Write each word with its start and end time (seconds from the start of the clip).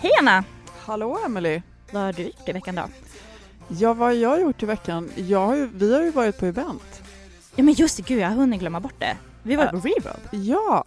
Hej 0.00 0.10
Anna! 0.20 0.44
Hallå 0.86 1.18
Emily. 1.26 1.62
Vad 1.92 2.02
har 2.02 2.12
du 2.12 2.22
gjort 2.22 2.48
i 2.48 2.52
veckan 2.52 2.74
då? 2.74 2.82
Ja, 3.68 3.94
vad 3.94 4.08
har 4.08 4.14
jag 4.14 4.40
gjort 4.40 4.62
i 4.62 4.66
veckan? 4.66 5.10
Jag 5.16 5.46
har 5.46 5.56
ju, 5.56 5.66
vi 5.74 5.94
har 5.94 6.02
ju 6.02 6.10
varit 6.10 6.38
på 6.38 6.46
event. 6.46 7.02
Ja 7.56 7.62
men 7.64 7.74
just 7.74 7.96
det, 7.96 8.02
gud 8.06 8.18
jag 8.18 8.28
har 8.28 8.34
hunnit 8.36 8.60
glömma 8.60 8.80
bort 8.80 8.94
det. 8.98 9.16
Vi 9.42 9.56
var 9.56 9.64
Ä- 9.64 9.70
på 9.70 9.76
Reverb. 9.76 10.20
Ja! 10.30 10.84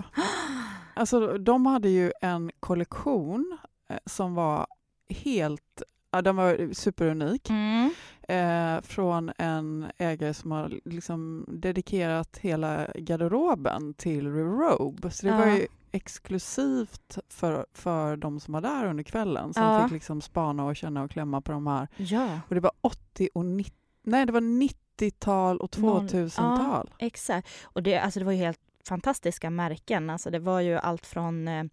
Alltså, 0.94 1.38
de 1.38 1.66
hade 1.66 1.90
ju 1.90 2.12
en 2.22 2.52
kollektion 2.60 3.58
eh, 3.90 3.98
som 4.06 4.34
var 4.36 4.68
helt, 5.10 5.82
ja, 6.12 6.22
den 6.22 6.36
var 6.36 6.74
superunik. 6.74 7.50
Mm. 7.50 7.94
Eh, 8.28 8.82
från 8.82 9.32
en 9.38 9.92
ägare 9.98 10.34
som 10.34 10.52
har 10.52 10.80
liksom 10.86 11.46
dedikerat 11.48 12.38
hela 12.42 12.88
garderoben 12.96 13.94
till 13.94 14.28
Robe. 14.28 15.12
Så 15.12 15.26
det 15.26 15.32
Ja. 15.32 15.38
var 15.38 15.46
ju 15.48 15.68
exklusivt 15.92 17.18
för, 17.30 17.66
för 17.74 18.18
de 18.18 18.40
som 18.40 18.54
var 18.54 18.62
där 18.62 18.86
under 18.86 19.04
kvällen 19.04 19.54
som 19.54 19.64
Ja. 19.64 19.84
fick 19.84 19.92
liksom 19.92 20.22
spana 20.22 20.66
och 20.66 20.76
känna 20.76 21.04
och 21.04 21.12
klämma 21.12 21.42
på 21.42 21.52
de 21.52 21.68
här. 21.68 21.88
Ja, 21.98 22.40
Och 22.50 22.56
det 22.56 22.62
var 22.62 22.72
80 22.82 23.30
och 23.34 23.46
90, 23.46 23.74
nej 24.04 24.26
det 24.26 24.32
var 24.34 24.42
90-tal 24.42 25.58
och 25.58 25.72
Noll- 25.78 26.08
2000-tal. 26.10 26.90
exakt. 27.00 27.48
Och 27.64 27.84
det, 27.84 27.98
alltså, 28.00 28.20
det 28.20 28.26
var 28.26 28.32
ju 28.32 28.38
helt 28.38 28.60
fantastiska 28.88 29.50
märken. 29.50 30.10
Alltså, 30.10 30.30
det 30.32 30.40
var 30.40 30.60
ju 30.60 30.76
allt 30.78 31.06
från, 31.06 31.48
eh, 31.48 31.64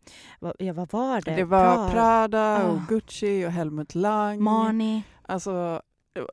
ja, 0.59 0.73
vad 0.73 0.93
var 0.93 1.21
det? 1.21 1.37
Det 1.37 1.45
var 1.45 1.77
Pra- 1.77 1.91
Prada 1.91 2.67
och 2.69 2.77
Ah. 2.79 2.83
Gucci 2.89 3.47
och 3.47 3.51
Helmut 3.51 3.95
Lang. 3.95 4.43
Marni. 4.43 5.03
Alltså, 5.23 5.83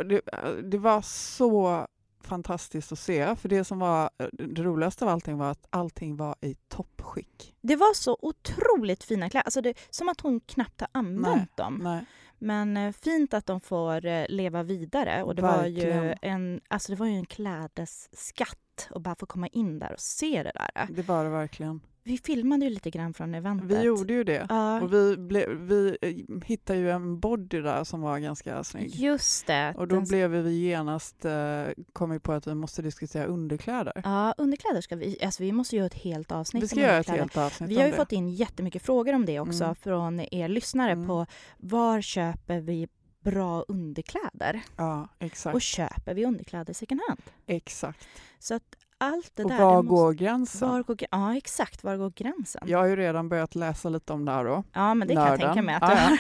det, 0.06 0.22
det 0.64 0.78
var 0.78 1.02
så 1.02 1.88
fantastiskt 2.22 2.92
att 2.92 3.00
se. 3.00 3.36
För 3.36 3.50
det 3.50 3.64
som 3.64 3.80
var 3.80 4.10
det 4.32 4.64
roligaste 4.64 5.06
av 5.06 5.10
allting 5.12 5.38
var 5.38 5.52
att 5.52 5.68
allting 5.70 6.18
var 6.18 6.36
i 6.42 6.56
toppskick. 6.68 7.56
Det 7.62 7.76
var 7.76 7.94
så 7.94 8.18
otroligt 8.22 9.04
fina 9.04 9.30
kläder. 9.30 9.46
Alltså, 9.46 9.62
det, 9.62 9.78
som 9.90 10.10
att 10.10 10.22
hon 10.22 10.40
knappt 10.40 10.82
har 10.82 10.90
använt 10.92 11.58
dem. 11.58 11.80
Nej. 11.84 12.06
Men 12.40 12.78
eh, 12.78 12.92
fint 12.92 13.34
att 13.34 13.46
de 13.46 13.62
får 13.62 14.06
eh, 14.06 14.26
leva 14.30 14.64
vidare. 14.64 15.24
Och 15.24 15.36
det 15.36 15.42
var, 15.42 15.66
ju 15.66 15.86
Verkligen. 15.86 16.18
en, 16.22 16.62
alltså, 16.68 16.92
det 16.92 16.96
var 17.00 17.06
ju 17.06 17.16
en 17.16 17.26
klädesskatt 17.26 18.90
att 18.90 19.02
bara 19.02 19.16
få 19.16 19.26
komma 19.26 19.48
in 19.48 19.80
där 19.80 19.94
och 19.94 20.00
se 20.00 20.44
det 20.44 20.52
där. 20.56 20.88
Det 20.94 21.02
var 21.02 21.24
det 21.24 21.30
verkligen. 21.30 21.82
Vi 22.08 22.18
filmade 22.18 22.66
ju 22.66 22.72
lite 22.72 22.90
grann 22.90 23.14
från 23.14 23.36
eventet. 23.36 23.72
Vi 23.78 23.82
gjorde 23.84 24.14
ju 24.14 24.24
det. 24.24 24.46
Ja, 24.50 24.82
Och 24.82 24.94
vi, 24.94 25.18
ble, 25.18 25.46
vi 25.56 25.98
eh, 26.02 26.16
hittade 26.46 26.80
ju 26.80 26.92
en 26.92 27.20
body 27.20 27.62
där 27.62 27.84
som 27.84 28.02
var 28.02 28.20
ganska 28.20 28.64
snygg. 28.64 28.96
just 28.96 29.48
det. 29.48 29.74
Och 29.78 29.88
då 29.88 29.96
Den- 29.96 30.04
blev 30.06 30.32
vi 30.32 30.52
genast, 30.68 31.26
eh, 31.26 31.64
kom 31.94 32.10
vi 32.10 32.20
på 32.20 32.34
att 32.34 32.48
vi 32.48 32.56
måste 32.56 32.82
diskutera 32.82 33.26
underkläder. 33.26 34.02
Ja, 34.04 34.34
underkläder 34.38 34.82
ska 34.82 34.96
vi... 34.96 35.18
Alltså 35.24 35.44
vi 35.44 35.52
måste 35.52 35.76
göra 35.76 35.86
ett 35.86 35.94
helt 35.94 36.32
avsnitt 36.32 36.64
Vi 36.64 36.68
ska 36.68 36.80
göra 36.80 36.98
ett 36.98 37.10
helt 37.10 37.38
avsnitt 37.38 37.70
Vi 37.70 37.76
har 37.78 37.86
ju 37.86 37.92
det. 37.92 37.98
fått 37.98 38.12
in 38.12 38.30
jättemycket 38.30 38.82
frågor 38.82 39.14
om 39.14 39.26
det 39.26 39.40
också 39.40 39.64
Mm. 39.64 39.76
från 39.76 40.20
er 40.32 40.48
lyssare 40.48 40.92
Mm. 40.92 41.08
på 41.08 41.26
var 41.58 42.02
köper 42.02 42.60
vi 42.60 42.88
bra 43.22 43.66
underkläder? 43.68 44.62
Ja, 44.78 45.08
exakt. 45.20 45.56
Och 45.56 45.62
köper 45.62 46.14
vi 46.14 46.26
underkläder 46.26 46.74
second 46.74 47.02
hand? 47.08 47.22
exakt. 47.48 48.08
Så 48.40 48.54
att 48.56 48.77
allt 48.98 49.32
det 49.36 49.44
Och 49.44 49.50
där... 49.50 49.60
var 49.60 49.76
måste- 49.84 49.88
går 49.90 50.14
gränsen? 50.14 50.70
Var 50.70 50.84
går, 50.84 50.98
ja, 51.12 51.38
exakt. 51.38 51.84
Var 51.84 51.98
går 51.98 52.10
gränsen? 52.10 52.64
Jag 52.66 52.80
har 52.80 52.86
ju 52.86 52.96
redan 52.96 53.30
börjat 53.30 53.56
läsa 53.56 53.90
lite 53.90 54.14
om 54.14 54.26
det 54.26 54.32
här 54.32 54.46
då. 54.46 54.64
Ja, 54.74 54.94
men 54.94 55.08
det 55.08 55.14
kan 55.14 55.24
jag 55.24 55.30
Nörden. 55.30 55.48
tänka 55.48 55.62
mig 55.62 55.76
att 55.76 55.82
du 55.82 55.88
ja. 55.88 55.96
har. 55.96 56.18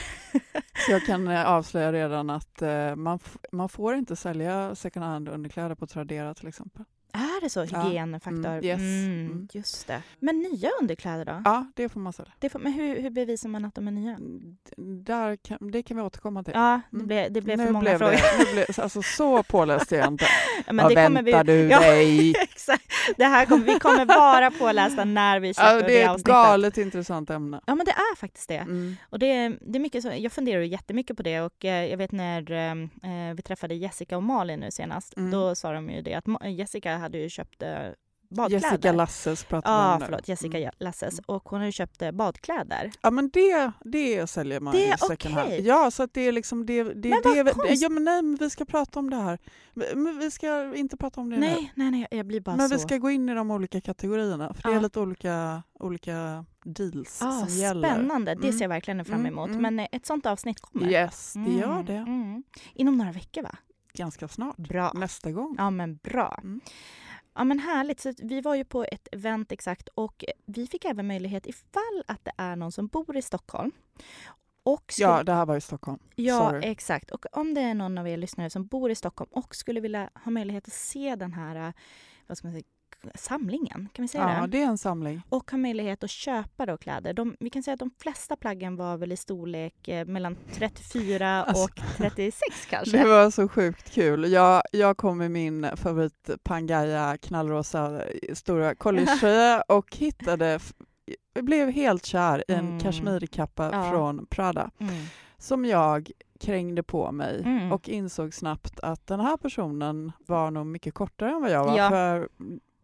Så 0.85 0.91
jag 0.91 1.05
kan 1.05 1.27
eh, 1.27 1.47
avslöja 1.47 1.91
redan 1.93 2.29
att 2.29 2.61
eh, 2.61 2.95
man, 2.95 3.19
man 3.51 3.69
får 3.69 3.95
inte 3.95 4.15
sälja 4.15 4.75
second 4.75 5.05
hand 5.05 5.29
underkläder 5.29 5.75
på 5.75 5.87
Tradera 5.87 6.33
till 6.33 6.47
exempel. 6.47 6.83
Är 7.13 7.41
det 7.41 7.49
så? 7.49 7.65
Ja. 7.71 7.81
Hygienfaktor? 7.81 8.45
Mm, 8.45 8.63
yes. 8.65 8.79
Mm, 8.79 9.07
Mm. 9.31 9.47
Just 9.53 9.87
det. 9.87 10.01
Men 10.19 10.39
nya 10.39 10.69
underkläder 10.81 11.25
då? 11.25 11.41
Ja, 11.45 11.65
det 11.75 11.89
får 11.89 11.99
man 11.99 12.13
sälja. 12.13 12.31
Det 12.39 12.49
får, 12.49 12.59
men 12.59 12.73
hur, 12.73 13.01
hur 13.01 13.09
bevisar 13.09 13.49
man 13.49 13.65
att 13.65 13.75
de 13.75 13.87
är 13.87 13.91
nya? 13.91 14.17
D- 14.19 14.73
Där 15.03 15.35
kan, 15.35 15.57
det 15.71 15.83
kan 15.83 15.97
vi 15.97 16.03
återkomma 16.03 16.43
till. 16.43 16.53
Ja, 16.55 16.81
det 16.91 16.95
Mm. 16.95 17.07
blev, 17.07 17.31
det 17.31 17.41
blev 17.41 17.57
nu 17.57 17.65
för 17.65 17.71
många 17.73 17.81
blev 17.83 17.97
frågor. 17.97 18.11
Det, 18.13 18.45
nu 18.45 18.53
blev, 18.53 18.65
alltså, 18.83 19.01
så 19.01 19.43
påläst 19.43 19.91
är 19.91 19.97
jag 19.97 20.07
inte. 20.07 20.25
Ja, 20.67 20.73
men 20.73 20.83
Vad 20.83 20.95
det 20.95 21.03
kommer 21.03 21.21
väntar 21.23 21.43
du 21.43 21.53
Ja. 21.71 21.79
dig? 21.79 22.33
Exakt. 22.41 22.83
Det 23.17 23.25
här 23.25 23.45
kommer, 23.45 23.65
vi 23.65 23.79
kommer 23.79 24.05
vara 24.05 24.51
pålästa 24.51 25.05
när 25.05 25.39
vi 25.39 25.53
släpper 25.53 25.73
Ja, 25.75 25.81
det, 25.81 25.87
det 25.87 25.97
är 26.01 26.03
ett 26.03 26.09
avsnittet. 26.09 26.31
galet 26.33 26.77
intressant 26.77 27.29
ämne. 27.29 27.61
Ja 27.67 27.75
men 27.75 27.85
det 27.85 27.91
är 27.91 28.15
faktiskt 28.15 28.47
det. 28.49 28.55
Mm. 28.57 28.95
Och 29.09 29.19
det, 29.19 29.49
det 29.61 29.77
är 29.77 29.79
mycket 29.79 30.03
så, 30.03 30.11
jag 30.17 30.31
funderar 30.31 30.61
jättemycket 30.61 31.17
på 31.17 31.23
det 31.23 31.41
och 31.41 31.65
eh, 31.65 31.85
jag 31.85 31.97
vet 31.97 32.11
när 32.11 32.51
eh, 32.51 33.33
vi 33.35 33.41
träffade 33.41 33.75
Jessica 33.75 34.17
och 34.17 34.23
Malin 34.23 34.59
nu 34.59 34.71
senast, 34.71 35.17
Mm. 35.17 35.31
då 35.31 35.55
sa 35.55 35.71
de 35.73 35.89
ju 35.89 36.01
det 36.01 36.13
att 36.13 36.25
Jessica 36.45 36.96
hade 36.97 37.17
ju 37.17 37.29
köpt 37.29 37.61
eh, 37.61 37.69
badkläder. 38.29 38.65
Jessica 38.71 38.91
Lasses 38.91 39.43
pratar 39.43 39.71
Ja, 39.71 39.93
om 39.93 39.99
nu. 39.99 40.05
förlåt, 40.05 40.27
Jessica 40.27 40.57
Mm. 40.57 40.71
Lasses. 40.79 41.19
Och 41.25 41.49
hon 41.49 41.59
har 41.59 41.65
ju 41.65 41.71
köpt 41.71 42.01
eh, 42.01 42.11
badkläder. 42.11 42.91
Ja 43.01 43.11
men 43.11 43.29
det, 43.29 43.71
det 43.85 44.27
säljer 44.29 44.59
man 44.59 44.73
Det 44.73 44.79
i 44.85 44.87
är 44.89 44.97
second 44.97 45.35
hand. 45.35 45.47
okej. 45.47 45.61
Ja 45.67 45.91
så 45.91 46.03
att 46.03 46.13
det 46.13 46.21
är 46.21 46.31
liksom 46.31 46.65
det, 46.65 46.83
det, 46.83 47.09
Men 47.09 47.21
vad 47.23 47.45
det 47.45 47.51
konst- 47.53 47.81
Ja 47.81 47.89
men 47.89 48.03
nej 48.03 48.21
men 48.21 48.35
vi 48.35 48.49
ska 48.49 48.65
prata 48.65 48.99
om 48.99 49.09
det 49.09 49.15
här. 49.15 49.39
Men 49.73 50.19
vi 50.19 50.31
ska 50.31 50.75
inte 50.75 50.97
prata 50.97 51.21
om 51.21 51.29
det 51.29 51.35
nu. 51.37 51.45
Nej, 51.47 51.71
nej, 51.75 51.91
nej, 51.91 52.07
jag 52.11 52.25
blir 52.25 52.41
bara 52.41 52.55
Men 52.55 52.69
så... 52.69 52.75
vi 52.75 52.81
ska 52.81 52.97
gå 52.97 53.09
in 53.09 53.29
i 53.29 53.33
de 53.33 53.51
olika 53.51 53.81
kategorierna 53.81 54.53
för 54.53 54.69
det 54.69 54.75
är 54.75 54.81
lite 54.81 54.99
olika, 54.99 55.63
olika 55.79 56.45
deals 56.65 57.21
ah, 57.21 57.45
som 57.45 57.57
gäller. 57.57 57.89
spännande, 57.89 58.35
det 58.35 58.43
Mm. 58.47 58.53
ser 58.57 58.61
jag 58.65 58.69
verkligen 58.69 59.05
fram 59.05 59.19
Mm, 59.19 59.33
emot. 59.33 59.49
mm. 59.49 59.61
Men 59.61 59.79
eh, 59.79 59.87
ett 59.91 60.05
sånt 60.05 60.25
avsnitt 60.25 60.61
kommer. 60.61 60.91
Yes, 60.91 61.33
det 61.33 61.51
gör 61.53 61.71
Mm, 61.73 61.85
det. 61.85 61.93
Mm. 61.95 62.43
Inom 62.73 62.97
några 62.97 63.11
veckor 63.11 63.41
va? 63.43 63.55
Ganska 63.97 64.27
snart. 64.27 64.57
Bra. 64.57 64.91
Nästa 64.95 65.31
gång. 65.31 65.55
Ja 65.57 65.69
men 65.69 65.95
bra. 65.95 66.39
Mm. 66.43 66.61
Ja 67.35 67.43
men 67.43 67.59
härligt. 67.59 67.99
Så 67.99 68.13
vi 68.17 68.41
var 68.41 68.55
ju 68.55 68.63
på 68.65 68.83
ett 68.83 69.07
event 69.11 69.51
exakt 69.51 69.87
och 69.95 70.25
vi 70.45 70.67
fick 70.67 70.85
även 70.85 71.07
möjlighet 71.07 71.45
ifall 71.47 72.03
att 72.07 72.25
det 72.25 72.31
är 72.37 72.55
någon 72.55 72.71
som 72.71 72.87
bor 72.87 73.17
i 73.17 73.21
Stockholm. 73.21 73.71
Och 74.63 74.83
skulle, 74.93 75.07
Ja, 75.09 75.23
det 75.23 75.33
här 75.33 75.45
var 75.45 75.57
i 75.57 75.61
Stockholm. 75.61 75.99
ja 76.15 76.49
sorry. 76.49 76.67
exakt. 76.67 77.11
Och 77.11 77.25
om 77.31 77.53
det 77.53 77.61
är 77.61 77.73
någon 77.73 77.97
av 77.97 78.07
er 78.07 78.17
lyssnare 78.17 78.49
som 78.49 78.65
bor 78.65 78.91
i 78.91 78.95
Stockholm 78.95 79.29
och 79.33 79.55
skulle 79.55 79.79
vilja 79.79 80.09
ha 80.23 80.31
möjlighet 80.31 80.67
att 80.67 80.73
se 80.73 81.15
den 81.15 81.33
här, 81.33 81.73
vad 82.27 82.37
ska 82.37 82.47
man 82.47 82.53
säga, 82.53 82.63
samlingen, 83.15 83.89
kan 83.93 84.03
vi 84.03 84.07
säga 84.07 84.35
Ja, 84.35 84.41
det? 84.41 84.47
det 84.47 84.61
är 84.61 84.65
en 84.67 84.77
samling. 84.77 85.21
Och 85.29 85.51
ha 85.51 85.57
möjlighet 85.57 86.03
att 86.03 86.09
köpa 86.09 86.65
då 86.65 86.77
kläder. 86.77 87.13
De, 87.13 87.35
vi 87.39 87.49
kan 87.49 87.63
säga 87.63 87.73
att 87.73 87.79
de 87.79 87.91
flesta 88.01 88.35
plaggen 88.35 88.75
var 88.75 88.97
väl 88.97 89.11
i 89.11 89.17
storlek 89.17 89.87
eh, 89.87 90.05
mellan 90.05 90.35
34 90.53 91.43
Alltså, 91.43 91.63
och 91.63 91.69
36 91.97 92.65
kanske. 92.69 92.97
Det 92.97 93.05
var 93.07 93.31
så 93.31 93.47
sjukt 93.47 93.89
kul. 93.91 94.31
Jag, 94.31 94.61
jag 94.71 94.97
kom 94.97 95.17
med 95.17 95.31
min 95.31 95.67
favorit 95.75 96.29
Pangaya 96.43 97.17
knallrosa 97.17 98.01
stora 98.33 98.75
collegetröja 98.75 99.61
och 99.67 99.95
hittade, 99.95 100.59
blev 101.41 101.69
helt 101.69 102.05
kär 102.05 102.43
i 102.47 102.53
en 102.53 102.67
Mm. 102.67 102.79
kashmirkappa 102.79 103.69
Ja. 103.73 103.89
från 103.91 104.25
Prada 104.25 104.71
Mm. 104.79 104.93
som 105.37 105.65
jag 105.65 106.11
krängde 106.39 106.83
på 106.83 107.11
mig 107.11 107.41
Mm. 107.45 107.71
och 107.71 107.89
insåg 107.89 108.33
snabbt 108.33 108.79
att 108.79 109.07
den 109.07 109.19
här 109.19 109.37
personen 109.37 110.11
var 110.25 110.51
nog 110.51 110.65
mycket 110.65 110.93
kortare 110.93 111.29
än 111.31 111.41
vad 111.41 111.51
jag 111.51 111.65
var. 111.65 111.77
Ja. 111.77 111.89
För, 111.89 112.29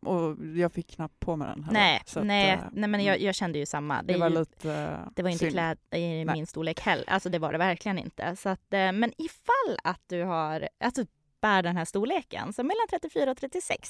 och 0.07 0.45
jag 0.57 0.71
fick 0.71 0.88
knappt 0.88 1.19
på 1.19 1.35
mig 1.35 1.47
den 1.47 1.63
heller. 1.63 1.79
Nej, 1.79 2.01
att, 2.15 2.25
nej, 2.25 2.51
eh, 2.51 2.59
nej 2.71 2.89
men 2.89 3.03
jag, 3.03 3.21
jag 3.21 3.35
kände 3.35 3.59
ju 3.59 3.65
samma. 3.65 4.03
det 4.03 4.13
är 4.13 4.17
var 4.17 4.29
ju, 4.29 4.39
lite 4.39 5.00
det 5.15 5.23
var 5.23 5.29
inte 5.29 5.39
synd. 5.39 5.51
kläd 5.51 5.77
i 5.91 6.25
Nej. 6.25 6.25
min 6.25 6.47
storlek 6.47 6.79
heller. 6.79 7.09
Alltså 7.09 7.29
det 7.29 7.39
var 7.39 7.51
det 7.51 7.57
verkligen 7.57 8.00
inte. 8.00 8.35
Så 8.35 8.50
att, 8.50 8.73
eh, 8.73 8.91
men 8.91 9.13
ifall 9.17 9.77
att 9.83 10.01
du 10.07 10.23
har, 10.23 10.69
alltså 10.79 11.05
bär 11.41 11.63
den 11.63 11.77
här 11.77 11.85
storleken, 11.85 12.53
så 12.53 12.63
mellan 12.63 12.88
34 12.89 13.31
och 13.31 13.38
36, 13.38 13.89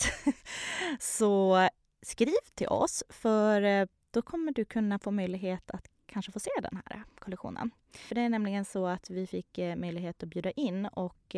så 1.00 1.69
skriv 2.01 2.33
till 2.56 2.68
oss 2.68 3.04
för 3.10 3.62
eh, 3.62 3.86
då 4.12 4.21
kommer 4.21 4.51
du 4.51 4.65
kunna 4.65 5.00
få 5.00 5.12
möjlighet 5.12 5.71
att 5.71 5.88
kanske 6.06 6.31
få 6.31 6.39
se 6.39 6.51
den 6.62 6.81
här 6.86 7.04
kollektionen. 7.19 7.71
För 7.94 8.15
det 8.15 8.21
är 8.21 8.30
nämligen 8.30 8.65
så 8.65 8.88
att 8.88 9.10
vi 9.10 9.27
fick 9.27 9.57
möjlighet 9.57 10.24
att 10.24 10.30
bjuda 10.30 10.51
in 10.51 10.86
och 10.86 11.36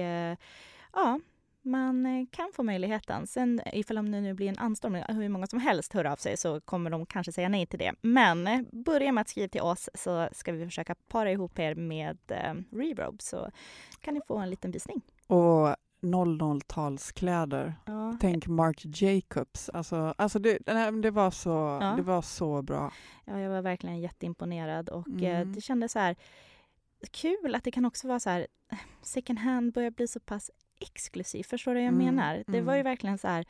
ja, 0.94 1.20
man 1.66 2.06
eh, 2.06 2.26
kan 2.32 2.52
få 2.54 2.64
möjligheten. 2.64 3.28
Sen 3.28 3.62
ifall 3.74 3.98
om 3.98 4.12
det 4.12 4.22
nu 4.22 4.34
blir 4.34 4.50
en 4.50 4.58
anstormning, 4.58 5.04
hur 5.08 5.30
många 5.30 5.48
som 5.48 5.60
helst 5.60 5.94
hör 5.94 6.06
av 6.06 6.16
sig 6.16 6.38
så 6.38 6.62
kommer 6.62 6.90
de 6.90 7.06
kanske 7.06 7.32
säga 7.32 7.50
nej 7.50 7.66
till 7.66 7.80
det. 7.80 7.94
Men 8.02 8.48
eh, 8.48 8.62
börja 8.72 9.12
med 9.12 9.22
att 9.22 9.30
skriva 9.30 9.48
till 9.48 9.62
oss 9.62 9.90
så 9.94 10.30
ska 10.32 10.52
vi 10.52 10.66
försöka 10.66 10.96
para 11.08 11.32
ihop 11.32 11.60
er 11.60 11.76
med 11.76 12.18
eh, 12.28 12.54
Rerobe 12.72 13.24
så 13.24 13.50
kan 14.02 14.14
ni 14.14 14.22
få 14.28 14.38
en 14.38 14.50
liten 14.50 14.72
visning. 14.72 15.02
Och 15.28 15.76
00-talskläder. 16.02 17.74
Ja. 17.86 18.18
Tänk 18.22 18.48
Marc 18.48 19.02
Jacobs. 19.02 19.70
Alltså, 19.70 20.14
alltså 20.18 20.40
det, 20.40 20.58
det, 21.02 21.12
var 21.12 21.32
så, 21.32 21.50
Ja. 21.82 21.94
det 21.98 22.02
var 22.02 22.22
så 22.22 22.62
bra. 22.62 22.92
Ja, 23.26 23.40
jag 23.40 23.50
var 23.50 23.62
verkligen 23.62 24.00
jätteimponerad 24.00 24.90
och 24.90 25.08
eh, 25.08 25.36
Mm. 25.42 25.54
det 25.54 25.62
kändes 25.62 25.92
så 25.92 26.00
här 26.00 26.16
kul 27.12 27.56
att 27.56 27.64
det 27.64 27.72
kan 27.72 27.86
också 27.86 28.08
vara 28.08 28.20
så 28.20 28.30
här 28.30 28.48
second 29.02 29.40
hand 29.40 29.74
börjar 29.74 29.92
bli 29.92 30.08
så 30.08 30.20
pass 30.20 30.52
exklusivt. 30.80 31.48
Förstår 31.50 31.72
du 31.72 31.76
vad 31.80 31.84
jag 31.86 31.94
Mm, 31.94 32.06
menar? 32.06 32.44
Det 32.48 32.62
var 32.62 32.74
ju 32.74 32.80
mm. 32.80 32.92
verkligen 32.92 33.18
så 33.18 33.28
här 33.28 33.46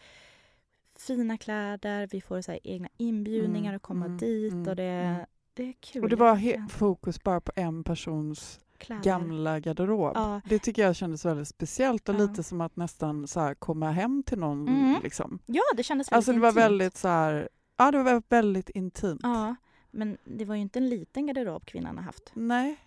fina 0.99 1.37
kläder, 1.37 2.07
vi 2.11 2.21
får 2.21 2.41
så 2.41 2.51
här 2.51 2.59
egna 2.63 2.89
inbjudningar 2.97 3.69
Mm, 3.71 3.75
att 3.75 3.81
komma 3.81 4.05
mm, 4.05 4.17
dit 4.17 4.67
och 4.67 4.75
det, 4.75 5.25
det 5.53 5.63
är 5.63 5.73
kul. 5.79 6.03
Och 6.03 6.09
det 6.09 6.15
var 6.15 6.67
fokus 6.69 7.23
bara 7.23 7.41
på 7.41 7.51
en 7.55 7.83
persons 7.83 8.59
Kläder. 8.77 9.03
gamla 9.03 9.59
garderob. 9.59 10.11
Ja. 10.15 10.41
Det 10.49 10.59
tycker 10.59 10.81
jag 10.81 10.95
kändes 10.95 11.25
väldigt 11.25 11.47
speciellt 11.47 12.09
och 12.09 12.15
Ja. 12.15 12.19
lite 12.19 12.43
som 12.43 12.61
att 12.61 12.75
nästan 12.75 13.27
så 13.27 13.39
här 13.39 13.53
komma 13.53 13.91
hem 13.91 14.23
till 14.23 14.39
någon. 14.39 14.67
Mm. 14.67 15.01
Liksom. 15.03 15.39
Ja, 15.45 15.61
det 15.77 15.83
kändes 15.83 16.07
väldigt 16.07 16.15
Alltså 16.17 16.31
det 16.33 16.39
var 16.39 16.47
intimt. 16.49 16.63
väldigt 16.65 16.97
så 16.97 17.07
här, 17.07 17.49
ja 17.77 17.91
det 17.91 18.03
var 18.03 18.23
väldigt 18.29 18.69
intimt. 18.69 19.19
Ja, 19.23 19.55
men 19.91 20.17
det 20.23 20.45
var 20.45 20.55
ju 20.55 20.61
inte 20.61 20.79
en 20.79 20.89
liten 20.89 21.25
garderob 21.27 21.65
kvinnan 21.65 21.97
har 21.97 22.03
haft. 22.03 22.31
Nej. 22.33 22.77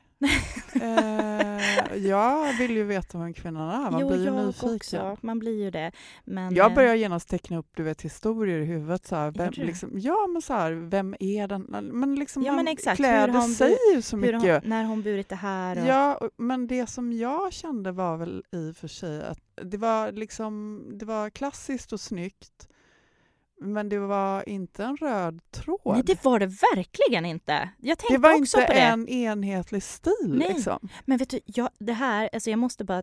Eh, 0.74 1.96
jag 1.96 2.58
vill 2.58 2.70
ju 2.70 2.84
veta 2.84 3.18
vem 3.18 3.34
kvinnan 3.34 3.70
är, 3.86 3.90
man 3.90 4.00
jo, 4.00 4.08
blir 4.08 4.24
ju 4.24 4.30
nyfiken. 4.30 4.74
också. 4.76 5.16
Man 5.20 5.38
blir 5.38 5.64
ju 5.64 5.70
det. 5.70 5.92
Men, 6.24 6.54
Jag 6.54 6.70
eh, 6.70 6.74
börjar 6.74 6.94
genast 6.94 7.28
teckna 7.28 7.58
upp 7.58 7.66
du 7.76 7.82
vet, 7.82 8.02
historier 8.02 8.58
i 8.58 8.64
huvudet. 8.64 9.06
Så 9.06 9.16
här, 9.16 9.30
vem, 9.30 9.52
liksom, 9.56 9.90
ja, 9.94 10.26
men 10.26 10.42
så 10.42 10.52
här, 10.52 10.72
vem 10.72 11.14
är 11.20 11.48
den? 11.48 11.62
Men 11.92 12.14
liksom, 12.14 12.42
Ja, 12.42 12.52
men 12.52 12.68
exakt. 12.68 12.96
Kläder 12.96 13.40
säger 13.40 13.94
ju 13.94 14.02
så 14.02 14.16
hur 14.16 14.32
hon, 14.32 14.42
mycket. 14.42 14.64
när 14.64 14.84
hon 14.84 15.02
burit 15.02 15.28
det 15.28 15.36
här. 15.36 15.78
Och, 15.82 15.86
Ja, 15.86 16.20
men 16.36 16.66
det 16.66 16.86
som 16.86 17.12
jag 17.12 17.52
kände 17.52 17.92
var 17.92 18.16
väl 18.16 18.44
i 18.52 18.70
och 18.70 18.76
för 18.76 18.88
sig 18.88 19.22
att 19.22 19.40
det 19.62 19.76
var, 19.76 20.12
liksom, 20.12 20.84
det 20.98 21.04
var 21.04 21.30
klassiskt 21.30 21.92
och 21.92 22.00
snyggt. 22.00 22.68
Men 23.60 23.88
det 23.88 23.98
var 23.98 24.48
inte 24.48 24.84
en 24.84 24.96
röd 24.96 25.40
tråd. 25.50 25.80
Nej, 25.84 26.02
det 26.04 26.24
var 26.24 26.38
det 26.38 26.46
verkligen 26.46 27.24
inte. 27.26 27.70
Jag 27.78 27.98
tänkte 27.98 28.14
det 28.14 28.18
var 28.18 28.40
också 28.40 28.56
inte 28.56 28.66
på 28.66 28.72
det. 28.72 28.80
en 28.80 29.08
enhetlig 29.08 29.82
stil. 29.82 30.12
Nej. 30.26 30.48
Liksom. 30.54 30.88
Men 31.04 31.18
vet 31.18 31.30
du, 31.30 31.40
jag, 31.44 31.68
det 31.78 31.92
här, 31.92 32.28
alltså 32.32 32.50
jag 32.50 32.58
måste 32.58 32.84
bara... 32.84 33.02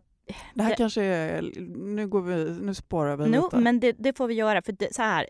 Det 0.54 0.62
här 0.62 0.70
Det- 0.70 0.76
kanske 0.76 1.02
är... 1.02 1.42
Nu, 1.76 2.08
går 2.08 2.22
vi, 2.22 2.58
nu 2.60 2.74
spårar 2.74 3.16
vi 3.16 3.28
No, 3.28 3.42
lite. 3.44 3.56
men 3.56 3.80
det, 3.80 3.92
det 3.92 4.16
får 4.16 4.26
vi 4.28 4.34
göra. 4.34 4.62
För 4.62 4.72
det, 4.72 4.94
så 4.94 5.02
här, 5.02 5.26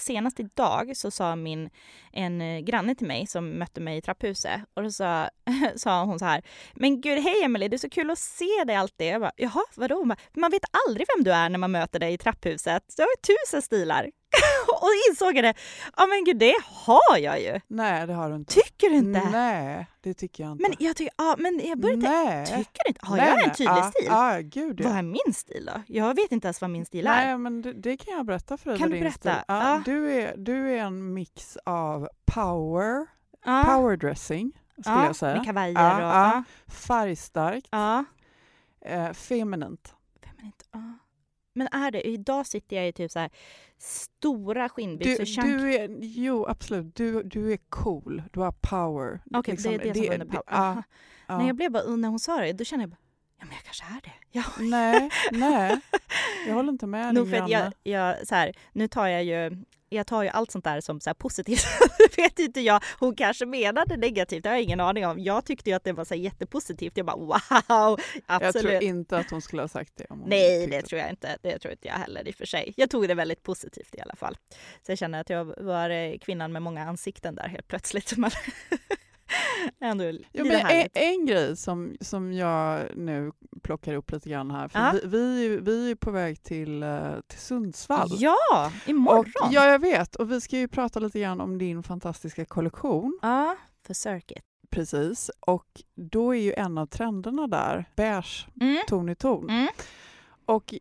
senast 0.00 0.40
idag 0.40 0.96
så 0.96 1.10
sa 1.10 1.36
min, 1.36 1.70
en 2.12 2.40
eh, 2.40 2.58
granne 2.60 2.94
till 2.94 3.06
mig 3.06 3.26
som 3.26 3.50
mötte 3.58 3.80
mig 3.80 3.96
i 3.98 4.00
trapphuset 4.02 4.60
och 4.74 4.82
då 4.82 4.90
sa, 4.90 5.30
sa 5.76 6.04
hon 6.04 6.18
så 6.18 6.24
här 6.24 6.42
Men 6.74 7.00
gud, 7.00 7.18
hej 7.18 7.42
Emelie, 7.44 7.68
det 7.68 7.76
är 7.76 7.78
så 7.78 7.90
kul 7.90 8.10
att 8.10 8.18
se 8.18 8.64
dig 8.66 8.76
alltid. 8.76 9.06
Jag 9.06 9.20
bara, 9.20 9.32
jaha, 9.36 9.62
vadå? 9.76 9.94
Hon 9.94 10.08
bara, 10.08 10.18
man 10.34 10.50
vet 10.50 10.64
aldrig 10.88 11.06
vem 11.16 11.24
du 11.24 11.32
är 11.32 11.48
när 11.48 11.58
man 11.58 11.70
möter 11.70 11.98
dig 11.98 12.12
i 12.12 12.18
trapphuset. 12.18 12.82
Du 12.96 13.02
har 13.02 13.16
tusen 13.46 13.62
stilar. 13.62 14.10
och 14.82 14.90
insåg 15.10 15.36
jag 15.36 15.44
det. 15.44 15.54
Ja 15.96 16.06
men 16.06 16.24
gud, 16.24 16.38
det 16.38 16.54
har 16.64 17.18
jag 17.18 17.40
ju. 17.40 17.60
Nej, 17.66 18.06
det 18.06 18.12
har 18.14 18.30
du 18.30 18.36
inte. 18.36 18.54
Tycker 18.54 18.90
du 18.90 18.96
inte? 18.96 19.28
Nej, 19.32 19.86
det 20.00 20.14
tycker 20.14 20.44
jag 20.44 20.52
inte. 20.52 20.62
Men 20.62 20.76
jag 20.78 20.96
tycker, 20.96 21.14
ja 21.18 21.34
men 21.38 21.60
jag 21.64 21.78
började 21.78 22.02
Nej. 22.08 22.46
tycker 22.46 22.88
inte. 22.88 23.00
Har 23.06 23.16
Nej, 23.16 23.26
jag 23.28 23.42
en 23.42 23.46
nej. 23.46 23.56
tydlig 23.56 23.76
ja, 23.76 23.90
stil? 23.90 24.06
Ja, 24.08 24.38
gud 24.42 24.80
ja. 24.80 24.88
Vad 24.88 24.98
är 24.98 25.02
min 25.02 25.34
stil 25.34 25.70
då? 25.74 25.82
Jag 25.86 26.14
vet 26.16 26.32
inte 26.32 26.46
ens 26.46 26.60
vad 26.60 26.70
min 26.70 26.86
stil 26.86 27.06
är. 27.06 27.10
Nej, 27.10 27.38
men 27.38 27.62
det, 27.62 27.72
det 27.72 27.96
kan 27.96 28.14
jag 28.14 28.26
berätta 28.26 28.56
för 28.56 28.70
dig. 28.70 28.78
Kan 28.78 28.90
du 28.90 29.00
berätta? 29.00 29.30
Ja, 29.48 29.68
Ja. 29.74 29.82
Du, 29.84 30.12
är, 30.12 30.34
du 30.36 30.70
är 30.70 30.76
en 30.78 31.14
mix 31.14 31.58
av 31.64 32.08
power, 32.34 33.06
Ja. 33.44 33.64
powerdressing 33.66 34.52
skulle 34.80 34.96
ja, 34.96 35.06
jag 35.06 35.16
säga. 35.16 35.36
Med 35.36 35.44
kavajer 35.46 36.36
och... 36.36 36.44
Färgstarkt, 36.72 37.68
eh, 38.80 39.12
feminint. 39.12 39.94
Feminint. 40.24 40.62
Men 41.56 41.68
är 41.72 41.90
det, 41.90 42.06
idag 42.08 42.46
sitter 42.46 42.76
jag 42.76 42.88
i 42.88 42.92
typ 42.92 43.10
så 43.10 43.18
här 43.18 43.30
stora 43.78 44.62
Du, 44.62 44.68
skinnbyxor. 44.68 45.24
chunk- 45.24 45.58
du 45.58 45.74
är, 45.74 45.88
jo, 46.00 46.46
absolut. 46.46 46.94
Du, 46.96 47.22
du 47.22 47.52
är 47.52 47.58
cool. 47.68 48.22
Du 48.32 48.40
har 48.40 48.52
power. 48.52 49.20
Okej, 49.34 49.52
Liksom, 49.54 49.72
det 49.72 49.88
är 49.88 49.94
det 49.94 50.04
som 50.04 50.12
under 50.12 50.26
power. 50.26 50.42
ja, 50.46 50.56
Aha. 50.56 50.82
ja. 51.28 51.38
När 51.38 51.46
jag 51.46 51.56
blev 51.56 51.72
bara, 51.72 51.96
när 51.96 52.08
hon 52.08 52.18
sa 52.18 52.40
det, 52.40 52.52
då 52.52 52.64
kände 52.64 52.82
jag 52.82 52.90
bara, 52.90 52.96
ja 53.38 53.44
men 53.46 53.54
jag 53.54 53.64
kanske 53.64 53.84
är 53.84 54.00
det. 54.02 54.12
Ja. 54.30 54.44
Nej, 54.58 55.10
nej. 55.32 55.80
Jag 56.46 56.54
håller 56.54 56.72
inte 56.72 56.86
med 56.86 57.14
din 57.14 57.30
för 57.30 57.50
jag, 57.50 57.72
jag, 57.82 58.26
så 58.26 58.34
här, 58.34 58.52
nu 58.72 58.88
tar 58.88 59.06
jag 59.06 59.24
ju 59.24 59.64
jag 59.88 60.06
tar 60.06 60.22
ju 60.22 60.28
allt 60.28 60.50
sånt 60.50 60.64
där 60.64 60.80
som 60.80 61.00
så 61.00 61.14
positivt. 61.14 61.64
Vet 62.16 62.38
inte 62.38 62.60
jag. 62.60 62.82
Hon 62.98 63.14
kanske 63.14 63.46
menade 63.46 63.96
negativt, 63.96 64.42
det 64.42 64.48
har 64.48 64.56
jag 64.56 64.62
ingen 64.62 64.80
aning 64.80 65.06
om. 65.06 65.18
Jag 65.18 65.44
tyckte 65.44 65.70
ju 65.70 65.76
att 65.76 65.84
det 65.84 65.92
var 65.92 66.04
så 66.04 66.14
jättepositivt. 66.14 66.96
Jag 66.96 67.06
bara 67.06 67.16
wow, 67.16 67.40
Jag 67.68 67.98
absolut. 68.26 68.70
tror 68.70 68.82
inte 68.82 69.18
att 69.18 69.30
hon 69.30 69.42
skulle 69.42 69.62
ha 69.62 69.68
sagt 69.68 69.92
det. 69.96 70.06
Om 70.10 70.20
hon 70.20 70.28
Nej, 70.28 70.66
det 70.66 70.82
tror 70.82 71.00
jag 71.00 71.10
inte. 71.10 71.38
Det 71.42 71.58
tror 71.58 71.72
inte 71.72 71.88
jag 71.88 71.94
heller 71.94 72.28
i 72.28 72.30
och 72.30 72.34
för 72.34 72.46
sig. 72.46 72.74
Jag 72.76 72.90
tog 72.90 73.08
det 73.08 73.14
väldigt 73.14 73.42
positivt 73.42 73.94
i 73.94 74.00
alla 74.00 74.16
fall. 74.16 74.38
Så 74.86 74.92
jag 74.92 74.98
känner 74.98 75.20
att 75.20 75.30
jag 75.30 75.44
var 75.44 75.90
eh, 75.90 76.18
kvinnan 76.18 76.52
med 76.52 76.62
många 76.62 76.84
ansikten 76.84 77.34
där 77.34 77.48
helt 77.48 77.68
plötsligt. 77.68 78.16
Ändå 79.80 80.10
lite 80.10 80.44
men 80.44 80.66
en, 80.66 80.88
en 80.94 81.26
grej 81.26 81.56
som, 81.56 81.96
som 82.00 82.32
jag 82.32 82.96
nu 82.96 83.32
plockar 83.62 83.94
upp 83.94 84.12
lite 84.12 84.28
grann 84.30 84.50
här. 84.50 84.68
För 84.68 84.78
Ja. 84.78 84.92
vi, 84.92 85.00
vi, 85.08 85.44
är 85.46 85.50
ju- 85.50 85.60
vi 85.60 85.90
är 85.90 85.94
på 85.94 86.10
väg 86.10 86.42
till, 86.42 86.82
eh, 86.82 87.10
till 87.26 87.38
Sundsvall. 87.38 88.08
Ja, 88.18 88.72
imorgon! 88.86 89.18
och, 89.44 89.48
ja, 89.52 89.66
jag 89.66 89.78
vet. 89.78 90.16
Och 90.16 90.32
vi 90.32 90.40
ska 90.40 90.58
ju 90.58 90.68
prata 90.68 91.00
lite 91.00 91.20
grann 91.20 91.40
om 91.40 91.58
din 91.58 91.82
fantastiska 91.82 92.44
kollektion. 92.44 93.18
ja, 93.22 93.56
för 93.86 93.94
Circuit. 93.94 94.42
Precis. 94.70 95.30
Och 95.40 95.66
då 95.94 96.34
är 96.34 96.40
ju 96.40 96.52
en 96.52 96.78
av 96.78 96.86
trenderna 96.86 97.46
där 97.46 97.84
beige 97.96 98.48
Mm. 98.60 98.78
ton 98.88 99.08
i 99.08 99.14
ton. 99.14 99.50
Mm. 99.50 99.68
Och 100.46 100.74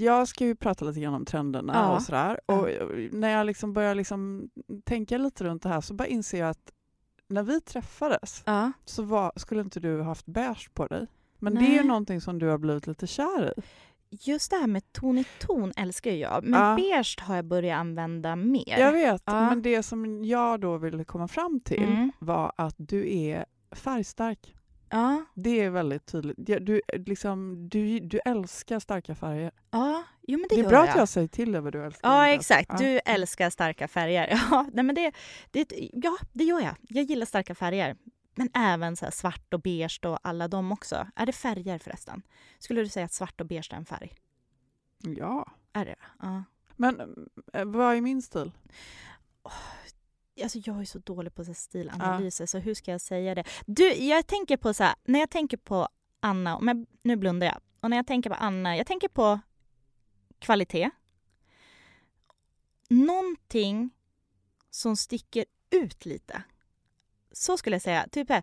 jag 0.00 0.28
ska 0.28 0.44
ju 0.44 0.54
prata 0.56 0.84
lite 0.84 1.00
grann 1.00 1.14
om 1.14 1.24
trenderna 1.24 1.72
Ja. 1.74 1.96
och 1.96 2.02
sådär. 2.02 2.40
Och 2.46 2.68
när 3.12 3.28
jag 3.30 3.46
liksom 3.46 3.72
börjar 3.72 3.94
liksom 3.94 4.48
tänka 4.84 5.18
lite 5.18 5.44
runt 5.44 5.62
det 5.62 5.68
här 5.68 5.80
så 5.80 5.94
bara 5.94 6.08
inser 6.08 6.38
jag 6.38 6.50
att 6.50 6.72
när 7.28 7.42
vi 7.42 7.60
träffades 7.60 8.42
Ja. 8.46 8.72
så 8.84 9.02
var, 9.02 9.32
skulle 9.36 9.60
inte 9.60 9.80
du 9.80 10.02
haft 10.02 10.26
beige 10.26 10.70
på 10.74 10.86
dig. 10.86 11.06
Men 11.38 11.54
det 11.54 11.60
är 11.60 11.70
ju 11.70 11.76
Nej. 11.76 11.84
någonting 11.86 12.20
som 12.20 12.38
du 12.38 12.46
har 12.46 12.58
blivit 12.58 12.86
lite 12.86 13.06
kär 13.06 13.54
i. 13.58 13.62
Just 14.10 14.50
det 14.50 14.56
här 14.56 14.66
med 14.66 14.92
ton 14.92 15.18
i 15.18 15.24
ton 15.40 15.72
älskar 15.76 16.10
jag. 16.10 16.44
Men 16.44 16.60
Ja. 16.60 16.76
beige 16.76 17.16
har 17.20 17.36
jag 17.36 17.44
börjat 17.44 17.78
använda 17.80 18.36
mer. 18.36 18.78
Jag 18.78 18.92
vet, 18.92 19.22
Ja. 19.24 19.48
men 19.48 19.62
det 19.62 19.82
som 19.82 20.24
jag 20.24 20.60
då 20.60 20.76
ville 20.76 21.04
komma 21.04 21.28
fram 21.28 21.60
till 21.60 21.82
Mm. 21.82 22.12
var 22.18 22.52
att 22.56 22.74
du 22.78 23.16
är 23.18 23.44
färgstark. 23.72 24.54
Ja, 24.90 25.24
Det 25.34 25.60
är 25.60 25.70
väldigt 25.70 26.06
tydligt. 26.06 26.36
Du, 26.66 26.80
liksom, 26.92 27.68
du, 27.68 27.98
du 27.98 28.18
älskar 28.24 28.78
starka 28.78 29.14
färger. 29.14 29.50
ja. 29.70 30.04
Jo, 30.30 30.38
men 30.38 30.48
det, 30.48 30.54
Det 30.54 30.60
är 30.60 30.62
gör 30.62 30.70
bra 30.70 30.78
jag. 30.78 30.88
att 30.88 30.96
jag 30.96 31.08
säger 31.08 31.28
till 31.28 31.52
dig 31.52 31.60
vad 31.60 31.72
du 31.72 31.84
älskar. 31.84 32.08
Ja, 32.10 32.28
exakt. 32.28 32.68
Ja. 32.72 32.76
Du 32.78 32.98
älskar 33.04 33.50
starka 33.50 33.88
färger. 33.88 34.28
Ja, 34.50 34.66
nej, 34.72 34.84
men 34.84 34.94
det, 34.94 35.12
det, 35.50 35.66
ja, 35.92 36.16
det 36.32 36.44
gör 36.44 36.60
jag. 36.60 36.74
Jag 36.88 37.04
gillar 37.04 37.26
starka 37.26 37.54
färger. 37.54 37.96
Men 38.34 38.50
även 38.54 38.96
så 38.96 39.06
svart 39.10 39.54
och 39.54 39.60
beige 39.60 40.00
och 40.04 40.18
alla 40.22 40.48
de 40.48 40.72
också. 40.72 41.06
Är 41.16 41.26
det 41.26 41.32
färger 41.32 41.78
förresten? 41.78 42.22
Skulle 42.58 42.80
du 42.80 42.88
säga 42.88 43.04
att 43.04 43.12
svart 43.12 43.40
och 43.40 43.46
beige 43.46 43.68
är 43.72 43.76
en 43.76 43.84
färg? 43.84 44.12
Ja. 44.98 45.48
Är 45.72 45.84
det 45.84 45.96
Ja. 46.22 46.44
Men 46.76 47.00
eh, 47.52 47.64
vad 47.64 47.96
är 47.96 48.00
min 48.00 48.22
stil? 48.22 48.52
Alltså 50.42 50.58
jag 50.64 50.80
är 50.80 50.84
så 50.84 50.98
dålig 50.98 51.34
på 51.34 51.44
så 51.44 51.54
stilanalyser, 51.54 52.46
så 52.46 52.58
hur 52.58 52.74
ska 52.74 52.90
jag 52.90 53.00
säga 53.00 53.34
det? 53.34 53.44
Du, 53.66 53.92
jag 53.94 54.26
tänker 54.26 54.56
på 54.56 54.74
så 54.74 54.84
här, 54.84 54.94
när 55.04 55.18
jag 55.18 55.30
tänker 55.30 55.56
på 55.56 55.88
Anna, 56.20 56.58
jag, 56.62 56.86
nu 57.02 57.16
blundar 57.16 57.46
jag. 57.46 57.60
Och 57.80 57.90
när 57.90 57.96
jag 57.96 58.06
tänker 58.06 58.30
på 58.30 58.36
Anna, 58.36 58.76
jag 58.76 58.86
tänker 58.86 59.08
på 59.08 59.40
kvalitet. 60.38 60.90
Någonting 62.88 63.90
som 64.70 64.96
sticker 64.96 65.44
ut 65.70 66.06
lite. 66.06 66.42
Så 67.32 67.56
skulle 67.56 67.74
jag 67.74 67.82
säga. 67.82 68.08
Typ 68.12 68.28
här, 68.28 68.42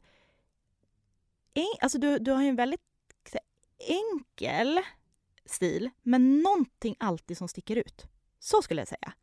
alltså 1.80 1.98
du, 1.98 2.20
du 2.20 2.32
har 2.32 2.42
ju 2.42 2.50
en 2.50 2.56
väldigt 2.56 2.82
enkel 3.78 4.82
stil, 5.46 5.90
men 6.02 6.42
någonting 6.42 6.96
alltid 7.00 7.38
som 7.38 7.48
sticker 7.48 7.76
ut. 7.76 8.08
Så 8.40 8.62
skulle 8.62 8.82
jag 8.82 8.88
säga. 8.88 9.14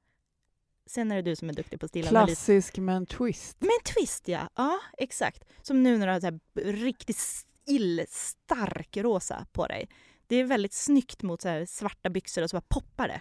Sen 0.95 1.13
är 1.13 1.17
det 1.17 1.23
du 1.23 1.37
som 1.37 1.49
är 1.49 1.53
duktig 1.53 1.81
på 1.81 1.89
stilanalys. 1.89 2.39
Klassisk 2.39 2.79
med 2.79 2.97
en 2.97 3.07
twist. 3.07 3.57
Med 3.61 3.71
en 3.71 3.95
twist, 3.95 4.29
ja. 4.29 4.49
Ja, 4.55 4.79
exakt. 4.99 5.45
Som 5.63 5.83
nu 5.83 5.99
när 5.99 6.07
du 6.07 6.13
har 6.13 6.21
så 6.21 6.27
här 6.27 6.41
riktigt 6.73 7.19
illstark 7.67 8.97
rosa 8.97 9.47
på 9.53 9.67
dig. 9.67 9.89
Det 10.27 10.37
är 10.37 10.45
väldigt 10.45 10.73
snyggt 10.73 11.23
mot 11.23 11.43
så 11.43 11.65
svarta 11.69 12.11
byxor 12.11 12.43
och 12.43 12.51
så 12.51 12.57
bara 12.57 12.65
poppar 12.69 13.09
det. 13.09 13.21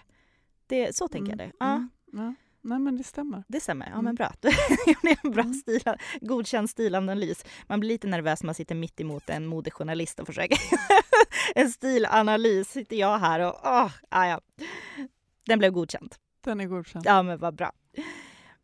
det 0.66 0.96
så 0.96 1.08
tänker 1.08 1.30
jag 1.32 1.38
det. 1.38 1.52
Ja. 1.60 1.72
Mm, 1.74 1.90
ja. 2.12 2.34
Nej 2.64 2.78
men 2.78 2.96
det 2.96 3.04
stämmer. 3.04 3.44
Det 3.48 3.60
stämmer. 3.60 3.86
Ja, 3.86 3.92
Mm. 3.92 4.04
men 4.04 4.14
bra. 4.14 4.32
det 4.40 4.48
är 5.10 5.18
en 5.24 5.30
bra 5.30 5.42
Mm. 5.42 5.54
stil, 5.54 5.82
godkänd 6.20 6.70
stilanalys. 6.70 7.44
Man 7.66 7.80
blir 7.80 7.88
lite 7.88 8.06
nervös 8.06 8.42
när 8.42 8.46
man 8.48 8.54
sitter 8.54 8.74
mitt 8.74 9.00
emot 9.00 9.30
en 9.30 9.46
modejournalist 9.46 10.20
och 10.20 10.26
försöker 10.26 10.58
en 11.54 11.70
stilanalys. 11.70 12.68
Sitter 12.70 12.96
jag 12.96 13.18
här 13.18 13.40
och 13.40 13.60
åh, 13.64 13.90
ah, 14.10 14.26
ja. 14.26 14.40
Den 15.46 15.58
blev 15.58 15.72
godkänd. 15.72 16.14
Den 16.42 16.60
är 16.60 16.66
godkänd. 16.66 17.06
Ja, 17.06 17.22
men 17.22 17.38
vad 17.38 17.54
bra. 17.54 17.72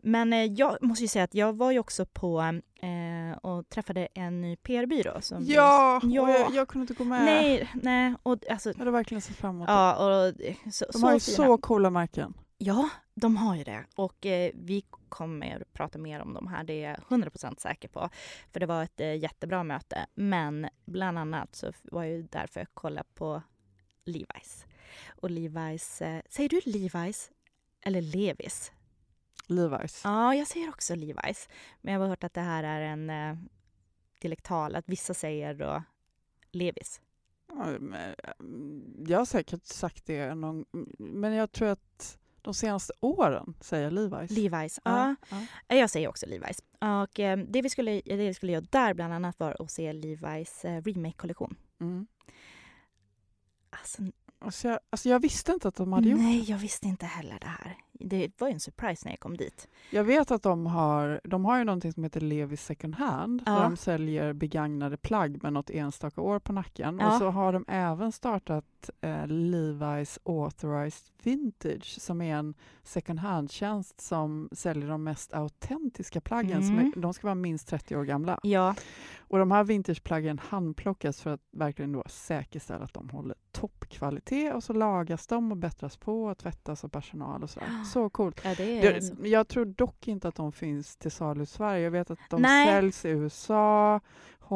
Men 0.02 0.32
eh, 0.32 0.44
jag 0.44 0.82
måste 0.82 1.04
ju 1.04 1.08
säga 1.08 1.24
att 1.24 1.34
jag 1.34 1.56
var 1.56 1.70
ju 1.72 1.78
också 1.78 2.06
på 2.06 2.40
eh, 2.82 3.38
och 3.42 3.68
träffade 3.68 4.08
en 4.14 4.40
ny 4.40 4.56
PR-byrå. 4.56 5.20
Som 5.20 5.44
Ja, 5.44 6.00
Ja. 6.02 6.22
och 6.22 6.28
jag, 6.30 6.54
jag 6.54 6.68
kunde 6.68 6.82
inte 6.82 6.94
gå 6.94 7.04
med. 7.04 7.24
Nej, 7.24 7.68
nej. 7.82 8.14
Och, 8.22 8.50
alltså, 8.50 8.70
Jag 8.70 8.78
hade 8.78 8.90
verkligen 8.90 9.20
sett 9.22 9.36
fram 9.36 9.54
emot 9.54 9.66
det. 9.68 9.72
ja, 9.72 10.26
och, 10.28 10.34
så, 10.72 10.86
De 10.92 11.02
har 11.02 11.12
ju 11.14 11.20
fina. 11.20 11.36
så 11.36 11.58
coola 11.58 11.90
märken. 11.90 12.34
Ja, 12.58 12.88
de 13.14 13.36
har 13.36 13.56
ju 13.56 13.64
det. 13.64 13.84
Och 13.96 14.26
eh, 14.26 14.50
vi 14.54 14.84
kommer 15.08 15.64
prata 15.72 15.98
mer 15.98 16.20
om 16.20 16.34
de 16.34 16.46
här, 16.46 16.64
det 16.64 16.84
är 16.84 16.90
jag 16.90 17.18
100% 17.20 17.60
säker 17.60 17.88
på. 17.88 18.08
För 18.52 18.60
det 18.60 18.66
var 18.66 18.82
ett 18.82 19.00
eh, 19.00 19.14
jättebra 19.16 19.62
möte. 19.64 20.06
Men 20.14 20.68
bland 20.86 21.18
annat 21.18 21.54
så 21.56 21.72
var 21.82 22.04
jag 22.04 22.12
ju 22.12 22.22
där 22.22 22.46
för 22.52 22.60
att 22.60 22.70
kolla 22.74 23.04
på 23.14 23.42
Levi's. 24.06 24.64
Och 25.20 25.30
Levi's, 25.30 26.02
eh, 26.04 26.22
säger 26.30 26.48
du 26.48 26.60
Levi's 26.60 27.30
eller 27.88 28.02
Levis? 28.02 28.72
Levi's. 29.46 30.00
Ja, 30.04 30.34
jag 30.34 30.46
säger 30.46 30.68
också 30.68 30.94
Levi's. 30.94 31.48
Men 31.80 31.94
jag 31.94 32.00
har 32.00 32.08
hört 32.08 32.24
att 32.24 32.34
det 32.34 32.40
här 32.40 32.64
är 32.64 32.80
en 32.80 33.10
eh, 33.10 33.36
dialektal, 34.20 34.76
att 34.76 34.88
vissa 34.88 35.14
säger 35.14 35.54
då 35.54 35.82
Levis. 36.52 37.00
Mm, 37.52 39.04
Jag 39.08 39.18
har 39.18 39.24
säkert 39.24 39.64
sagt 39.66 40.06
det 40.06 40.34
någon 40.34 40.64
men 40.98 41.32
jag 41.32 41.52
tror 41.52 41.68
att 41.68 42.18
de 42.42 42.54
senaste 42.54 42.92
åren 43.00 43.54
säger 43.60 43.90
Levi's. 43.90 44.28
Levi's, 44.28 44.80
ja. 44.84 45.14
ja. 45.30 45.36
Ja, 45.68 45.76
Jag 45.76 45.90
säger 45.90 46.08
också 46.08 46.26
Levi's. 46.26 46.62
Och 47.02 47.20
eh, 47.20 47.38
det 47.38 47.62
vi 47.62 47.70
skulle, 47.70 48.00
det 48.04 48.16
vi 48.16 48.34
skulle 48.34 48.52
göra 48.52 48.64
där 48.70 48.94
bland 48.94 49.14
annat 49.14 49.40
var 49.40 49.62
att 49.62 49.70
se 49.70 49.92
Levi's 49.92 50.66
eh, 50.66 50.82
remake-kollektion. 50.82 51.56
Mm. 51.80 52.06
Alltså, 53.70 54.02
Alltså, 54.40 54.68
jag, 54.68 54.78
alltså 54.90 55.08
jag 55.08 55.20
visste 55.20 55.52
inte 55.52 55.68
att 55.68 55.74
de 55.74 55.92
hade 55.92 56.08
gjort 56.08 56.20
nej, 56.20 56.50
jag 56.50 56.58
visste 56.58 56.86
inte 56.86 57.06
heller 57.06 57.38
det 57.40 57.46
här. 57.46 57.76
Det 58.00 58.40
var 58.40 58.48
ju 58.48 58.54
en 58.54 58.60
surprise 58.60 59.02
när 59.04 59.12
jag 59.12 59.20
kom 59.20 59.36
dit. 59.36 59.68
Jag 59.90 60.04
vet 60.04 60.30
att 60.30 60.42
de 60.42 60.66
har, 60.66 61.20
de 61.24 61.44
har 61.44 61.58
ju 61.58 61.64
någonting 61.64 61.92
som 61.92 62.02
heter 62.04 62.20
Levi's 62.20 62.56
second 62.56 62.94
hand. 62.94 63.42
Ja. 63.46 63.52
Där 63.52 63.62
de 63.62 63.76
säljer 63.76 64.32
begagnade 64.32 64.96
plagg 64.96 65.42
med 65.42 65.52
något 65.52 65.70
enstaka 65.70 66.20
år 66.20 66.38
på 66.38 66.52
nacken. 66.52 66.98
Ja. 67.00 67.12
Och 67.12 67.18
så 67.18 67.30
har 67.30 67.52
de 67.52 67.64
även 67.68 68.12
startat 68.12 68.90
eh, 69.00 69.08
Levi's 69.26 70.18
Authorized 70.24 71.08
Vintage 71.22 72.00
som 72.00 72.20
är 72.20 72.36
en 72.36 72.54
second 72.82 73.18
hand-tjänst 73.18 74.00
som 74.00 74.48
säljer 74.52 74.88
de 74.88 75.04
mest 75.04 75.34
autentiska 75.34 76.20
plaggen. 76.20 76.62
Som 76.62 76.78
Mm. 76.78 76.92
är, 76.96 77.00
de 77.00 77.14
ska 77.14 77.26
vara 77.26 77.34
minst 77.34 77.68
30 77.68 77.96
år 77.96 78.04
gamla. 78.04 78.38
Ja, 78.42 78.74
Och 79.18 79.38
de 79.38 79.50
här 79.50 79.64
vintageplaggen 79.64 80.38
handplockas 80.48 81.20
för 81.20 81.30
att 81.30 81.40
verkligen 81.52 81.92
då 81.92 82.02
säkerställa 82.08 82.84
att 82.84 82.94
de 82.94 83.08
håller 83.10 83.36
toppkvalitet 83.52 84.54
och 84.54 84.64
så 84.64 84.72
lagas 84.72 85.26
de 85.26 85.50
och 85.52 85.56
bättras 85.58 85.96
på 85.96 86.24
och 86.24 86.38
tvättas 86.38 86.84
av 86.84 86.88
personal 86.88 87.42
och 87.42 87.50
sådär. 87.50 87.84
Så 87.88 88.10
coolt. 88.10 88.40
ja 88.44 88.54
det 88.56 88.86
är 88.86 89.00
så. 89.00 89.14
Det, 89.14 89.28
jag 89.28 89.48
tror 89.48 89.64
dock 89.64 90.08
inte 90.08 90.28
att 90.28 90.34
de 90.34 90.52
finns 90.52 90.96
till 90.96 91.10
salu 91.10 91.42
i 91.42 91.46
Sverige. 91.46 91.84
Jag 91.84 91.90
vet 91.90 92.10
att 92.10 92.18
de 92.30 92.42
Nej. 92.42 92.66
säljs 92.66 93.04
i 93.04 93.08
USA, 93.08 94.00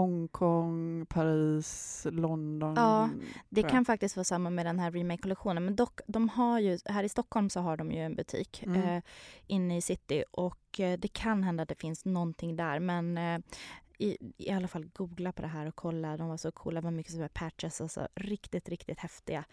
Hongkong, 0.07 1.07
Paris, 1.09 2.07
London. 2.11 2.75
Ja, 2.77 3.09
Det 3.49 3.61
jag. 3.61 3.71
kan 3.71 3.85
faktiskt 3.85 4.17
vara 4.17 4.25
samma 4.25 4.51
med 4.51 4.67
den 4.67 4.79
här 4.79 4.91
remake-kollektionen. 4.91 5.65
Men 5.65 5.77
dock, 5.77 6.01
de 6.07 6.29
har 6.29 6.59
ju, 6.59 6.79
här 6.85 7.05
i 7.05 7.09
Stockholm 7.09 7.51
så 7.51 7.61
har 7.61 7.77
de 7.77 7.93
ju 7.93 7.99
en 7.99 8.15
butik 8.15 8.63
Mm. 8.67 8.83
eh, 8.83 9.03
inne 9.47 9.77
i 9.77 9.81
city 9.81 10.25
och 10.31 10.81
eh, 10.81 10.99
det 10.99 11.09
kan 11.09 11.43
hända 11.43 11.63
att 11.63 11.69
det 11.69 11.81
finns 11.81 12.05
någonting 12.05 12.57
där. 12.57 12.79
Men 12.81 13.19
eh, 13.19 13.39
i, 13.99 14.17
i 14.39 14.51
alla 14.51 14.69
fall 14.69 14.85
googla 14.95 15.33
på 15.33 15.43
det 15.43 15.49
här 15.49 15.67
och 15.67 15.75
kolla. 15.77 16.17
De 16.17 16.29
var 16.29 16.37
så 16.37 16.53
coola, 16.53 16.81
det 16.81 16.85
var 16.85 16.91
mycket 16.91 17.13
sådana 17.13 17.29
patches, 17.35 17.81
alltså 17.81 18.09
riktigt, 18.15 18.69
riktigt 18.69 18.99
häftiga. 18.99 19.45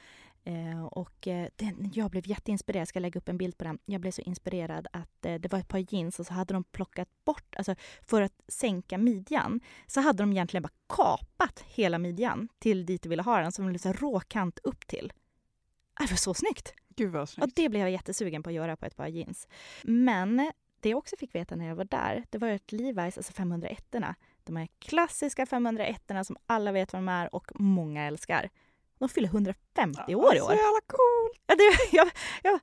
Eh, 0.44 0.84
och 0.86 1.28
eh, 1.28 1.48
den, 1.56 1.92
jag 1.94 2.12
blev 2.12 2.28
jätteinspirerad, 2.28 2.82
jag 2.82 2.88
ska 2.88 3.00
lägga 3.00 3.18
upp 3.18 3.30
en 3.30 3.38
bild 3.38 3.58
på 3.58 3.64
den. 3.64 3.80
Jag 3.86 4.02
blev 4.02 4.12
så 4.12 4.22
inspirerad 4.22 4.88
att 4.94 5.26
eh, 5.26 5.36
det 5.36 5.52
var 5.52 5.60
ett 5.60 5.68
par 5.68 5.94
jeans 5.94 6.20
och 6.20 6.26
så 6.26 6.34
hade 6.34 6.54
de 6.54 6.64
plockat 6.64 7.10
bort, 7.26 7.56
alltså 7.56 7.76
för 8.02 8.22
att 8.22 8.34
sänka 8.48 8.98
midjan, 8.98 9.62
så 9.88 10.02
hade 10.02 10.24
de 10.24 10.32
egentligen 10.32 10.62
bara 10.64 10.74
kapat 10.88 11.60
hela 11.68 11.98
midjan 11.98 12.50
till 12.60 12.86
dit 12.86 13.02
du 13.02 13.10
ville 13.10 13.22
ha 13.24 13.40
den, 13.40 13.52
som 13.52 13.68
en 13.68 13.74
liten 13.74 13.94
råkant 13.94 14.60
upp 14.64 14.88
till. 14.88 15.14
Ah, 15.94 16.04
Det 16.04 16.10
var 16.12 16.18
så 16.18 16.34
snyggt! 16.34 16.74
Gud 16.96 17.12
vad 17.12 17.22
Och 17.22 17.30
snyggt. 17.30 17.56
det 17.56 17.70
blev 17.70 17.82
jag 17.82 17.92
jättesugen 17.92 18.44
på 18.44 18.50
att 18.50 18.54
göra 18.56 18.76
på 18.78 18.86
ett 18.86 18.96
par 18.96 19.08
jeans. 19.08 19.48
Men 19.84 20.52
det 20.80 20.90
jag 20.90 20.98
också 20.98 21.16
fick 21.20 21.36
veta 21.36 21.56
när 21.56 21.68
jag 21.68 21.76
var 21.76 21.86
där, 21.86 22.26
det 22.30 22.38
var 22.38 22.50
att 22.50 22.72
Levi's, 22.72 23.18
alltså 23.18 23.34
501 23.34 23.96
erna 23.96 24.16
de 24.44 24.56
här 24.56 24.68
klassiska 24.80 25.46
501 25.46 26.12
erna 26.12 26.24
som 26.24 26.38
alla 26.46 26.72
vet 26.72 26.94
vad 26.94 27.02
de 27.02 27.10
är 27.10 27.36
och 27.36 27.52
många 27.56 28.04
älskar. 28.04 28.50
De 29.00 29.10
fyller 29.10 29.28
150 29.28 30.16
år 30.16 30.36
i 30.36 30.40
Så 30.40 30.46
år. 30.46 30.52
jävla 30.52 30.82
coolt! 30.88 31.42
Ja, 31.48 31.56
det, 31.56 31.78
jag, 31.98 32.10
jag, 32.44 32.60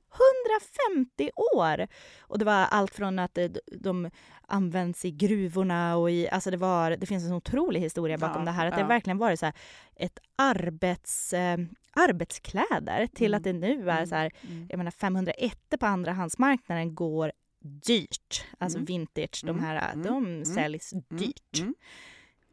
150 0.91 1.31
år! 1.55 1.87
Och 2.21 2.39
det 2.39 2.45
var 2.45 2.53
allt 2.65 2.95
från 2.95 3.19
att 3.19 3.37
eh, 3.37 3.49
de 3.79 4.09
används 4.47 5.05
i 5.05 5.11
gruvorna 5.11 5.97
och 5.97 6.11
i, 6.11 6.29
alltså 6.29 6.51
det 6.51 6.57
var, 6.57 6.91
det 6.91 7.05
finns 7.05 7.23
en 7.23 7.33
otrolig 7.33 7.79
historia 7.79 8.17
bakom 8.17 8.41
Ja, 8.41 8.45
det 8.45 8.51
här. 8.51 8.65
Att 8.65 8.73
ja. 8.73 8.79
det 8.83 8.87
verkligen 8.87 9.17
varit 9.17 9.39
så 9.39 9.45
här 9.45 9.55
ett 9.95 10.19
arbets, 10.35 11.33
eh, 11.33 11.57
arbetskläder 11.93 13.07
till 13.07 13.27
Mm. 13.33 13.37
att 13.37 13.43
det 13.43 13.53
nu 13.53 13.89
är 13.89 13.95
Mm. 13.97 14.07
så 14.07 14.15
här, 14.15 14.31
Mm. 14.41 14.67
jag 14.69 14.77
menar 14.77 14.91
501 14.91 15.73
på 15.79 15.85
andrahandsmarknaden 15.85 16.95
går 16.95 17.31
dyrt. 17.61 18.45
Alltså 18.57 18.77
Mm. 18.77 18.85
vintage, 18.85 19.41
de 19.43 19.49
Mm. 19.49 19.63
här, 19.63 19.91
Mm. 19.93 20.05
de 20.05 20.25
Mm. 20.25 20.45
säljs 20.45 20.93
Mm. 20.93 21.03
dyrt. 21.09 21.59
Mm. 21.59 21.75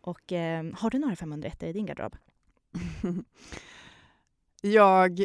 Och 0.01 0.33
eh, 0.33 0.65
har 0.75 0.91
du 0.91 0.99
några 0.99 1.17
501 1.17 1.63
i 1.63 1.73
din 1.73 1.87
garderob? 1.87 2.17
Jag 4.61 5.25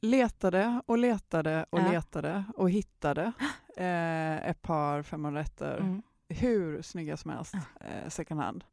letade 0.00 0.82
och 0.86 0.98
letade 0.98 1.66
och 1.70 1.80
Ja. 1.80 1.90
letade 1.92 2.44
och 2.56 2.70
hittade 2.70 3.32
eh, 3.76 4.48
ett 4.50 4.62
par 4.62 5.02
501 5.02 5.60
Mm. 5.60 6.02
hur 6.28 6.82
snygga 6.82 7.16
som 7.16 7.30
helst, 7.30 7.54
eh, 7.80 8.08
second 8.08 8.40
hand. 8.40 8.64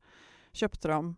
Köpte 0.52 0.88
dem. 0.88 1.16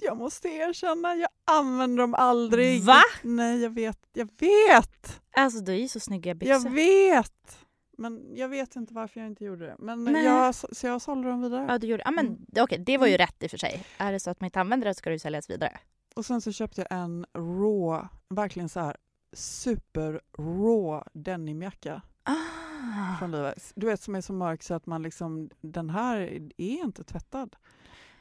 Jag 0.00 0.16
måste 0.16 0.48
erkänna, 0.48 1.14
jag 1.14 1.28
använder 1.44 2.02
dem 2.02 2.14
aldrig. 2.14 2.82
Va? 2.82 3.00
Nej, 3.22 3.62
jag 3.62 3.70
vet. 3.70 3.98
Jag 4.12 4.28
vet! 4.38 5.20
Alltså 5.36 5.60
du 5.60 5.72
är 5.72 5.76
ju 5.76 5.88
så 5.88 6.00
snygga 6.00 6.28
Jag 6.28 6.38
byxor. 6.38 6.70
vet! 6.70 7.61
Men 7.98 8.36
jag 8.36 8.48
vet 8.48 8.76
inte 8.76 8.94
varför 8.94 9.20
jag 9.20 9.26
inte 9.26 9.44
gjorde 9.44 9.66
det. 9.66 9.76
Men 9.78 10.04
Nej. 10.04 10.24
jag, 10.24 10.54
så 10.54 10.86
jag 10.86 11.02
sålde 11.02 11.28
dem 11.28 11.42
vidare. 11.42 11.66
Ja, 11.68 11.78
du 11.78 11.86
gjorde, 11.86 12.02
ja 12.04 12.10
men 12.10 12.26
Mm. 12.26 12.44
okej, 12.60 12.78
det 12.78 12.98
var 12.98 13.06
ju 13.06 13.14
Mm. 13.14 13.26
rätt 13.26 13.42
i 13.42 13.46
och 13.46 13.50
för 13.50 13.58
sig. 13.58 13.84
Är 13.98 14.12
det 14.12 14.20
så 14.20 14.30
att 14.30 14.40
man 14.40 14.46
inte 14.46 14.60
använder 14.60 14.86
det 14.86 14.94
ska 14.94 15.10
det 15.10 15.18
säljas 15.18 15.50
vidare. 15.50 15.78
Och 16.16 16.26
sen 16.26 16.40
så 16.40 16.52
köpte 16.52 16.80
jag 16.80 16.98
en 17.00 17.26
raw, 17.34 18.08
verkligen 18.28 18.68
så 18.68 18.80
här 18.80 18.96
super 19.32 20.20
raw 20.38 21.10
denimjacka 21.12 22.02
Ah. 22.22 23.18
från 23.18 23.34
Levi's. 23.34 23.72
Du 23.76 23.86
vet 23.86 24.00
som 24.00 24.14
är 24.14 24.20
så 24.20 24.32
mörk 24.32 24.62
så 24.62 24.74
att 24.74 24.86
man 24.86 25.02
liksom, 25.02 25.50
den 25.60 25.90
här 25.90 26.16
är 26.56 26.80
inte 26.82 27.04
tvättad. 27.04 27.56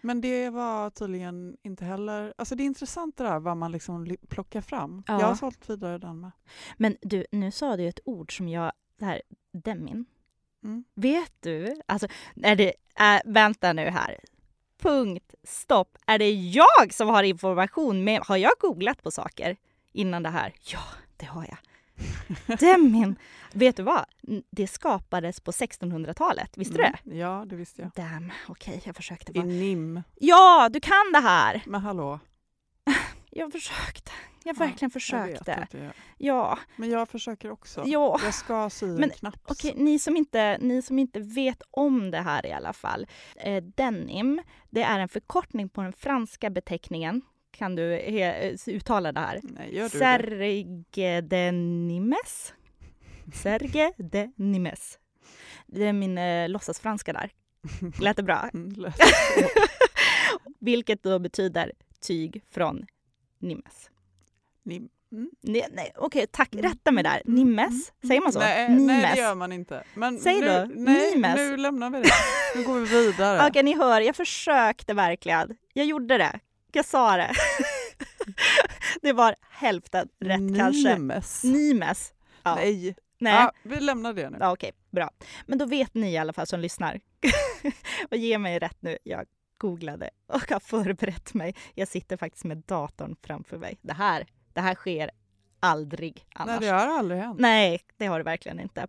Men 0.01 0.21
det 0.21 0.49
var 0.49 0.89
tydligen 0.89 1.57
inte 1.63 1.85
heller, 1.85 2.33
alltså 2.37 2.55
det 2.55 2.63
är 2.63 2.65
intressant 2.65 3.17
det 3.17 3.23
där 3.23 3.39
vad 3.39 3.57
man 3.57 3.71
liksom 3.71 4.03
li- 4.05 4.17
plockar 4.29 4.61
fram. 4.61 5.03
Ja. 5.07 5.19
Jag 5.19 5.27
har 5.27 5.35
sålt 5.35 5.69
vidare 5.69 5.97
den 5.97 6.19
med. 6.19 6.31
Men 6.77 6.95
du, 7.01 7.25
nu 7.31 7.51
sa 7.51 7.77
du 7.77 7.87
ett 7.87 7.99
ord 8.05 8.37
som 8.37 8.47
jag, 8.49 8.71
det 8.97 9.05
här, 9.05 9.21
demin. 9.51 10.05
Mm. 10.63 10.83
Vet 10.95 11.33
du, 11.39 11.81
alltså, 11.85 12.07
är 12.43 12.55
det, 12.55 12.73
äh, 12.99 13.19
vänta 13.25 13.73
nu 13.73 13.89
här. 13.89 14.19
Punkt, 14.77 15.35
stopp. 15.43 15.97
Är 16.05 16.19
det 16.19 16.31
jag 16.31 16.93
som 16.93 17.07
har 17.07 17.23
information 17.23 18.03
med, 18.03 18.21
har 18.21 18.37
jag 18.37 18.51
googlat 18.59 19.03
på 19.03 19.11
saker 19.11 19.57
innan 19.91 20.23
det 20.23 20.29
här? 20.29 20.53
Ja, 20.61 20.83
det 21.17 21.25
har 21.25 21.45
jag. 21.49 21.57
Demin, 22.59 23.15
vet 23.53 23.77
du 23.77 23.83
vad? 23.83 24.05
Det 24.49 24.67
skapades 24.67 25.39
på 25.39 25.51
1600-talet, 25.51 26.57
visste 26.57 26.73
du 26.73 26.83
det? 26.83 26.97
Mm. 27.05 27.17
Ja, 27.17 27.45
det 27.47 27.55
visste 27.55 27.81
jag. 27.81 27.91
Damn, 27.95 28.31
okej, 28.47 28.81
jag 28.85 28.95
försökte 28.95 29.31
I 29.31 29.35
bara. 29.35 29.45
NIM. 29.45 30.03
Ja, 30.15 30.69
du 30.71 30.79
kan 30.79 31.11
det 31.13 31.19
här! 31.19 31.63
Men 31.65 31.81
hallå, 31.81 32.19
Jag 33.29 33.51
försökte. 33.51 34.11
Jag 34.43 34.55
Ja, 34.55 34.59
verkligen 34.59 34.75
Jag 34.81 34.93
försökte. 34.93 35.51
är. 35.51 35.93
Ja, 36.17 36.59
Men 36.75 36.89
jag 36.89 37.09
försöker 37.09 37.51
också. 37.51 37.83
ja. 37.85 38.19
Jag 38.23 38.33
ska 38.33 38.69
sy 38.69 38.85
en 38.85 38.95
Men, 38.95 39.09
knapp. 39.09 39.39
Okej, 39.47 39.73
ni 39.77 39.99
som, 39.99 40.17
inte, 40.17 40.57
ni 40.61 40.81
som 40.81 40.99
inte 40.99 41.19
vet 41.19 41.61
om 41.71 42.11
det 42.11 42.21
här 42.21 42.45
i 42.45 42.51
alla 42.51 42.73
fall. 42.73 43.07
Eh, 43.35 43.63
denim, 43.63 44.41
det 44.69 44.81
är 44.83 44.99
en 44.99 45.09
förkortning 45.09 45.69
på 45.69 45.81
den 45.81 45.93
franska 45.93 46.49
beteckningen. 46.49 47.21
Kan 47.51 47.75
du 47.75 47.95
he, 47.95 48.55
uttala 48.67 49.11
det 49.11 49.19
här? 49.19 49.39
Nej, 49.43 49.75
gör 49.75 49.83
du 49.83 49.89
det? 49.89 49.97
Serge 49.99 51.21
de 51.21 51.51
Nimes. 51.87 52.53
Serge 53.33 53.93
de 53.97 54.33
Nimes. 54.35 54.99
Det 55.67 55.85
är 55.85 55.93
min 55.93 56.17
eh, 56.17 56.49
låtsasfranska 56.49 57.13
där. 57.13 57.31
Lät 57.99 58.17
det 58.17 58.23
bra? 58.23 58.49
Mm. 58.53 58.73
Vilket 60.59 61.03
då 61.03 61.19
betyder 61.19 61.71
tyg 62.01 62.43
från 62.51 62.85
Nimes. 63.39 63.89
Ni- 64.63 64.89
mm. 65.11 65.29
Nej, 65.41 65.67
nej 65.71 65.91
okej, 65.95 66.27
tack. 66.31 66.53
Mm. 66.53 66.65
Rätta 66.65 66.91
mig 66.91 67.03
där. 67.03 67.21
Mm, 67.25 67.35
Nimes, 67.35 67.67
mm, 67.69 68.07
säger 68.07 68.21
man 68.21 68.33
så? 68.33 68.39
Nej, 68.39 68.69
Nimes. 68.69 68.87
nej, 68.87 69.15
det 69.15 69.21
gör 69.21 69.35
man 69.35 69.51
inte. 69.51 69.83
Men 69.93 70.19
Säg 70.19 70.39
nu, 70.41 70.47
då, 70.47 70.65
Nej, 70.75 71.11
Nimes. 71.15 71.35
nu 71.35 71.57
lämnar 71.57 71.89
vi 71.89 72.01
det. 72.01 72.09
Nu 72.55 72.63
går 72.63 72.79
vi 72.79 72.85
vidare. 73.05 73.47
Okej, 73.49 73.63
ni 73.63 73.75
hör, 73.77 74.01
jag 74.01 74.15
försökte 74.15 74.93
verkligen. 74.93 75.57
Jag 75.73 75.85
gjorde 75.85 76.17
det. 76.17 76.39
Jag 76.71 76.85
sa 76.85 77.17
det. 77.17 77.31
det 79.01 79.13
var 79.13 79.35
hälften 79.49 80.09
rätt 80.19 80.57
kanske. 80.57 80.97
Nimes. 80.97 81.43
Nimes. 81.43 82.13
Ja. 82.43 82.55
Nej. 82.55 82.95
Nej. 83.17 83.33
Ja, 83.33 83.51
vi 83.63 83.79
lämnar 83.79 84.13
det 84.13 84.29
nu. 84.29 84.37
Ja, 84.39 84.51
Okej, 84.51 84.71
bra. 84.91 85.09
Men 85.45 85.57
då 85.57 85.65
vet 85.65 85.93
ni 85.93 86.11
i 86.13 86.17
alla 86.17 86.33
fall 86.33 86.47
som 86.47 86.59
lyssnar. 86.59 86.99
och 88.11 88.17
ge 88.17 88.37
mig 88.37 88.59
rätt 88.59 88.77
nu. 88.81 88.97
Jag 89.03 89.25
googlade 89.57 90.09
och 90.27 90.51
har 90.51 90.59
förberett 90.59 91.33
mig. 91.33 91.55
Jag 91.75 91.87
sitter 91.87 92.17
faktiskt 92.17 92.45
med 92.45 92.57
datorn 92.57 93.15
framför 93.25 93.57
mig. 93.57 93.77
Det 93.81 93.93
här, 93.93 94.25
det 94.53 94.61
här 94.61 94.75
sker 94.75 95.11
aldrig 95.59 96.25
annars. 96.35 96.59
Nej, 96.61 96.69
det 96.69 96.75
har 96.75 96.87
aldrig 96.87 97.19
hänt. 97.19 97.39
Nej, 97.39 97.81
det 97.97 98.05
har 98.05 98.17
det 98.17 98.23
verkligen 98.23 98.59
inte. 98.59 98.87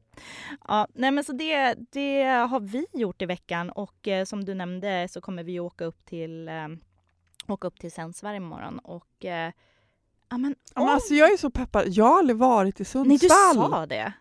Ja, 0.69 0.87
nej 0.95 1.11
men 1.11 1.25
så 1.25 1.33
det, 1.33 1.75
det 1.91 2.23
har 2.25 2.61
vi 2.61 2.87
gjort 2.93 3.23
i 3.23 3.27
veckan 3.27 3.71
och 3.71 4.09
eh, 4.09 4.25
som 4.25 4.45
du 4.45 4.55
nämnde 4.55 5.09
så 5.11 5.21
kommer 5.21 5.43
vi 5.45 5.61
åka 5.61 5.85
upp 5.85 6.05
till 6.05 6.49
eh, 6.49 6.69
åka 7.49 7.67
upp 7.67 7.81
till 7.81 7.93
Sundsvall 7.93 8.35
imorgon 8.35 8.79
och 8.79 9.25
eh, 9.25 9.53
ja 10.29 10.39
men, 10.39 10.55
men 10.75 10.89
alltså, 10.89 11.15
jag 11.15 11.33
är 11.33 11.37
så 11.37 11.51
peppad. 11.51 11.85
Jag 11.89 12.05
har 12.05 12.19
aldrig 12.19 12.37
varit 12.37 12.81
i 12.81 12.85
Nej, 12.95 13.05
du 13.09 13.19
Sundsvall. 13.19 13.71
sa 13.71 13.87
det. 13.87 14.13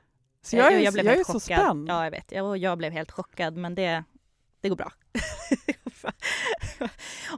så 0.42 0.56
jag 0.56 0.68
är, 0.68 0.72
jag 0.72 0.82
jag 0.84 0.94
blev 0.94 1.06
jag 1.06 1.12
är 1.12 1.16
helt 1.18 1.28
så 1.28 1.34
chockad. 1.34 1.60
spänd. 1.60 1.90
Ja, 1.90 2.04
jag 2.04 2.12
vet. 2.12 2.32
Jag, 2.32 2.58
jag 2.58 2.78
blev 2.78 2.92
helt 2.92 3.12
chockad, 3.12 3.58
men 3.58 3.76
det, 3.76 4.04
det 4.62 4.70
går 4.70 4.76
bra. 4.76 4.92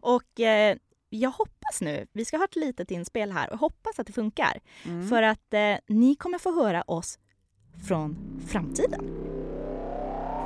och 0.02 0.40
eh, 0.40 0.78
jag 1.14 1.32
hoppas 1.32 1.82
nu, 1.82 2.08
vi 2.14 2.26
ska 2.26 2.38
ha 2.38 2.46
ett 2.46 2.56
litet 2.56 2.92
inspel 2.92 3.32
här 3.32 3.54
och 3.54 3.60
hoppas 3.60 4.00
att 4.00 4.08
det 4.08 4.14
funkar. 4.14 4.60
Mm. 4.86 5.10
För 5.10 5.24
att 5.24 5.54
eh, 5.54 5.76
ni 5.88 6.16
kommer 6.16 6.38
få 6.38 6.64
höra 6.64 6.82
oss 6.82 7.20
från 7.88 8.18
framtiden. 8.48 9.10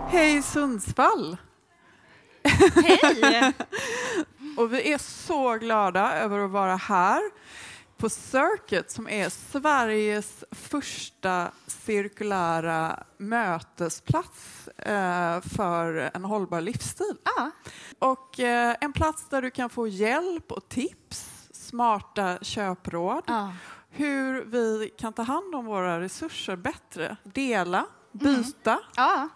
Hej 0.09 0.41
Sundsvall! 0.41 1.37
Hej! 2.75 3.53
Och 4.57 4.73
vi 4.73 4.91
är 4.91 4.97
så 4.97 5.53
glada 5.57 6.13
över 6.13 6.39
att 6.39 6.51
vara 6.51 6.75
här 6.75 7.21
på 7.97 8.09
Circuit 8.09 8.91
som 8.91 9.09
är 9.09 9.29
Sveriges 9.29 10.43
första 10.51 11.51
cirkulära 11.67 13.03
mötesplats 13.17 14.67
eh, 14.67 15.41
för 15.41 16.11
en 16.13 16.23
hållbar 16.23 16.61
livsstil. 16.61 17.17
ja. 17.23 17.51
Och 17.99 18.39
eh, 18.39 18.75
en 18.81 18.93
plats 18.93 19.29
där 19.29 19.41
du 19.41 19.51
kan 19.51 19.69
få 19.69 19.87
hjälp 19.87 20.51
och 20.51 20.69
tips, 20.69 21.49
smarta 21.51 22.37
köpråd, 22.41 23.23
ja. 23.27 23.53
hur 23.89 24.45
vi 24.45 24.93
kan 24.97 25.13
ta 25.13 25.21
hand 25.21 25.55
om 25.55 25.65
våra 25.65 26.01
resurser 26.01 26.55
bättre, 26.55 27.17
dela, 27.23 27.85
byta, 28.11 28.79
ja. 28.95 29.29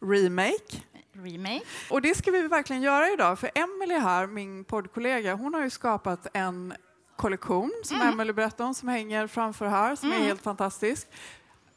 remake. 0.00 0.82
Remake. 1.12 1.64
Och 1.90 2.02
det 2.02 2.14
ska 2.14 2.30
vi 2.30 2.42
verkligen 2.42 2.82
göra 2.82 3.10
idag, 3.10 3.38
för 3.38 3.50
Emelie 3.54 3.98
här, 3.98 4.26
min 4.26 4.64
poddkollega, 4.64 5.34
hon 5.34 5.54
har 5.54 5.62
ju 5.62 5.70
skapat 5.70 6.26
en 6.32 6.74
kollektion, 7.18 7.72
som 7.84 7.96
Mm. 7.96 8.08
Emelie 8.12 8.32
berättade 8.32 8.64
om, 8.68 8.74
som 8.74 8.88
hänger 8.88 9.26
framför 9.26 9.66
här, 9.66 9.96
som 9.96 10.10
är 10.12 10.16
Mm. 10.16 10.26
helt 10.26 10.42
fantastisk, 10.42 11.08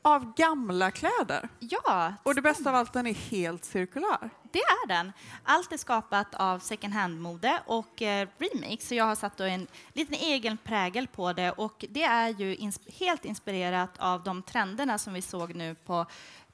av 0.02 0.34
gamla 0.36 0.92
kläder. 0.92 1.50
Ja, 1.60 2.14
Och 2.24 2.36
det 2.36 2.42
bästa 2.42 2.70
av 2.70 2.76
allt, 2.76 2.94
den 2.94 3.08
är 3.08 3.14
helt 3.14 3.66
cirkulär. 3.66 4.30
det 4.52 4.60
är 4.60 4.88
den. 4.88 5.12
Allt 5.44 5.72
är 5.74 5.78
skapat 5.78 6.36
av 6.36 6.60
second 6.60 6.94
hand-mode 6.94 7.60
och 7.66 8.02
eh, 8.02 8.28
remix, 8.38 8.88
så 8.88 8.96
jag 8.96 9.06
har 9.06 9.16
satt 9.16 9.40
en 9.40 9.68
liten 9.94 10.16
egen 10.16 10.58
prägel 10.58 11.08
på 11.08 11.34
det 11.34 11.52
och 11.52 11.86
det 11.90 12.04
är 12.04 12.30
ju 12.30 12.56
ins- 12.56 12.92
helt 13.00 13.26
inspirerat 13.26 13.90
av 13.98 14.24
de 14.24 14.44
trenderna 14.44 14.98
som 14.98 15.14
vi 15.14 15.22
såg 15.22 15.56
nu 15.56 15.76
på 15.76 16.06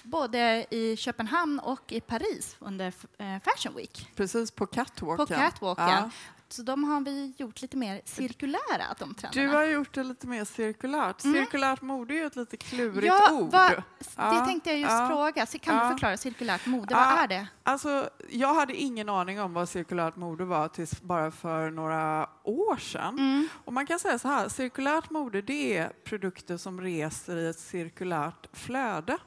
både 0.04 0.65
i 0.69 0.97
Köpenhamn 0.97 1.60
och 1.60 1.91
i 1.91 2.02
Paris 2.02 2.56
under 2.60 2.88
eh, 3.17 3.26
Fashion 3.43 3.76
Week. 3.76 4.10
Precis 4.15 4.52
på 4.52 4.65
catwalken. 4.65 5.26
På 5.28 5.34
catwalken. 5.34 5.88
Ja. 5.88 6.10
Så 6.49 6.62
de 6.62 6.83
har 6.83 7.01
vi 7.01 7.33
gjort 7.38 7.62
lite 7.62 7.77
mer 7.77 8.01
cirkulära, 8.05 8.95
de 8.99 9.13
trenderna. 9.13 9.47
Du 9.51 9.57
har 9.57 9.63
gjort 9.65 9.93
det 9.93 10.03
lite 10.03 10.27
mer 10.27 10.45
cirkulärt. 10.45 11.23
Mm. 11.23 11.43
Cirkulärt 11.43 11.81
mode 11.81 12.13
är 12.13 12.15
ju 12.15 12.25
ett 12.25 12.36
lite 12.36 12.57
klurigt 12.57 13.05
ja, 13.07 13.31
ord. 13.33 13.51
vad- 13.51 13.71
det 13.71 13.83
Ja, 14.15 14.45
tänkte 14.45 14.69
jag 14.69 14.79
just 14.79 14.91
ja. 14.91 15.07
fråga. 15.07 15.45
Så 15.45 15.60
kan 15.60 15.83
du 15.83 15.91
förklara 15.91 16.17
cirkulärt 16.17 16.65
mode? 16.65 16.95
Vad 16.95 17.19
är 17.19 17.27
det? 17.27 17.47
Alltså, 17.63 18.10
jag 18.29 18.53
hade 18.53 18.75
ingen 18.75 19.10
aning 19.10 19.41
om 19.41 19.53
vad 19.53 19.69
cirkulärt 19.69 20.15
mode 20.15 20.45
var 20.45 20.67
tills 20.67 21.01
bara 21.01 21.31
för 21.31 21.69
några 21.71 22.29
år 22.43 22.77
sedan. 22.77 23.19
Mm. 23.19 23.47
Och 23.65 23.73
man 23.73 23.88
kan 23.88 23.99
säga 23.99 24.19
så 24.19 24.27
här, 24.27 24.49
cirkulärt 24.49 25.10
mode 25.10 25.41
det 25.41 25.77
är 25.77 25.91
produkter 26.03 26.57
som 26.57 26.81
reser 26.81 27.38
i 27.38 27.47
ett 27.47 27.60
cirkulärt 27.60 28.47
flöde. 28.53 29.17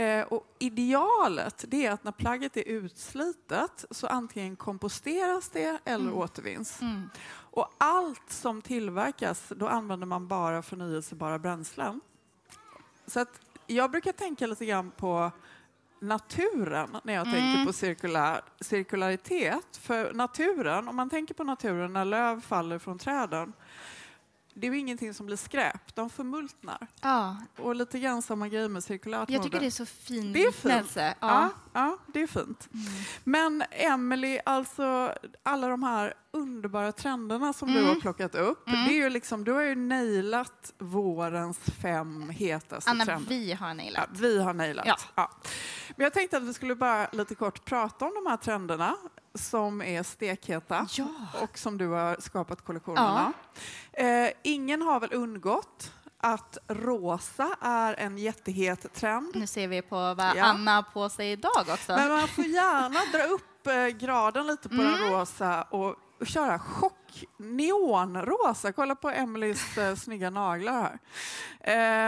Eh, 0.00 0.22
och 0.22 0.46
idealet 0.58 1.64
det 1.68 1.86
är 1.86 1.90
att 1.90 2.04
när 2.04 2.12
plagget 2.12 2.56
är 2.56 2.68
utslitet 2.68 3.84
så 3.90 4.06
antingen 4.06 4.56
komposteras 4.56 5.48
det 5.48 5.78
eller 5.84 6.04
Mm. 6.04 6.18
återvinns. 6.18 6.80
Mm. 6.82 7.10
Och 7.30 7.68
allt 7.78 8.30
som 8.32 8.62
tillverkas, 8.62 9.52
då 9.56 9.68
använder 9.68 10.06
man 10.06 10.28
bara 10.28 10.62
förnyelsebara 10.62 11.38
bränslen. 11.38 12.00
Så 13.06 13.20
att 13.20 13.40
jag 13.66 13.90
brukar 13.90 14.12
tänka 14.12 14.46
lite 14.46 14.66
grann 14.66 14.90
på 14.90 15.30
naturen 16.00 16.96
när 17.04 17.14
jag 17.14 17.24
tänker 17.24 17.54
Mm. 17.54 17.66
på 17.66 17.72
cirkulär, 17.72 18.40
cirkularitet. 18.60 19.76
För 19.76 20.12
naturen, 20.12 20.88
om 20.88 20.96
man 20.96 21.10
tänker 21.10 21.34
på 21.34 21.44
naturen 21.44 21.92
när 21.92 22.04
löv 22.04 22.40
faller 22.40 22.78
från 22.78 22.98
träden, 22.98 23.52
det 24.54 24.66
är 24.66 24.70
ju 24.72 24.78
ingenting 24.78 25.14
som 25.14 25.26
blir 25.26 25.36
skräp, 25.36 25.94
de 25.94 26.10
förmultnar. 26.10 26.86
Ja, 27.02 27.36
Och 27.58 27.74
lite 27.74 27.98
grann 27.98 28.22
samma 28.22 28.48
grej 28.48 28.68
med 28.68 28.84
cirkulärt 28.84 29.30
jag 29.30 29.42
tycker 29.42 29.56
mode. 29.56 29.64
det 29.64 29.68
är 29.68 29.70
så 29.70 29.86
fin 29.86 30.32
Det 30.32 30.42
är 30.44 30.52
fint. 30.52 30.92
Ja, 30.96 31.12
Ja. 31.20 31.48
ja, 31.72 31.96
det 32.06 32.22
är 32.22 32.26
fint. 32.26 32.68
Mm. 32.74 32.86
Men 33.24 33.64
Emily, 33.70 34.38
alltså 34.44 35.14
alla 35.42 35.68
de 35.68 35.82
här 35.82 36.14
underbara 36.32 36.92
trenderna 36.92 37.52
som 37.52 37.68
du 37.72 37.78
Mm. 37.78 37.88
har 37.88 37.94
plockat 38.00 38.34
upp, 38.34 38.68
Mm. 38.68 38.84
det 38.84 38.90
är 38.90 38.94
ju 39.02 39.10
liksom, 39.10 39.44
du 39.44 39.52
har 39.52 39.62
ju 39.62 39.74
nailat 39.74 40.72
vårens 40.78 41.58
fem 41.58 42.30
hetaste 42.30 42.90
Anna, 42.90 43.04
trender. 43.04 43.28
vi 43.28 43.52
har 43.52 43.68
Ja, 43.68 43.74
nailat. 43.74 44.08
vi 44.12 44.42
har 44.42 44.54
nailat. 44.54 44.86
Ja. 44.86 44.96
Ja. 45.14 45.30
Men 45.96 46.04
jag 46.04 46.12
tänkte 46.12 46.36
att 46.36 46.42
vi 46.42 46.54
skulle 46.54 46.74
bara 46.74 47.08
lite 47.12 47.34
kort 47.34 47.64
prata 47.64 48.04
om 48.04 48.12
de 48.24 48.30
här 48.30 48.36
trenderna 48.36 48.96
som 49.34 49.82
är 49.82 50.02
stekheta 50.02 50.86
Ja. 50.90 51.06
och 51.42 51.58
som 51.58 51.78
du 51.78 51.88
har 51.88 52.16
skapat 52.20 52.64
kollektionerna. 52.64 53.32
Eh, 53.92 54.28
ingen 54.42 54.82
har 54.82 55.00
väl 55.00 55.12
undgått 55.14 55.92
att 56.22 56.58
rosa 56.68 57.56
är 57.60 57.94
en 57.94 58.18
jättehet 58.18 58.94
trend. 58.94 59.30
Nu 59.34 59.46
ser 59.46 59.68
vi 59.68 59.82
på 59.82 59.96
vad 59.96 60.36
Ja. 60.36 60.44
Anna 60.44 60.74
har 60.74 60.82
på 60.82 61.08
sig 61.08 61.32
idag 61.32 61.52
också. 61.72 61.92
Men 61.96 62.08
man 62.08 62.28
får 62.28 62.44
gärna 62.44 63.00
dra 63.12 63.24
upp 63.24 63.66
eh, 63.66 63.86
graden 63.86 64.46
lite 64.46 64.68
på 64.68 64.74
den 64.74 64.98
rosa 64.98 65.62
och 65.62 65.96
köra 66.24 66.58
chock 66.58 67.24
neonrosa. 67.36 68.72
Kolla 68.72 68.94
på 68.94 69.10
Emelies 69.10 69.78
eh, 69.78 69.94
snygga 69.94 70.30
naglar 70.30 70.72
här. 70.72 70.98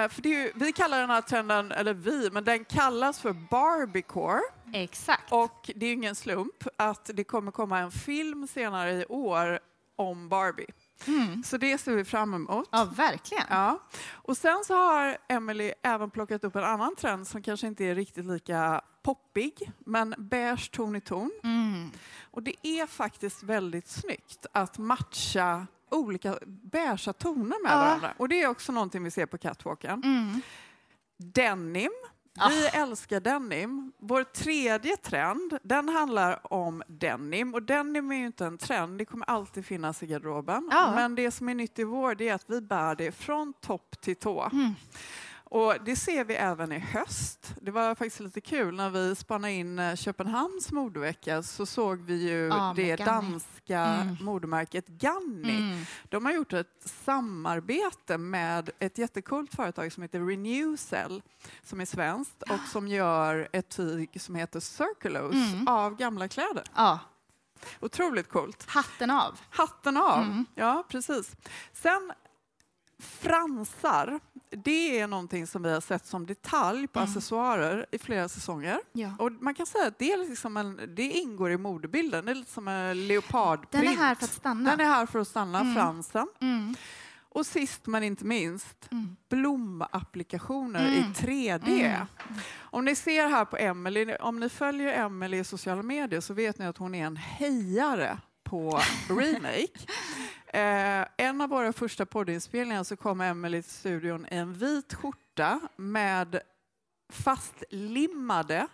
Eh, 0.04 0.08
för 0.08 0.26
ju, 0.26 0.52
vi 0.54 0.72
kallar 0.72 1.00
den 1.00 1.10
här 1.10 1.20
trenden, 1.20 1.72
eller 1.72 1.94
vi, 1.94 2.30
men 2.32 2.44
den 2.44 2.64
kallas 2.64 3.20
för 3.20 3.32
Barbiecore. 3.32 4.40
Exakt. 4.72 5.32
Och 5.32 5.70
det 5.76 5.86
är 5.86 5.92
ingen 5.92 6.14
slump 6.14 6.64
att 6.76 7.10
det 7.14 7.24
kommer 7.24 7.50
komma 7.50 7.78
en 7.78 7.90
film 7.90 8.46
senare 8.46 8.92
i 8.92 9.06
år 9.08 9.60
om 9.96 10.28
Barbie. 10.28 10.66
Mm. 11.06 11.42
Så 11.42 11.56
det 11.56 11.78
ser 11.78 11.92
vi 11.92 12.04
fram 12.04 12.34
emot. 12.34 12.68
Ja, 12.72 12.84
verkligen. 12.96 13.44
Ja. 13.50 13.78
Och 14.12 14.36
sen 14.36 14.64
så 14.66 14.74
har 14.74 15.16
Emily 15.28 15.72
även 15.82 16.10
plockat 16.10 16.44
upp 16.44 16.56
en 16.56 16.64
annan 16.64 16.96
trend 16.96 17.26
som 17.26 17.42
kanske 17.42 17.66
inte 17.66 17.84
är 17.84 17.94
riktigt 17.94 18.26
lika 18.26 18.82
poppig, 19.02 19.72
men 19.78 20.14
beige 20.18 20.70
ton 20.70 20.96
i 20.96 21.00
ton. 21.00 21.30
Mm. 21.44 21.90
Och 22.30 22.42
det 22.42 22.66
är 22.66 22.86
faktiskt 22.86 23.42
väldigt 23.42 23.88
snyggt 23.88 24.46
att 24.52 24.78
matcha 24.78 25.66
olika 25.90 26.38
beigea 26.46 27.12
toner 27.12 27.62
med 27.62 27.72
Ja. 27.72 27.76
varandra. 27.76 28.14
Och 28.16 28.28
det 28.28 28.42
är 28.42 28.48
också 28.48 28.72
någonting 28.72 29.04
vi 29.04 29.10
ser 29.10 29.26
på 29.26 29.38
catwalken. 29.38 30.02
Mm. 30.04 30.40
Denim, 31.16 31.90
Vi 32.48 32.66
älskar 32.66 33.20
denim. 33.20 33.92
Vår 33.98 34.24
tredje 34.24 34.96
trend, 34.96 35.58
den 35.62 35.88
handlar 35.88 36.52
om 36.52 36.82
denim. 36.86 37.54
Och 37.54 37.62
denim 37.62 38.12
är 38.12 38.16
ju 38.16 38.26
inte 38.26 38.46
en 38.46 38.58
trend, 38.58 38.98
det 38.98 39.04
kommer 39.04 39.30
alltid 39.30 39.66
finnas 39.66 40.02
i 40.02 40.06
garderoben. 40.06 40.68
Ja. 40.72 40.92
Men 40.94 41.14
det 41.14 41.30
som 41.30 41.48
är 41.48 41.54
nytt 41.54 41.78
i 41.78 41.84
vår, 41.84 42.14
det 42.14 42.28
är 42.28 42.34
att 42.34 42.44
vi 42.50 42.60
bär 42.60 42.94
det 42.94 43.12
från 43.12 43.52
topp 43.52 44.00
till 44.00 44.16
tå. 44.16 44.48
Mm. 44.52 44.74
Och 45.54 45.74
det 45.84 45.96
ser 45.96 46.24
vi 46.24 46.34
även 46.34 46.72
i 46.72 46.78
höst. 46.78 47.54
Det 47.60 47.70
var 47.70 47.94
faktiskt 47.94 48.20
lite 48.20 48.40
kul 48.40 48.74
när 48.76 48.90
vi 48.90 49.14
spannade 49.14 49.52
in 49.52 49.78
eh, 49.78 49.94
Köpenhamns 49.96 50.72
modevecka 50.72 51.42
så 51.42 51.66
såg 51.66 52.00
vi 52.00 52.30
ju 52.30 52.48
med 52.48 52.76
det 52.76 52.96
Ganni. 52.96 53.04
danska 53.04 53.78
Mm. 53.84 54.16
modemärket 54.20 54.86
Ganni. 54.88 55.56
Mm. 55.56 55.84
De 56.08 56.24
har 56.24 56.32
gjort 56.32 56.52
ett 56.52 56.66
samarbete 57.04 58.18
med 58.18 58.70
ett 58.78 58.98
jättekult 58.98 59.54
företag 59.54 59.92
som 59.92 60.02
heter 60.02 60.20
Renewcell 60.20 61.22
som 61.62 61.80
är 61.80 61.84
svenskt 61.86 62.42
och 62.42 62.60
som 62.72 62.88
gör 62.88 63.48
ett 63.52 63.68
tyg 63.68 64.20
som 64.20 64.34
heter 64.34 64.60
Circulose 64.60 65.36
Mm. 65.54 65.68
av 65.68 65.96
gamla 65.96 66.28
kläder. 66.28 66.64
Ja, 66.74 66.98
Otroligt 67.80 68.28
coolt. 68.28 68.64
hatten 68.68 69.10
av. 69.10 69.38
Hatten 69.50 69.96
av. 69.96 70.22
Mm. 70.22 70.46
Ja, 70.54 70.84
precis. 70.88 71.36
Sen 71.72 72.12
fransar, 73.02 74.20
det 74.50 75.00
är 75.00 75.06
någonting 75.06 75.46
som 75.46 75.62
vi 75.62 75.72
har 75.72 75.80
sett 75.80 76.06
som 76.06 76.26
detalj 76.26 76.86
på 76.88 76.98
Mm. 76.98 77.10
accessoarer 77.10 77.86
i 77.90 77.98
flera 77.98 78.28
säsonger. 78.28 78.80
Ja. 78.92 79.10
Och 79.18 79.32
man 79.32 79.54
kan 79.54 79.66
säga 79.66 79.86
att 79.86 79.98
det, 79.98 80.12
är 80.12 80.28
liksom 80.28 80.56
en, 80.56 80.80
det 80.96 81.02
ingår 81.10 81.50
i 81.52 81.56
modebilden. 81.56 82.24
det 82.24 82.30
är 82.32 82.34
lite 82.34 82.52
som 82.52 82.68
en 82.68 83.06
leopardprint. 83.06 83.84
Den 83.84 83.92
är 83.92 83.96
här 83.96 84.14
för 84.14 84.24
att 84.24 84.32
stanna. 84.32 84.70
Den 84.70 84.80
är 84.80 84.84
här 84.84 85.06
för 85.06 85.18
att 85.18 85.28
stanna, 85.28 85.60
Mm. 85.60 85.74
fransen. 85.74 86.26
Mm. 86.40 86.74
Och 87.34 87.46
sist 87.46 87.86
men 87.86 88.02
inte 88.02 88.24
minst, 88.24 88.88
Mm. 88.92 89.16
blomapplikationer 89.28 90.80
Mm. 90.88 90.94
i 91.10 91.14
3D. 91.14 91.82
Mm. 91.82 92.06
Om 92.60 92.84
ni 92.84 92.94
ser 92.94 93.28
här 93.28 93.44
på 93.44 93.56
Emily, 93.56 94.14
om 94.20 94.40
ni 94.40 94.48
följer 94.48 95.04
Emily 95.04 95.38
i 95.38 95.44
sociala 95.44 95.82
medier 95.82 96.20
så 96.20 96.34
vet 96.34 96.58
ni 96.58 96.66
att 96.66 96.78
hon 96.78 96.94
är 96.94 97.06
en 97.06 97.16
hejare 97.16 98.18
på 98.52 98.80
remake. 99.08 99.68
Eh, 100.54 101.06
en 101.16 101.40
av 101.40 101.48
våra 101.48 101.72
första 101.72 102.06
poddinspelningar 102.06 102.84
så 102.84 102.96
kom 102.96 103.20
Emily 103.20 103.62
till 103.62 103.70
studion 103.70 104.26
i 104.30 104.36
en 104.36 104.52
vit 104.54 104.94
skjorta 104.94 105.60
med 105.76 106.40
fastlimmade 107.12 108.66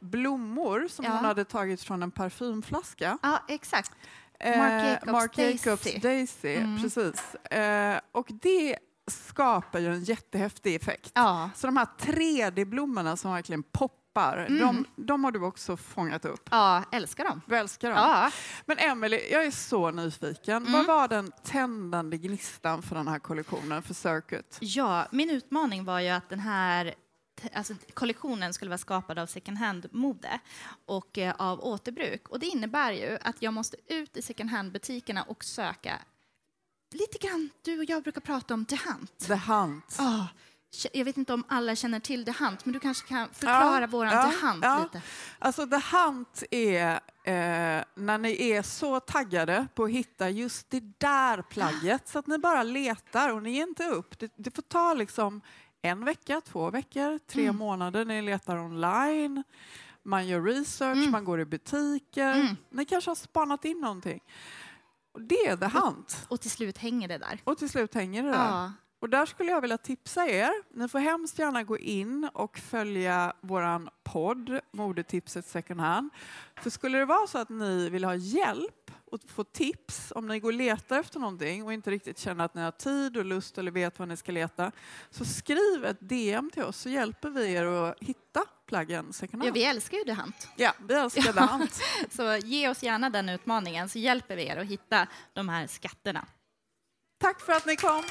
blommor 0.00 0.88
som 0.88 1.04
Ja. 1.04 1.10
hon 1.10 1.24
hade 1.24 1.44
tagit 1.44 1.82
från 1.82 2.02
en 2.02 2.10
parfymflaska. 2.10 3.18
Ja, 3.22 3.42
exakt. 3.48 3.92
Eh, 4.40 4.58
Marc 4.58 4.84
Jacobs 4.84 5.12
Marc 5.12 5.38
Jacobs 5.38 5.82
Daisy. 5.84 5.98
Daisy. 5.98 6.54
Mm. 6.54 6.82
Precis. 6.82 7.34
Eh, 7.34 8.00
och 8.12 8.28
det 8.42 8.76
skapar 9.10 9.78
ju 9.78 9.92
en 9.94 10.04
jättehäftig 10.04 10.74
effekt. 10.74 11.12
Ja. 11.14 11.50
Så 11.54 11.66
de 11.66 11.76
här 11.76 11.88
3D-blommorna 11.98 13.16
som 13.16 13.32
verkligen 13.32 13.62
poppar, 13.62 14.01
Mm. 14.20 14.58
de, 14.58 14.86
de 14.96 15.24
har 15.24 15.32
du 15.32 15.40
också 15.44 15.76
fångat 15.76 16.24
upp. 16.24 16.48
ja, 16.50 16.84
älskar 16.92 17.24
dem. 17.24 17.40
Du 17.46 17.56
älskar 17.56 17.88
dem. 17.88 17.98
Ja. 17.98 18.30
Men 18.66 18.78
Emily, 18.78 19.20
jag 19.30 19.44
är 19.44 19.50
så 19.50 19.90
nyfiken. 19.90 20.56
Mm. 20.56 20.72
Vad 20.72 20.86
var 20.86 21.08
den 21.08 21.32
tändande 21.44 22.18
gnistan 22.18 22.82
för 22.82 22.94
den 22.96 23.08
här 23.08 23.18
kollektionen 23.18 23.82
för 23.82 23.94
Circuit? 23.94 24.58
ja, 24.60 25.06
min 25.10 25.30
utmaning 25.30 25.84
var 25.84 26.00
ju 26.00 26.08
att 26.08 26.28
den 26.28 26.40
här 26.40 26.94
Alltså, 27.54 27.74
kollektionen 27.94 28.54
skulle 28.54 28.68
vara 28.68 28.78
skapad 28.78 29.18
av 29.18 29.26
second 29.26 29.58
hand-mode 29.58 30.38
och 30.86 31.18
eh, 31.18 31.34
av 31.38 31.60
återbruk. 31.64 32.28
Och 32.28 32.38
det 32.38 32.46
innebär 32.46 32.92
ju 32.92 33.18
att 33.22 33.42
jag 33.42 33.54
måste 33.54 33.76
ut 33.86 34.16
i 34.16 34.22
second 34.22 34.50
hand-butikerna 34.50 35.22
och 35.22 35.44
söka 35.44 35.98
lite 36.94 37.18
grann, 37.26 37.50
du 37.62 37.78
och 37.78 37.84
jag 37.84 38.02
brukar 38.02 38.20
prata 38.20 38.54
om 38.54 38.64
The 38.64 38.76
Hunt. 38.76 39.18
The 39.18 39.34
Hunt. 39.34 39.94
K- 39.98 40.02
jag 40.92 41.04
vet 41.04 41.16
inte 41.16 41.34
om 41.34 41.44
alla 41.48 41.76
känner 41.76 42.00
till 42.00 42.24
The 42.24 42.32
Hunt, 42.44 42.64
men 42.64 42.72
du 42.72 42.80
kanske 42.80 43.08
kan 43.08 43.28
förklara 43.28 43.80
Ja, 43.80 43.86
våran 43.86 44.12
ja, 44.12 44.22
The 44.32 44.46
Hunt 44.46 44.64
ja. 44.64 44.82
lite. 44.82 45.02
Alltså 45.38 45.66
The 45.66 45.80
Hunt 45.96 46.42
är 46.50 46.92
eh, 47.24 47.84
när 47.94 48.18
ni 48.18 48.50
är 48.50 48.62
så 48.62 49.00
taggade 49.00 49.66
på 49.74 49.84
att 49.84 49.90
hitta 49.90 50.30
just 50.30 50.70
det 50.70 50.80
där 50.98 51.42
plagget 51.42 52.08
så 52.08 52.18
att 52.18 52.26
ni 52.26 52.38
bara 52.38 52.62
letar 52.62 53.28
och 53.30 53.42
ni 53.42 53.50
ger 53.50 53.62
inte 53.62 53.84
upp. 53.84 54.18
Det, 54.18 54.32
det 54.36 54.50
får 54.54 54.62
ta 54.62 54.94
liksom 54.94 55.40
en 55.82 56.04
vecka, 56.04 56.40
två 56.40 56.70
veckor, 56.70 57.18
tre 57.18 57.42
Mm. 57.44 57.56
månader. 57.56 58.04
Ni 58.04 58.22
letar 58.22 58.58
online, 58.58 59.42
man 60.02 60.26
gör 60.26 60.42
research, 60.42 60.96
Mm. 60.98 61.10
man 61.10 61.24
går 61.24 61.40
i 61.40 61.44
butiker. 61.44 62.32
Mm. 62.34 62.56
Ni 62.70 62.84
kanske 62.84 63.10
har 63.10 63.14
spanat 63.14 63.64
in 63.64 63.80
någonting. 63.80 64.20
Och 65.12 65.22
det 65.22 65.46
är 65.46 65.56
The 65.56 65.66
Hunt. 65.78 66.26
Och 66.28 66.40
till 66.40 66.50
slut 66.50 66.78
hänger 66.78 67.08
det 67.08 67.18
där. 67.18 67.40
Och 67.44 67.58
till 67.58 67.68
slut 67.68 67.94
hänger 67.94 68.22
det 68.22 68.28
där. 68.30 68.72
Ja. 69.02 69.06
Och 69.06 69.08
där 69.08 69.26
skulle 69.26 69.50
jag 69.50 69.60
vilja 69.60 69.78
tipsa 69.78 70.26
er. 70.26 70.52
Ni 70.70 70.88
får 70.88 70.98
hemskt 70.98 71.38
gärna 71.38 71.62
gå 71.62 71.78
in 71.78 72.30
och 72.34 72.58
följa 72.58 73.32
våran 73.40 73.88
podd, 74.02 74.60
Modetipset 74.72 75.46
second 75.46 75.80
hand. 75.80 76.10
För 76.62 76.70
skulle 76.70 76.98
det 76.98 77.04
vara 77.04 77.26
så 77.26 77.38
att 77.38 77.48
ni 77.48 77.90
vill 77.90 78.04
ha 78.04 78.14
hjälp 78.14 78.90
och 79.12 79.20
få 79.26 79.44
tips 79.44 80.12
om 80.14 80.26
ni 80.26 80.40
går 80.40 80.48
och 80.48 80.54
letar 80.54 80.98
efter 80.98 81.20
någonting 81.20 81.64
och 81.64 81.72
inte 81.72 81.90
riktigt 81.90 82.18
känner 82.18 82.44
att 82.44 82.54
ni 82.54 82.62
har 82.62 82.70
tid 82.70 83.16
och 83.16 83.24
lust 83.24 83.58
eller 83.58 83.70
vet 83.70 83.98
vad 83.98 84.08
ni 84.08 84.16
ska 84.16 84.32
leta, 84.32 84.72
så 85.10 85.24
skriv 85.24 85.84
ett 85.84 85.96
DM 86.00 86.50
till 86.50 86.62
oss 86.62 86.76
så 86.76 86.88
hjälper 86.88 87.30
vi 87.30 87.52
er 87.52 87.64
att 87.64 87.96
hitta 88.00 88.44
plaggen 88.66 89.12
second 89.12 89.42
ja, 89.42 89.46
hand. 89.46 89.54
vi 89.54 89.64
älskar 89.64 89.98
ju 89.98 90.04
The 90.04 90.12
Hunt. 90.12 90.48
Ja, 90.56 90.74
vi 90.88 90.94
älskar 90.94 91.32
The 91.32 91.40
Hunt. 91.40 91.80
Så 92.10 92.36
ge 92.36 92.68
oss 92.68 92.82
gärna 92.82 93.10
den 93.10 93.28
utmaningen 93.28 93.88
så 93.88 93.98
hjälper 93.98 94.36
vi 94.36 94.46
er 94.46 94.56
att 94.56 94.66
hitta 94.66 95.06
de 95.32 95.48
här 95.48 95.66
skatterna. 95.66 96.26
Tack 97.20 97.40
för 97.40 97.52
att 97.52 97.66
ni 97.66 97.76
kom. 97.76 98.02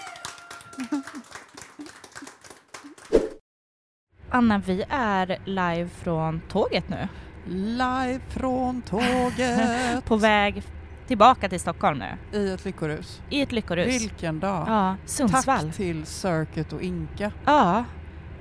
Anna, 4.30 4.58
vi 4.58 4.84
är 4.90 5.38
live 5.46 5.90
från 5.90 6.42
tåget 6.50 6.90
nu. 6.90 7.08
Live 7.48 8.20
från 8.30 8.82
tåget 8.82 10.06
På 10.06 10.16
väg 10.16 10.64
tillbaka 11.08 11.50
till 11.50 11.60
Stockholm 11.60 12.00
nu. 12.00 12.40
i 12.40 12.52
ett 12.54 12.66
lyckorus. 12.66 13.22
I 13.30 13.42
ett 13.42 13.52
lyckorus. 13.52 14.02
Vilken 14.02 14.40
dag. 14.40 14.64
Ja, 14.68 14.96
Sundsvall. 15.06 15.60
Tack 15.66 15.76
till 15.76 16.06
Circuit 16.06 16.74
och 16.74 16.82
Inka. 16.82 17.32
Ja, 17.46 17.84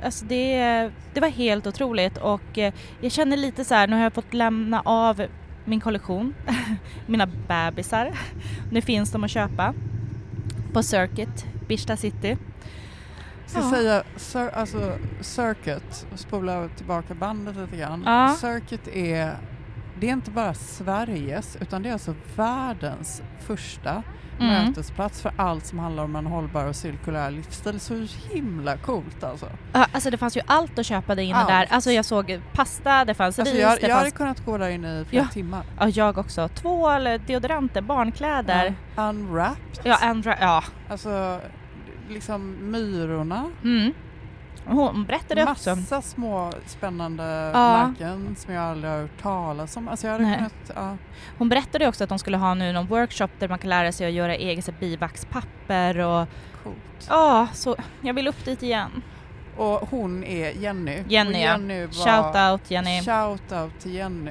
alltså 0.04 0.24
det, 0.24 0.58
det 1.14 1.20
var 1.20 1.28
helt 1.28 1.66
otroligt 1.66 2.18
och 2.18 2.58
eh, 2.58 2.74
jag 3.00 3.12
känner 3.12 3.36
lite 3.36 3.64
så 3.64 3.74
här, 3.74 3.86
nu 3.86 3.96
har 3.96 4.02
jag 4.02 4.12
fått 4.12 4.34
lämna 4.34 4.82
av 4.84 5.26
min 5.64 5.80
kollektion, 5.80 6.34
mina 7.06 7.26
bebisar. 7.26 8.12
Nu 8.72 8.80
finns 8.82 9.12
de 9.12 9.24
att 9.24 9.30
köpa 9.30 9.74
på 10.72 10.82
Circuit, 10.82 11.46
Birsta 11.70 11.96
City. 11.96 12.36
Ska 13.46 13.60
Ja. 13.60 13.70
säga 13.70 14.02
cir- 14.16 14.54
alltså, 14.54 14.92
Circuit, 15.20 16.06
spola 16.14 16.68
tillbaka 16.76 17.14
bandet 17.14 17.56
lite 17.56 17.76
grann. 17.76 18.02
Ja. 18.06 18.36
Circuit 18.40 18.88
är, 18.88 19.36
det 20.00 20.08
är 20.08 20.12
inte 20.12 20.30
bara 20.30 20.54
Sveriges 20.54 21.56
utan 21.60 21.82
det 21.82 21.88
är 21.88 21.92
alltså 21.92 22.14
världens 22.36 23.22
första 23.46 24.02
Mm. 24.40 24.66
mötesplats 24.66 25.22
för 25.22 25.32
allt 25.36 25.66
som 25.66 25.78
handlar 25.78 26.04
om 26.04 26.16
en 26.16 26.26
hållbar 26.26 26.64
och 26.64 26.76
cirkulär 26.76 27.30
livsstil. 27.30 27.80
Så 27.80 28.06
himla 28.32 28.76
coolt 28.76 29.24
alltså. 29.24 29.46
Ja, 29.72 29.86
alltså 29.92 30.10
det 30.10 30.18
fanns 30.18 30.36
ju 30.36 30.40
allt 30.46 30.78
att 30.78 30.86
köpa 30.86 31.14
där 31.14 31.22
inne 31.22 31.34
Allt. 31.38 31.48
där. 31.48 31.66
Alltså 31.70 31.90
jag 31.90 32.04
såg 32.04 32.40
pasta, 32.52 33.04
det 33.04 33.14
fanns 33.14 33.38
alltså 33.38 33.54
ris, 33.54 33.62
jag, 33.62 33.80
det 33.80 33.86
jag 33.88 33.94
hade 33.94 34.04
fanns 34.04 34.14
kunnat 34.16 34.44
gå 34.44 34.58
där 34.58 34.68
inne 34.68 35.00
i 35.00 35.04
flera 35.04 35.22
Ja. 35.22 35.28
timmar. 35.32 35.62
ja, 35.80 35.88
jag 35.88 36.18
också. 36.18 36.48
Tvål, 36.48 37.04
deodoranter, 37.26 37.82
barnkläder. 37.82 38.74
Ja. 38.96 39.08
Unwrapped. 39.08 39.80
Ja, 39.84 39.96
andra, 40.02 40.36
ja. 40.40 40.64
Alltså 40.88 41.40
liksom 42.10 42.56
myrorna. 42.70 43.50
Mm. 43.64 43.92
Hon 44.64 45.04
berättade 45.04 45.42
också. 45.42 45.70
Massa 45.76 46.02
små 46.02 46.52
spännande 46.66 47.50
Ja. 47.54 47.86
märken 47.88 48.36
som 48.38 48.54
jag 48.54 48.62
aldrig 48.64 48.92
har 48.92 48.98
hört 49.00 49.22
talas 49.22 49.76
om. 49.76 49.88
Alltså 49.88 50.06
jag 50.06 50.12
hade 50.12 50.34
kunnat, 50.36 50.70
ja. 50.74 50.96
Hon 51.38 51.48
berättade 51.48 51.88
också 51.88 52.04
att 52.04 52.10
de 52.10 52.18
skulle 52.18 52.36
ha 52.36 52.54
nu 52.54 52.72
någon 52.72 52.86
workshop 52.86 53.28
där 53.38 53.48
man 53.48 53.58
kan 53.58 53.70
lära 53.70 53.92
sig 53.92 54.06
att 54.06 54.12
göra 54.12 54.34
eget 54.34 54.80
bivaxpapper 54.80 55.98
och 55.98 56.28
Coolt. 56.62 57.06
ja, 57.08 57.48
så 57.54 57.76
jag 58.00 58.14
vill 58.14 58.28
upp 58.28 58.44
dit 58.44 58.62
igen. 58.62 59.02
Och 59.56 59.88
hon 59.90 60.24
är 60.24 60.50
Jenny. 60.50 61.04
Jenny, 61.08 61.30
och. 61.30 61.36
Jenny 61.36 61.86
var, 61.86 61.92
Shout 61.92 62.52
out 62.52 62.70
Jenny. 62.70 63.02
Shout 63.02 63.52
out 63.52 63.80
till 63.80 63.94
Jenny. 63.94 64.30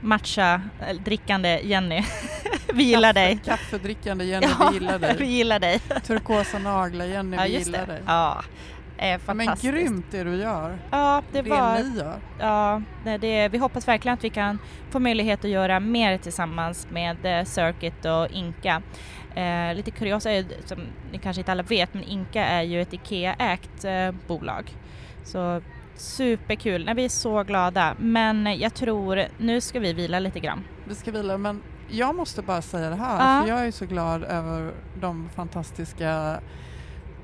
Matcha, 0.00 0.60
äh, 0.88 0.96
drickande 1.04 1.60
Jenny. 1.64 2.04
vi 2.72 2.82
gillar 2.84 3.12
dig. 3.12 3.38
Kaffedrickande 3.44 4.24
Jenny, 4.24 4.46
Ja, 4.46 4.68
vi 4.70 4.74
gillar 4.78 4.98
vi 4.98 5.06
dig. 5.06 5.26
gillar 5.26 5.58
dig. 5.60 5.78
Turkosa 6.06 6.58
naglar 6.58 7.04
Jenny, 7.04 7.36
Ja, 7.36 7.42
vi 7.42 7.58
gillar 7.58 7.86
det. 7.86 7.92
dig. 7.92 8.02
Ja, 8.06 8.42
eh, 8.98 9.20
men 9.34 9.48
grymt 9.62 10.06
det 10.10 10.24
du 10.24 10.36
gör. 10.36 10.78
Ja, 10.90 11.22
det, 11.32 11.42
Det, 11.42 11.50
var... 11.50 11.78
ni 11.78 11.98
gör. 11.98 12.18
Ja, 12.38 12.82
det, 13.04 13.18
det, 13.18 13.48
vi 13.48 13.58
hoppas 13.58 13.88
verkligen 13.88 14.14
att 14.14 14.24
vi 14.24 14.30
kan 14.30 14.58
få 14.90 14.98
möjlighet 14.98 15.44
att 15.44 15.50
göra 15.50 15.80
mer 15.80 16.18
tillsammans 16.18 16.86
med 16.90 17.16
eh, 17.40 17.44
Circuit 17.44 18.04
och 18.04 18.28
Inka. 18.30 18.82
Eh, 19.34 19.74
lite 19.74 19.90
kuriosa 19.90 20.30
är, 20.32 20.44
som 20.64 20.78
ni 21.12 21.18
kanske 21.18 21.40
inte 21.40 21.52
alla 21.52 21.62
vet, 21.62 21.94
men 21.94 22.04
Inka 22.04 22.44
är 22.44 22.62
ju 22.62 22.82
ett 22.82 22.92
IKEA-ägt 22.92 23.84
eh, 23.84 24.10
bolag. 24.26 24.70
Så 25.24 25.60
superkul, 26.00 26.84
Nej, 26.84 26.94
vi 26.94 27.04
är 27.04 27.08
så 27.08 27.42
glada. 27.42 27.94
Men 27.98 28.58
jag 28.58 28.74
tror, 28.74 29.22
nu 29.38 29.60
ska 29.60 29.80
vi 29.80 29.92
vila 29.92 30.18
lite 30.18 30.40
grann. 30.40 30.64
Vi 30.88 30.94
ska 30.94 31.10
vila, 31.12 31.38
men 31.38 31.62
jag 31.88 32.14
måste 32.14 32.42
bara 32.42 32.62
säga 32.62 32.90
det 32.90 32.96
här, 32.96 33.36
Ja. 33.38 33.42
för 33.42 33.48
jag 33.50 33.66
är 33.66 33.70
så 33.70 33.86
glad 33.86 34.24
över 34.24 34.72
de 35.00 35.28
fantastiska 35.36 36.40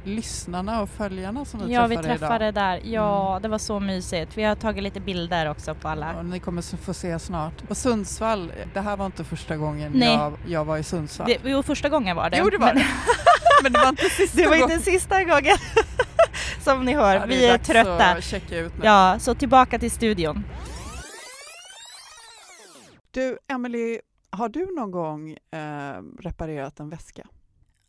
lyssnarna 0.05 0.83
och 0.83 0.89
följarna 0.89 1.45
som 1.45 1.67
vi 1.67 1.73
Ja, 1.75 1.87
vi 1.87 1.97
träffade 1.97 2.19
träffade 2.19 2.49
idag. 2.49 2.55
där. 2.65 2.81
Ja, 2.85 3.31
Mm. 3.31 3.43
det 3.43 3.49
var 3.49 3.59
så 3.59 3.81
mysigt. 3.81 4.39
Vi 4.39 4.43
har 4.45 4.55
tagit 4.55 4.83
lite 4.83 5.01
bilder 5.01 5.51
också 5.51 5.75
på 5.75 5.89
alla. 5.89 6.15
Och 6.19 6.25
ni 6.25 6.39
kommer 6.41 6.77
få 6.77 6.95
se 6.95 7.19
snart. 7.19 7.53
Och 7.69 7.77
Sundsvall, 7.77 8.53
det 8.75 8.81
här 8.81 8.97
var 8.97 9.07
inte 9.07 9.25
första 9.25 9.57
gången 9.57 9.93
Nej. 9.95 10.15
jag, 10.15 10.33
jag 10.47 10.65
var 10.65 10.79
i 10.79 10.83
Sundsvall. 10.83 11.29
Det, 11.29 11.51
jo, 11.51 11.63
första 11.63 11.89
gången 11.89 12.17
var 12.17 12.31
det. 12.31 12.37
Jo, 12.39 12.51
det 12.51 12.59
var 12.59 12.67
men, 12.67 12.77
det. 12.77 12.83
Men 13.63 13.73
det 13.73 13.79
var 13.79 13.89
inte 13.89 14.05
sista 14.11 14.37
det 14.43 14.47
var 14.49 14.59
gången. 14.59 14.71
inte 14.79 14.91
sista 14.91 15.25
gången. 15.25 15.57
Som 16.65 16.85
ni 16.85 16.93
hör, 16.95 17.15
Ja, 17.17 17.27
vi 17.27 17.47
är 17.47 17.59
trötta. 17.59 18.17
Ja, 18.83 19.19
så 19.19 19.35
tillbaka 19.35 19.79
till 19.79 19.91
studion. 19.91 20.45
Du, 23.11 23.39
Emily, 23.49 24.01
har 24.31 24.49
du 24.49 24.75
någon 24.77 24.91
gång 24.91 25.31
eh, 25.31 26.03
reparerat 26.21 26.81
en 26.81 26.91
väska? 26.91 27.27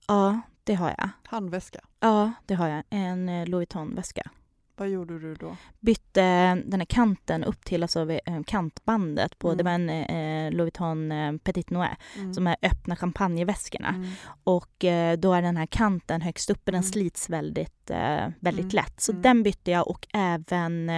Ja, 0.07 0.41
det 0.63 0.73
har 0.73 0.89
jag. 0.97 1.09
Handväska? 1.27 1.79
Ja, 1.99 2.31
det 2.45 2.53
har 2.53 2.67
jag. 2.67 2.83
En 2.89 3.29
eh, 3.29 3.45
Louis 3.47 3.51
Vuitton-väska. 3.53 4.29
Vad 4.75 4.89
gjorde 4.89 5.19
du 5.19 5.35
då? 5.35 5.55
Bytte 5.79 6.21
den 6.65 6.79
här 6.79 6.85
kanten 6.85 7.43
upp 7.43 7.65
till 7.65 7.83
alltså 7.83 8.11
eh, 8.11 8.43
kantbandet 8.45 9.39
på, 9.39 9.47
Mm. 9.47 9.57
det 9.57 9.63
var 9.63 9.71
en 9.71 9.89
eh, 9.89 10.51
Louis 10.51 10.59
Vuitton 10.63 11.11
eh, 11.11 11.33
Petit 11.37 11.69
Noir, 11.69 11.95
Mm. 12.17 12.33
som 12.33 12.47
är 12.47 12.55
öppna 12.61 12.95
champagneväskorna. 12.95 13.89
Mm. 13.89 14.09
Och 14.43 14.83
eh, 14.85 15.17
då 15.17 15.33
är 15.33 15.41
den 15.41 15.57
här 15.57 15.65
kanten 15.65 16.21
högst 16.21 16.49
uppe, 16.49 16.71
den 16.71 16.79
Mm. 16.81 16.91
slits 16.91 17.29
väldigt, 17.29 17.89
eh, 17.89 18.27
väldigt 18.39 18.73
Mm. 18.73 18.75
lätt. 18.75 19.01
Så 19.01 19.11
Mm. 19.11 19.21
den 19.21 19.43
bytte 19.43 19.71
jag 19.71 19.87
och 19.87 20.07
även, 20.13 20.89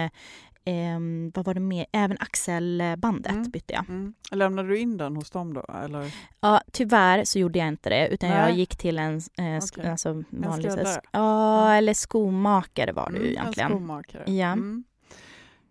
eh, 0.66 0.98
vad 1.34 1.44
var 1.44 1.54
det 1.54 1.60
mer, 1.60 1.86
även 1.92 2.16
axelbandet 2.20 3.32
Mm. 3.32 3.50
bytte 3.50 3.72
jag. 3.74 3.88
Mm. 3.88 4.14
Lämnade 4.30 4.68
du 4.68 4.78
in 4.78 4.96
den 4.96 5.16
hos 5.16 5.30
dem 5.30 5.54
då? 5.54 5.64
Eller? 5.84 6.14
Ja, 6.40 6.60
tyvärr 6.72 7.24
så 7.24 7.38
gjorde 7.38 7.58
jag 7.58 7.68
inte 7.68 7.88
det 7.90 8.08
utan 8.08 8.28
jag 8.28 8.38
Nej. 8.38 8.58
gick 8.58 8.76
till 8.76 8.98
en, 8.98 9.16
eh, 9.16 9.20
Okej. 9.72 9.90
alltså, 9.90 10.22
vanlig, 10.30 10.72
skräddare? 10.72 11.00
Ja, 11.12 11.72
eller 11.74 11.94
skomakare 11.94 12.92
var 12.92 13.10
det 13.10 13.16
ju 13.18 13.22
Mm, 13.22 13.32
egentligen. 13.32 13.70
En 13.72 13.76
skomakare. 13.78 14.32
Ja. 14.32 14.46
Mm. 14.52 14.84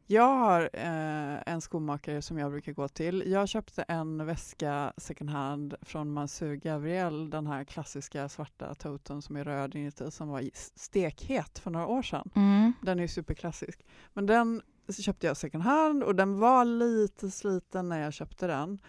Jag 0.08 0.36
har 0.38 0.69
eh, 0.73 1.53
en 1.53 1.62
skomakare 1.62 2.21
som 2.21 2.38
jag 2.38 2.51
brukar 2.51 2.71
gå 2.73 2.88
till. 2.88 3.23
Jag 3.27 3.49
köpte 3.49 3.81
en 3.84 4.25
väska 4.25 4.93
second 4.97 5.29
hand 5.29 5.75
från 5.81 6.12
Mansur 6.13 6.55
Gabriel, 6.55 7.29
den 7.29 7.47
här 7.47 7.63
klassiska 7.63 8.29
svarta 8.29 8.75
toten 8.75 9.21
som 9.21 9.36
är 9.36 9.43
röd 9.43 9.75
inuti 9.75 10.12
som 10.12 10.29
var 10.29 10.43
stekhet 10.53 11.60
för 11.60 11.71
några 11.71 11.88
år 11.88 12.01
sedan. 12.01 12.29
Mm. 12.36 12.73
Den 12.81 12.99
är 12.99 13.08
superklassisk. 13.08 13.79
Men 14.13 14.25
den 14.25 14.62
köpte 14.93 15.28
jag 15.28 15.38
second 15.38 15.63
hand 15.63 16.04
och 16.04 16.15
den 16.15 16.39
var 16.39 16.65
lite 16.65 17.32
sliten 17.32 17.89
när 17.89 18.02
jag 18.02 18.13
köpte 18.13 18.48
den. 18.48 18.80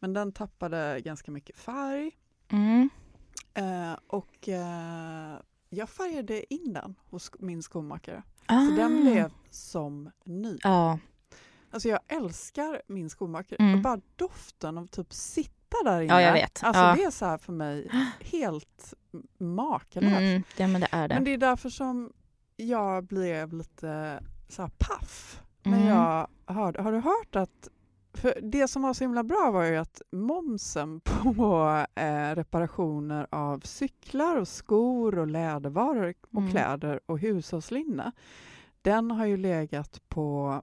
Men 0.00 0.12
den 0.12 0.32
tappade 0.32 1.00
ganska 1.00 1.30
mycket 1.30 1.56
färg 1.56 2.10
Mm. 2.48 2.90
eh, 3.54 3.96
och 4.06 4.48
eh, 4.48 5.36
jag 5.70 5.88
färgade 5.88 6.54
in 6.54 6.72
den 6.72 6.94
hos 7.10 7.30
min 7.38 7.62
skomakare. 7.62 8.22
Ah. 8.46 8.66
Så 8.66 8.70
den 8.76 9.00
blev 9.04 9.32
som 9.50 10.10
ny. 10.24 10.58
Ja. 10.62 10.98
Alltså 11.70 11.88
jag 11.88 12.00
älskar 12.08 12.82
min 12.86 13.10
skomakare. 13.10 13.56
Mm. 13.60 13.74
Och 13.74 13.80
bara 13.80 14.00
doften 14.16 14.78
av 14.78 14.86
typ 14.86 15.12
sitta 15.12 15.76
där 15.84 16.00
inne. 16.00 16.12
Ja, 16.12 16.20
jag 16.20 16.32
vet. 16.32 16.60
Alltså 16.64 16.82
Ja. 16.82 16.94
det 16.96 17.04
är 17.04 17.10
så 17.10 17.24
här 17.26 17.38
för 17.38 17.52
mig 17.52 17.90
helt 18.20 18.94
makalöst. 19.38 20.16
Mm. 20.16 20.42
ja, 20.56 20.66
men 20.66 20.80
det 20.80 20.88
är 20.90 21.08
det. 21.08 21.14
Men 21.14 21.24
det 21.24 21.30
är 21.30 21.38
därför 21.38 21.70
som 21.70 22.12
jag 22.56 23.04
blev 23.04 23.52
lite 23.52 24.22
så 24.48 24.62
här 24.62 24.70
paff 24.78 25.40
Mm. 25.66 25.86
jag 25.86 26.26
hörde. 26.46 26.82
Har 26.82 26.92
du 26.92 26.98
hört 26.98 27.36
att 27.36 27.68
för 28.14 28.38
det 28.42 28.68
som 28.68 28.82
var 28.82 28.94
så 28.94 29.04
himla 29.04 29.22
bra 29.24 29.50
var 29.50 29.64
ju 29.64 29.76
att 29.76 30.02
momsen 30.12 31.00
på 31.22 31.84
eh, 31.94 32.34
reparationer 32.34 33.26
av 33.30 33.60
cyklar 33.60 34.36
och 34.36 34.48
skor 34.48 35.18
och 35.18 35.26
lädervaror 35.26 36.14
och 36.30 36.38
Mm. 36.38 36.50
kläder 36.50 37.00
och 37.06 37.18
hushållslinne 37.18 38.12
den 38.82 39.10
har 39.10 39.26
ju 39.26 39.36
legat 39.36 40.02
på 40.08 40.62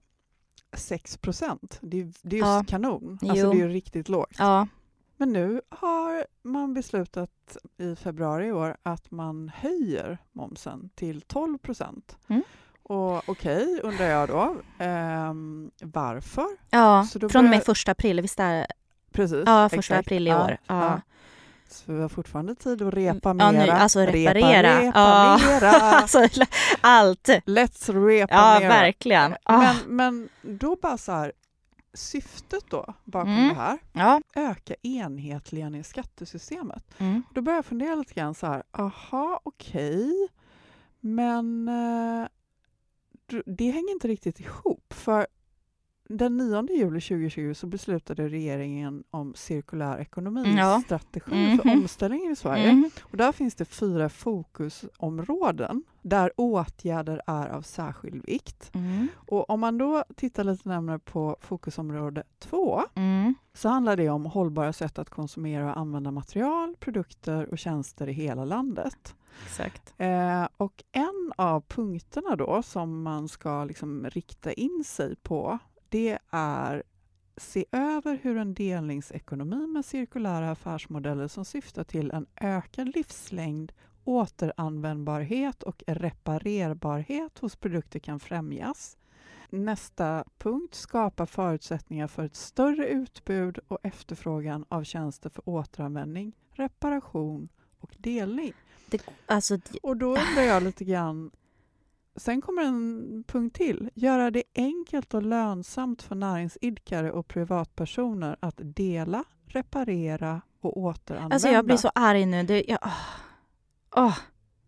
6 0.74 1.18
procent. 1.18 1.78
Det, 1.82 2.00
är- 2.02 2.14
det 2.22 2.36
är 2.36 2.40
ju 2.40 2.46
Ja. 2.46 2.64
kanon. 2.68 3.20
Alltså 3.22 3.36
Jo. 3.46 3.52
det 3.52 3.58
är 3.58 3.68
ju 3.68 3.68
riktigt 3.68 4.10
lågt. 4.10 4.36
Ja. 4.38 4.68
Men 5.18 5.30
nu 5.34 5.62
har 5.70 6.26
man 6.42 6.74
beslutat 6.74 7.58
i 7.78 7.96
februari 7.96 8.46
i 8.48 8.52
år 8.52 8.78
att 8.84 9.12
man 9.12 9.50
höjer 9.56 10.18
momsen 10.32 10.90
till 10.96 11.22
12 11.22 11.58
procent. 11.58 12.18
Mm. 12.28 12.44
Och 12.92 13.30
okej, 13.30 13.80
undrar 13.84 14.06
jag 14.06 14.30
då, 14.30 14.56
ehm, 14.80 15.72
varför? 15.82 16.48
ja. 16.70 17.08
Då 17.16 17.30
Från 17.30 17.44
och 17.46 17.50
med 17.52 17.64
första 17.64 17.92
april, 17.92 18.22
visst 18.22 18.40
är 18.40 18.54
det? 18.54 18.68
Precis. 19.12 19.44
Ja, 19.46 19.70
första 19.70 19.78
exakt. 19.96 20.00
april 20.08 20.28
i 20.28 20.30
Ja, 20.30 20.46
år. 20.46 20.58
Ja. 20.68 21.02
Så 21.70 21.94
vi 21.94 22.02
har 22.02 22.10
fortfarande 22.10 22.56
tid 22.56 22.82
att 22.82 22.94
repa 22.94 23.30
Ja, 23.30 23.34
mera. 23.34 23.52
nu, 23.52 23.70
alltså 23.72 24.00
reparera. 24.00 24.80
Repa, 24.80 24.88
repa 24.88 25.00
Ja. 25.00 25.40
mera. 25.48 25.72
alltså, 25.72 26.28
allt. 26.82 27.28
Let's 27.46 28.06
repa 28.06 28.34
Ja, 28.36 28.60
mera. 28.60 28.70
verkligen. 28.70 29.36
Ah. 29.44 29.58
Men, 29.58 29.76
men 29.88 30.30
då 30.42 30.76
bara 30.82 30.98
så 30.98 31.12
här, 31.12 31.32
syftet 31.94 32.64
då 32.70 32.94
bakom 33.04 33.32
Mm. 33.34 33.50
det 33.50 33.56
här, 33.56 33.78
Ja. 33.94 34.22
öka 34.36 34.74
enhetligheten 34.84 35.76
i 35.76 35.84
skattesystemet. 35.84 36.84
Mm. 36.98 37.24
Då 37.34 37.42
börjar 37.42 37.58
jag 37.58 37.66
fundera 37.66 37.96
lite 37.96 38.14
grann 38.14 38.36
så 38.36 38.48
här, 38.48 38.64
aha, 38.72 39.40
okej, 39.44 40.28
men 41.00 41.68
eh, 41.68 42.28
det 43.46 43.72
hänger 43.72 43.92
inte 43.92 44.08
riktigt 44.08 44.40
ihop. 44.40 44.94
För 44.94 45.28
den 46.10 46.38
9 46.38 46.68
juli 46.70 47.02
2020 47.02 47.54
så 47.54 47.68
beslutade 47.68 48.28
regeringen 48.30 49.04
om 49.12 49.34
cirkulär 49.36 49.98
ekonomi-strategi 50.00 51.52
Ja. 51.52 51.58
för 51.64 51.70
Mhm. 51.70 51.80
omställningen 51.82 52.32
i 52.32 52.36
Sverige. 52.36 52.70
Mm. 52.70 52.90
Och 53.02 53.18
där 53.18 53.32
finns 53.32 53.56
det 53.56 53.66
fyra 53.66 54.10
fokusområden 54.10 55.84
där 56.02 56.32
åtgärder 56.38 57.22
är 57.28 57.50
av 57.50 57.62
särskild 57.62 58.26
vikt. 58.26 58.72
Mm. 58.74 59.08
Och 59.16 59.50
om 59.50 59.60
man 59.60 59.78
då 59.78 60.04
tittar 60.16 60.44
lite 60.44 60.70
närmare 60.70 61.00
på 61.00 61.38
fokusområde 61.42 62.24
två 62.40 62.82
Mm. 62.96 63.36
så 63.54 63.70
handlar 63.70 63.96
det 63.98 64.10
om 64.10 64.26
hållbara 64.26 64.74
sätt 64.74 65.00
att 65.00 65.10
konsumera 65.10 65.72
och 65.72 65.78
använda 65.80 66.12
material, 66.12 66.76
produkter 66.80 67.50
och 67.52 67.58
tjänster 67.60 68.10
i 68.10 68.14
hela 68.14 68.46
landet. 68.46 69.16
Exakt. 69.46 69.94
Eh, 69.98 70.48
och 70.58 70.84
en 70.92 71.34
av 71.38 71.62
punkterna 71.62 72.36
då 72.36 72.64
som 72.64 73.04
man 73.04 73.28
ska 73.28 73.64
liksom 73.66 74.10
rikta 74.10 74.54
in 74.54 74.84
sig 74.86 75.16
på 75.16 75.60
det 75.90 76.20
är 76.30 76.84
se 77.38 77.66
över 77.72 78.20
hur 78.24 78.38
en 78.38 78.54
delningsekonomi 78.54 79.68
med 79.68 79.86
cirkulära 79.86 80.52
affärsmodeller 80.52 81.28
som 81.28 81.46
syftar 81.46 81.84
till 81.84 82.12
en 82.12 82.26
ökad 82.36 82.96
livslängd, 82.96 83.72
återanvändbarhet 84.04 85.64
och 85.64 85.84
reparerbarhet 85.88 87.40
hos 87.40 87.56
produkter 87.56 88.00
kan 88.00 88.20
främjas. 88.20 88.98
Nästa 89.50 90.24
punkt, 90.38 90.76
skapa 90.76 91.26
förutsättningar 91.26 92.08
för 92.08 92.24
ett 92.26 92.36
större 92.36 92.88
utbud 92.88 93.60
och 93.68 93.80
efterfrågan 93.84 94.66
av 94.70 94.84
tjänster 94.84 95.30
för 95.30 95.50
återanvändning, 95.50 96.34
reparation 96.52 97.50
och 97.80 97.96
delning. 97.98 98.54
Det, 98.92 99.02
alltså, 99.26 99.58
Och 99.84 99.98
då 99.98 100.06
undrar 100.08 100.42
jag 100.44 100.64
lite 100.64 100.84
grann, 100.84 101.32
sen 102.16 102.42
kommer 102.42 102.62
en 102.64 103.24
punkt 103.28 103.56
till, 103.56 103.90
göra 103.94 104.32
det 104.32 104.44
enkelt 104.56 105.14
och 105.14 105.24
lönsamt 105.24 106.02
för 106.02 106.16
näringsidkare 106.16 107.12
och 107.12 107.28
privatpersoner 107.28 108.36
att 108.40 108.56
dela, 108.58 109.24
reparera 109.48 110.42
och 110.62 110.78
återanvända. 110.78 111.34
alltså 111.36 111.50
jag 111.50 111.66
blir 111.66 111.78
så 111.78 111.92
arg 111.96 112.26
nu. 112.26 112.44
Det, 112.44 112.64
jag, 112.68 112.80
åh. 112.82 112.92
Åh. 113.96 114.18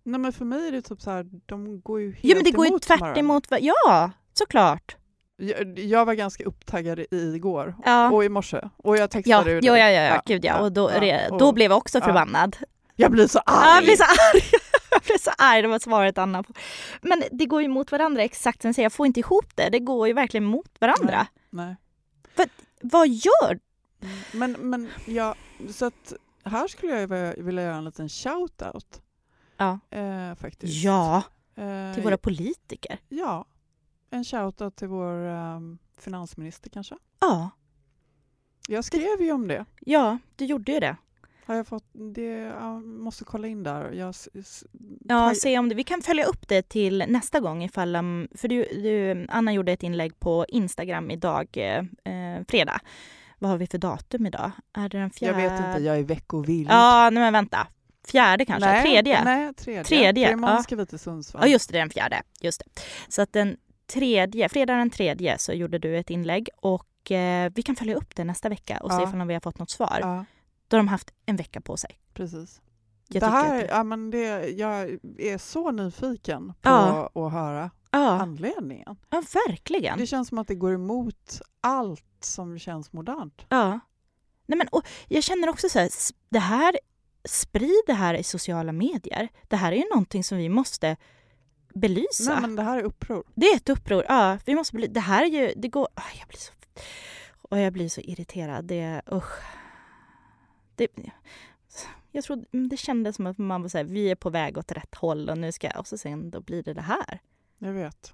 Nej 0.03 0.19
men 0.19 0.33
för 0.33 0.45
mig 0.45 0.67
är 0.67 0.71
det 0.71 0.81
typ 0.81 1.01
så 1.01 1.11
här, 1.11 1.25
de 1.45 1.81
går 1.81 2.01
ju 2.01 2.11
helt 2.11 2.23
Ja 2.25 2.35
men 2.35 2.43
det 2.43 2.51
går 2.51 2.65
ju 2.67 2.79
tvärt 2.79 2.99
varandra. 2.99 3.19
emot. 3.19 3.47
Ja, 3.59 4.11
såklart. 4.33 4.95
Jag, 5.37 5.79
jag 5.79 6.05
var 6.05 6.13
ganska 6.13 6.43
upptaggad 6.43 6.99
i- 6.99 7.07
igår 7.11 7.75
Ja. 7.85 8.11
och 8.11 8.23
i 8.25 8.29
morse 8.29 8.61
och 8.77 8.97
jag 8.97 9.03
Ja, 9.03 9.07
textade 9.07 9.49
ja, 9.51 9.61
ju 9.61 9.67
ja, 9.67 9.73
dig. 9.73 9.93
ja, 9.95 10.01
ja, 10.01 10.21
gud 10.25 10.45
ja. 10.45 10.59
Och 10.61 10.71
då, 10.71 10.91
ja, 11.01 11.29
och- 11.31 11.37
då 11.37 11.51
blev 11.51 11.71
jag 11.71 11.77
också 11.77 11.97
ja. 11.99 12.05
förbannad. 12.05 12.57
Jag 12.95 13.11
blir 13.11 13.27
så 13.27 13.39
arg! 13.39 13.67
Ja, 13.67 13.75
jag 13.75 13.83
blir 13.83 13.95
så 13.95 14.03
arg. 14.03 14.43
jag 14.91 15.01
blir 15.01 15.17
så 15.17 15.31
arg, 15.37 15.61
det 15.61 15.67
var 15.67 15.79
svaret 15.79 16.17
Anna. 16.17 16.43
på. 16.43 16.53
Men 17.01 17.23
det 17.31 17.45
går 17.45 17.61
ju 17.61 17.67
mot 17.67 17.91
varandra 17.91 18.23
exakt, 18.23 18.61
sen 18.61 18.73
säger 18.73 18.85
jag 18.85 18.93
får 18.93 19.05
inte 19.07 19.19
ihop 19.19 19.55
det. 19.55 19.69
Det 19.69 19.79
går 19.79 20.07
ju 20.07 20.13
verkligen 20.13 20.43
mot 20.45 20.81
varandra. 20.81 21.27
Nej. 21.49 21.75
Vad 22.81 23.07
gör 23.07 23.59
Men, 24.31 24.51
men 24.51 24.89
ja, 25.05 25.35
så 25.69 25.85
att 25.85 26.13
här 26.43 26.67
skulle 26.67 26.99
jag 26.99 27.07
vilja- 27.43 27.63
göra 27.63 27.75
en 27.75 27.85
liten 27.85 28.07
shout-out. 28.09 29.01
Ja. 29.57 29.79
Eh, 29.89 30.35
faktiskt. 30.35 30.83
Ja, 30.83 31.23
Eh, 31.55 31.93
till 31.93 32.03
våra 32.03 32.17
politiker? 32.17 32.97
Ja, 33.09 33.45
en 34.09 34.23
shout-out 34.23 34.75
till 34.75 34.87
vår 34.87 35.25
ehm, 35.25 35.77
finansminister 35.99 36.69
kanske. 36.69 36.95
Ja, 37.19 37.49
Jag 38.67 38.85
skrev 38.85 39.21
ju 39.21 39.31
om 39.31 39.47
det. 39.47 39.65
ja, 39.79 40.17
du 40.35 40.45
gjorde 40.45 40.71
ju 40.71 40.79
det. 40.79 40.97
Har 41.45 41.55
jag 41.55 41.67
fått 41.67 41.85
det? 42.15 42.37
Jag 42.37 42.83
måste 42.83 43.23
kolla 43.23 43.47
in 43.47 43.63
där. 43.63 43.91
Jag, 43.91 44.15
Ja, 45.09 45.33
se 45.35 45.59
om 45.59 45.69
det. 45.69 45.75
Vi 45.75 45.83
kan 45.83 46.01
följa 46.01 46.25
upp 46.25 46.47
det 46.47 46.69
till 46.69 47.03
nästa 47.07 47.39
gång 47.39 47.63
ifall... 47.63 47.95
um, 47.95 48.27
För 48.35 48.47
du, 48.47 48.63
du, 48.63 49.25
Anna 49.29 49.53
gjorde 49.53 49.71
ett 49.71 49.83
inlägg 49.83 50.19
på 50.19 50.45
Instagram 50.47 51.11
idag, 51.11 51.47
eh, 51.53 51.77
eh, 52.13 52.43
fredag. 52.47 52.79
Vad 53.39 53.51
har 53.51 53.57
vi 53.57 53.67
för 53.67 53.77
datum 53.77 54.25
idag? 54.25 54.51
Är 54.73 54.81
det 54.89 54.97
den 54.97 55.01
jag 55.01 55.13
fjärde? 55.15 55.37
vet 55.41 55.59
inte, 55.67 55.83
jag 55.83 55.99
är 55.99 56.03
veckovild. 56.03 56.69
Ja, 56.71 57.09
nej 57.11 57.23
men 57.23 57.33
vänta. 57.33 57.67
Fjärde 58.07 58.45
kanske? 58.45 58.69
nej, 58.69 58.81
Tredje? 58.83 59.23
Nej, 59.23 59.53
tredje. 59.53 59.83
Tredje, 59.83 60.27
För 60.27 60.33
imorgon 60.33 60.55
ja. 60.55 60.63
ska 60.63 60.75
vi 60.75 60.85
till 60.85 60.99
Sundsvall. 60.99 61.41
Ja, 61.45 61.47
just 61.47 61.71
det, 61.71 61.77
den 61.77 61.89
fjärde. 61.89 62.21
Just 62.41 62.59
det. 62.65 62.81
Så 63.07 63.21
att 63.21 63.33
den 63.33 63.57
tredje, 63.93 64.49
fredag 64.49 64.73
den 64.75 64.89
tredje 64.89 65.37
så 65.37 65.53
gjorde 65.53 65.79
du 65.79 65.97
ett 65.97 66.09
inlägg 66.09 66.49
och 66.55 67.11
eh, 67.11 67.51
vi 67.55 67.61
kan 67.61 67.75
följa 67.75 67.95
upp 67.95 68.15
det 68.15 68.23
nästa 68.23 68.49
vecka 68.49 68.77
och 68.77 68.91
se 68.91 68.97
Ja. 69.01 69.09
ifall 69.09 69.27
vi 69.27 69.33
har 69.33 69.41
fått 69.41 69.59
något 69.59 69.69
svar. 69.69 69.97
Ja, 70.01 70.25
Då 70.67 70.77
har 70.77 70.79
de 70.79 70.87
haft 70.87 71.13
en 71.25 71.35
vecka 71.35 71.61
på 71.61 71.77
sig. 71.77 71.99
precis. 72.13 72.61
Jag 73.07 73.21
det 73.23 73.27
här, 73.27 73.57
det- 73.61 73.67
ja, 73.67 73.83
men 73.83 74.11
det, 74.11 74.49
jag 74.49 74.99
är 75.17 75.37
så 75.37 75.71
nyfiken 75.71 76.47
på 76.47 76.69
Ja. 76.69 77.11
att 77.15 77.31
höra 77.31 77.71
Ja, 77.91 78.09
anledningen. 78.21 78.95
ja 79.09 79.23
verkligen. 79.47 79.97
Det 79.97 80.07
känns 80.07 80.27
som 80.27 80.37
att 80.37 80.47
det 80.47 80.55
går 80.55 80.73
emot 80.73 81.41
allt 81.61 82.05
som 82.19 82.59
känns 82.59 82.93
modernt. 82.93 83.45
Ja. 83.49 83.79
Nej, 84.45 84.57
men, 84.57 84.67
och 84.71 84.81
jag 85.07 85.23
känner 85.23 85.49
också 85.49 85.69
så 85.69 85.79
här, 85.79 85.89
det 86.29 86.39
här, 86.39 86.77
sprid 87.25 87.81
det 87.87 87.93
här 87.93 88.13
i 88.13 88.23
sociala 88.23 88.71
medier. 88.71 89.29
Det 89.47 89.55
här 89.55 89.71
är 89.71 89.75
ju 89.75 89.85
någonting 89.91 90.23
som 90.23 90.37
vi 90.37 90.49
måste 90.49 90.97
belysa. 91.73 92.31
Nej, 92.31 92.41
men 92.41 92.55
det 92.55 92.63
här 92.63 92.77
är 92.79 92.83
uppror. 92.83 93.23
Det 93.35 93.45
är 93.45 93.55
ett 93.55 93.69
uppror. 93.69 94.05
Ja, 94.09 94.37
vi 94.45 94.55
måste 94.55 94.75
bli, 94.75 94.87
det 94.87 94.99
här 94.99 95.23
är 95.23 95.27
ju, 95.29 95.53
det 95.55 95.67
går, 95.67 95.87
ah, 95.95 96.01
jag 96.19 96.27
blir 96.27 96.37
så, 96.39 96.51
och 97.49 97.59
jag 97.59 97.73
blir 97.73 97.89
så 97.89 98.01
irriterad. 98.01 98.65
Det, 98.65 99.01
usch. 99.11 99.39
Det, 100.75 100.87
jag 102.11 102.23
tror, 102.23 102.45
det 102.69 102.77
kändes 102.77 103.15
som 103.15 103.27
att 103.27 103.37
man 103.37 103.61
var 103.61 103.69
så 103.69 103.77
här, 103.77 103.85
vi 103.85 104.11
är 104.11 104.15
på 104.15 104.29
väg 104.29 104.57
åt 104.57 104.71
rätt 104.71 104.95
håll 104.95 105.29
och 105.29 105.37
nu 105.37 105.51
ska, 105.51 105.69
och 105.79 105.87
så 105.87 105.97
sen 105.97 106.31
då 106.31 106.41
blir 106.41 106.63
det 106.63 106.73
det 106.73 106.81
här. 106.81 107.19
Jag 107.57 107.73
vet. 107.73 108.13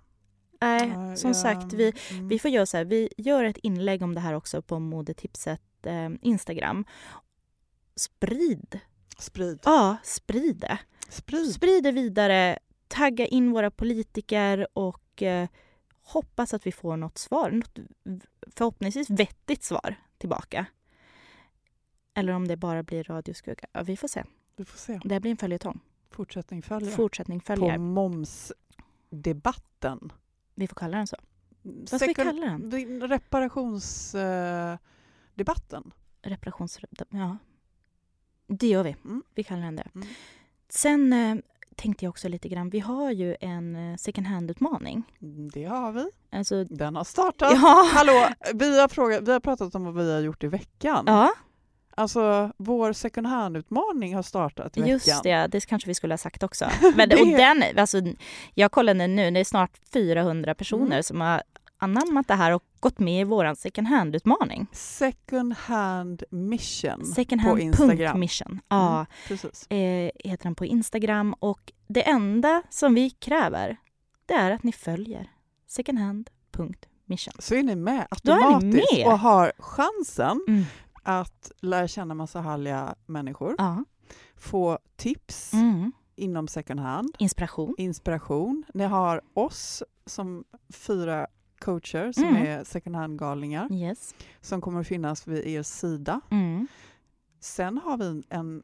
Nej, 0.61 0.89
Ja, 0.89 1.15
som 1.15 1.29
jag- 1.29 1.37
sagt, 1.37 1.73
vi, 1.73 1.93
mm. 2.11 2.27
vi 2.27 2.39
får 2.39 2.51
göra 2.51 2.65
så 2.65 2.77
här, 2.77 2.85
vi 2.85 3.09
gör 3.17 3.43
ett 3.43 3.57
inlägg 3.57 4.01
om 4.01 4.15
det 4.15 4.21
här 4.21 4.33
också 4.33 4.61
på 4.61 4.79
modetipset 4.79 5.61
eh, 5.85 6.09
Instagram. 6.21 6.85
Sprid, 7.95 8.79
Sprid. 9.17 9.59
ja, 9.65 9.97
sprid 10.03 10.57
det. 10.57 10.77
Sprid. 11.09 11.53
Sprid 11.53 11.83
det 11.83 11.91
vidare, 11.91 12.59
tagga 12.87 13.25
in 13.25 13.51
våra 13.51 13.71
politiker 13.71 14.67
och 14.73 15.23
eh, 15.23 15.49
hoppas 16.03 16.53
att 16.53 16.65
vi 16.67 16.71
får 16.71 16.97
något 16.97 17.17
svar. 17.17 17.51
Något 17.51 17.79
förhoppningsvis 18.55 19.09
vettigt 19.09 19.63
svar 19.63 19.95
tillbaka. 20.17 20.65
Eller 22.19 22.33
om 22.33 22.47
det 22.47 22.57
bara 22.57 22.83
blir 22.83 23.03
radioskugga. 23.03 23.67
Ja, 23.71 23.83
vi 23.83 23.97
får 23.97 24.07
se. 24.07 24.23
Vi 24.55 24.65
får 24.65 24.77
se. 24.77 24.99
Det 25.03 25.15
här 25.15 25.19
blir 25.19 25.31
en 25.31 25.37
följetong. 25.37 25.79
Fortsättning 26.11 26.61
följer. 26.61 26.91
Fortsättning 26.91 27.39
på 27.39 27.45
följer. 27.45 27.77
momsdebatten. 27.77 30.11
Vi 30.55 30.67
får 30.67 30.75
kalla 30.75 30.97
den 30.97 31.07
så. 31.07 31.17
Vad 31.61 31.87
ska 32.01 32.05
vi 32.07 32.13
kalla 32.13 32.45
den? 32.45 32.71
Reparationsdebatten. 33.01 35.91
Reparations... 36.21 36.79
Ja. 37.09 37.37
Det 38.47 38.67
gör 38.67 38.83
vi. 38.83 38.95
Mm. 39.05 39.23
Vi 39.35 39.43
kallar 39.43 39.61
den 39.61 39.75
det. 39.75 39.87
Mm. 39.95 40.07
Sen 40.69 41.13
eh, 41.13 41.35
tänkte 41.75 42.05
jag 42.05 42.09
också 42.09 42.29
lite 42.29 42.49
grann, 42.49 42.69
vi 42.69 42.79
har 42.79 43.11
ju 43.11 43.35
en 43.41 43.75
eh, 43.75 43.95
second 43.97 44.27
hand-utmaning. 44.27 45.03
Det 45.53 45.65
har 45.65 45.91
vi. 45.91 46.09
Alltså, 46.29 46.63
Den 46.63 46.95
har 46.95 47.03
startat. 47.03 47.51
ja. 47.53 47.89
Hallå, 47.93 48.27
vi 48.53 48.79
har, 48.79 48.87
frågat, 48.87 49.27
vi 49.27 49.31
har 49.31 49.39
pratat 49.39 49.75
om 49.75 49.83
vad 49.83 49.93
vi 49.95 50.13
har 50.13 50.19
gjort 50.19 50.43
i 50.43 50.47
veckan. 50.47 51.03
ja, 51.07 51.31
Alltså, 51.99 52.51
vår 52.57 52.93
second 52.93 53.27
hand-utmaning 53.27 54.15
har 54.15 54.23
startat 54.23 54.77
i 54.77 54.81
veckan. 54.81 54.93
just 54.93 55.23
det. 55.23 55.47
Det 55.47 55.65
kanske 55.65 55.87
vi 55.89 55.93
skulle 55.95 56.13
ha 56.13 56.17
sagt 56.17 56.43
också. 56.43 56.65
Men, 56.95 57.09
Det- 57.09 57.21
och 57.21 57.27
den, 57.27 57.63
alltså, 57.77 57.97
jag 58.53 58.71
kollade 58.71 59.07
nu, 59.07 59.31
det 59.31 59.39
är 59.39 59.43
snart 59.43 59.71
400 59.93 60.55
personer 60.55 60.85
Mm. 60.85 61.03
som 61.03 61.21
har 61.21 61.43
anammat 61.81 62.27
det 62.27 62.33
här 62.35 62.51
och 62.51 62.63
gått 62.79 62.99
med 62.99 63.21
i 63.21 63.23
vår 63.23 63.55
second 63.55 63.87
hand-utmaning. 63.87 64.67
Second 64.71 65.53
hand 65.53 66.23
mission 66.29 67.05
Second 67.05 67.41
på 67.43 67.59
Instagram. 67.59 68.07
hand 68.07 68.19
mission. 68.19 68.59
Ja, 68.69 68.93
Mm, 68.95 69.05
precis. 69.27 69.67
eh, 69.69 70.11
heter 70.29 70.43
den 70.43 70.55
på 70.55 70.65
Instagram. 70.65 71.33
Och 71.39 71.71
det 71.87 72.07
enda 72.09 72.63
som 72.69 72.93
vi 72.95 73.09
kräver, 73.09 73.77
det 74.25 74.33
är 74.33 74.51
att 74.51 74.63
ni 74.63 74.71
följer 74.71 75.29
secondhand.mission. 75.67 77.33
Så 77.39 77.55
är 77.55 77.63
ni 77.63 77.75
med 77.75 77.93
är 77.95 77.97
ni 78.23 78.31
automatiskt 78.31 78.97
med. 78.97 79.07
och 79.07 79.19
har 79.19 79.51
chansen 79.59 80.41
Mm. 80.47 80.63
Att 81.03 81.51
lära 81.61 81.87
känna 81.87 82.13
massa 82.13 82.41
härliga 82.41 82.95
människor, 83.05 83.55
Ja. 83.57 83.83
få 84.35 84.79
tips 84.95 85.53
Mm. 85.53 85.91
inom 86.15 86.47
second 86.47 86.79
hand, 86.79 87.15
Inspiration. 87.19 87.75
inspiration. 87.77 88.63
Ni 88.73 88.83
har 88.83 89.21
oss 89.33 89.83
som 90.05 90.43
fyra 90.73 91.27
coacher 91.59 92.11
som 92.11 92.23
Mm. 92.23 92.35
är 92.47 92.63
second 92.63 92.95
hand-galningar 92.95 93.71
Yes. 93.73 94.15
som 94.41 94.61
kommer 94.61 94.79
att 94.81 94.87
finnas 94.87 95.27
vid 95.27 95.47
er 95.47 95.63
sida. 95.63 96.21
Mm. 96.31 96.67
Sen 97.39 97.77
har 97.77 97.97
vi 97.97 98.23
en 98.29 98.63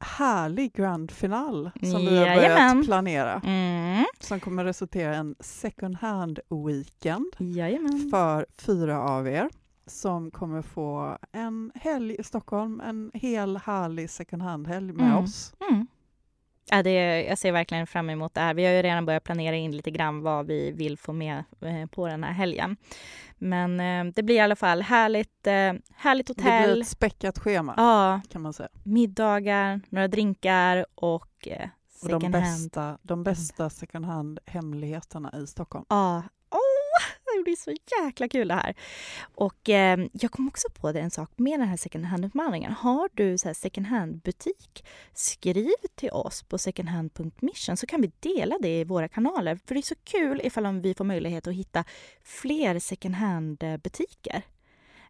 härlig 0.00 0.72
grand 0.72 1.10
final 1.10 1.70
som 1.82 2.00
vi 2.00 2.18
har 2.18 2.26
Jajamän. 2.26 2.74
börjat 2.76 2.86
planera 2.86 3.40
Mm. 3.44 4.04
som 4.20 4.40
kommer 4.40 4.64
resultera 4.64 5.14
i 5.14 5.16
en 5.16 5.34
second 5.40 5.96
hand 5.96 6.38
weekend 6.66 7.26
Jajamän. 7.38 8.08
för 8.10 8.46
fyra 8.58 9.02
av 9.02 9.28
er 9.28 9.48
som 9.90 10.30
kommer 10.30 10.62
få 10.62 11.18
en 11.32 11.72
helg 11.74 12.16
i 12.18 12.22
Stockholm, 12.24 12.80
en 12.80 13.10
hel 13.14 13.56
härlig 13.56 14.10
second 14.10 14.42
hand-helg 14.42 14.92
med 14.92 15.06
Mm. 15.06 15.24
oss. 15.24 15.54
Mm. 15.70 15.86
Ja, 16.70 16.82
det, 16.82 17.22
jag 17.22 17.38
ser 17.38 17.52
verkligen 17.52 17.86
fram 17.86 18.10
emot 18.10 18.34
det 18.34 18.40
här. 18.40 18.54
Vi 18.54 18.64
har 18.66 18.72
ju 18.72 18.82
redan 18.82 19.06
börjat 19.06 19.24
planera 19.24 19.56
in 19.56 19.76
lite 19.76 19.90
grann 19.90 20.22
vad 20.22 20.46
vi 20.46 20.70
vill 20.70 20.98
få 20.98 21.12
med 21.12 21.44
eh, 21.60 21.86
på 21.86 22.06
den 22.06 22.24
här 22.24 22.32
helgen. 22.32 22.76
Men 23.38 23.80
eh, 23.80 24.12
det 24.14 24.22
blir 24.22 24.36
i 24.36 24.40
alla 24.40 24.56
fall 24.56 24.82
härligt, 24.82 25.46
eh, 25.46 25.72
härligt 25.96 26.26
Det 26.26 26.42
hotell. 26.42 26.72
blir 26.72 26.80
ett 26.82 26.88
späckat 26.88 27.38
schema 27.38 27.74
Ja, 27.76 28.20
kan 28.30 28.42
man 28.42 28.52
säga. 28.52 28.68
middagar, 28.82 29.80
några 29.88 30.08
drinkar 30.08 30.86
och 30.94 31.48
eh, 31.48 31.68
Och 32.02 32.08
de 32.08 32.20
second 32.20 32.34
hand. 32.34 32.44
bästa, 32.44 32.98
de 33.02 33.22
bästa 33.24 33.70
second 33.70 34.04
hand-hemligheterna 34.04 35.32
i 35.42 35.46
Stockholm. 35.46 35.84
Ja. 35.88 36.22
Det 37.36 37.42
blir 37.44 37.56
så 37.56 37.74
jäkla 38.02 38.28
kul 38.28 38.48
det 38.48 38.54
här. 38.54 38.74
Och 39.34 39.68
eh, 39.68 39.98
jag 40.12 40.30
kom 40.30 40.48
också 40.48 40.68
på 40.70 40.92
det 40.92 41.00
en 41.00 41.10
sak 41.10 41.30
med 41.36 41.60
den 41.60 41.68
här 41.68 41.76
second 41.76 42.04
hand-utmaningen. 42.04 42.72
Har 42.72 43.08
du 43.14 43.38
så 43.38 43.48
här 43.48 43.54
second 43.54 43.86
hand-butik, 43.86 44.84
skriv 45.14 45.70
till 45.94 46.10
oss 46.10 46.42
på 46.42 46.58
secondhand.mission 46.58 47.76
så 47.76 47.86
kan 47.86 48.00
vi 48.00 48.12
dela 48.20 48.58
det 48.60 48.80
i 48.80 48.84
våra 48.84 49.08
kanaler. 49.08 49.58
För 49.66 49.74
det 49.74 49.80
är 49.80 49.82
så 49.82 49.94
kul 50.04 50.40
ifall 50.44 50.66
om 50.66 50.82
vi 50.82 50.94
får 50.94 51.04
möjlighet 51.04 51.46
att 51.46 51.54
hitta 51.54 51.84
fler 52.24 52.78
second 52.78 53.14
hand-butiker. 53.14 54.36
Eh, 54.36 54.42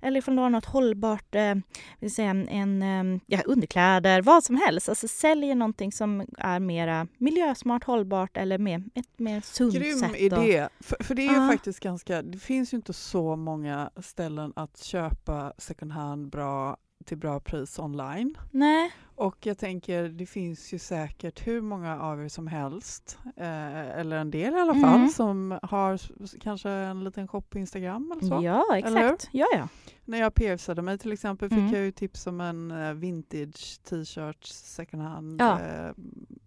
eller 0.03 0.19
ifall 0.19 0.37
du 0.37 0.43
har 0.43 0.51
något 0.51 0.65
hållbart, 0.65 1.35
eh, 1.35 1.55
vill 1.99 2.15
säga 2.15 2.31
en, 2.31 2.83
eh, 2.83 3.21
ja, 3.27 3.41
underkläder, 3.47 4.23
vad 4.23 4.45
som 4.45 4.57
helst. 4.57 4.89
Alltså 4.89 5.09
säljer 5.09 5.55
någonting 5.55 5.93
som 5.93 6.27
är 6.39 6.61
mera 6.61 7.07
miljösmart, 7.19 7.85
hållbart 7.85 8.37
eller 8.37 8.59
mer, 8.59 8.85
ett 8.95 9.19
mer 9.19 9.41
sunt 9.41 9.75
Grym 9.75 9.99
sätt. 9.99 10.11
att- 10.11 10.17
idé! 10.17 10.69
För, 10.81 11.05
för 11.05 11.15
det 11.15 11.23
är 11.23 11.31
ju 11.31 11.41
Ja. 11.41 11.49
faktiskt 11.49 11.81
ganska, 11.81 12.23
det 12.23 12.39
finns 12.39 12.73
ju 12.73 12.77
inte 12.77 12.93
så 12.93 13.37
många 13.37 13.91
ställen 14.03 14.53
att 14.57 14.83
köpa 14.83 15.53
second 15.59 15.93
hand 15.93 16.31
bra 16.31 16.77
till 17.05 17.17
bra 17.19 17.41
pris 17.41 17.79
online. 17.79 18.35
Nej. 18.51 18.91
Och 19.21 19.47
jag 19.47 19.59
tänker, 19.59 20.09
det 20.09 20.27
finns 20.27 20.73
ju 20.75 20.79
säkert 20.79 21.47
hur 21.47 21.61
många 21.61 22.01
av 22.01 22.25
er 22.25 22.29
som 22.29 22.47
helst, 22.47 23.19
eh, 23.37 23.99
eller 24.01 24.17
en 24.17 24.31
del 24.31 24.55
i 24.55 24.59
alla 24.59 24.73
Mm. 24.73 24.83
fall, 24.91 25.09
som 25.13 25.59
har 25.63 25.99
kanske 26.41 26.71
en 26.71 27.05
liten 27.05 27.29
shop 27.29 27.41
på 27.43 27.59
Instagram 27.59 28.13
eller 28.13 28.29
så. 28.29 28.45
Ja, 28.45 28.77
exakt. 28.77 29.29
Ja, 29.33 29.47
ja. 29.53 29.69
När 30.05 30.19
jag 30.21 30.35
piercade 30.35 30.83
mig 30.83 30.99
till 30.99 31.13
exempel 31.13 31.49
fick 31.49 31.59
Mm. 31.59 31.75
jag 31.75 31.83
ju 31.85 31.93
tips 31.93 32.27
om 32.27 32.41
en 32.41 32.71
eh, 32.71 32.93
vintage 32.93 33.81
t-shirt 33.85 34.45
second 34.47 35.03
hand 35.03 35.41
Ja. 35.41 35.61
eh, 35.61 35.93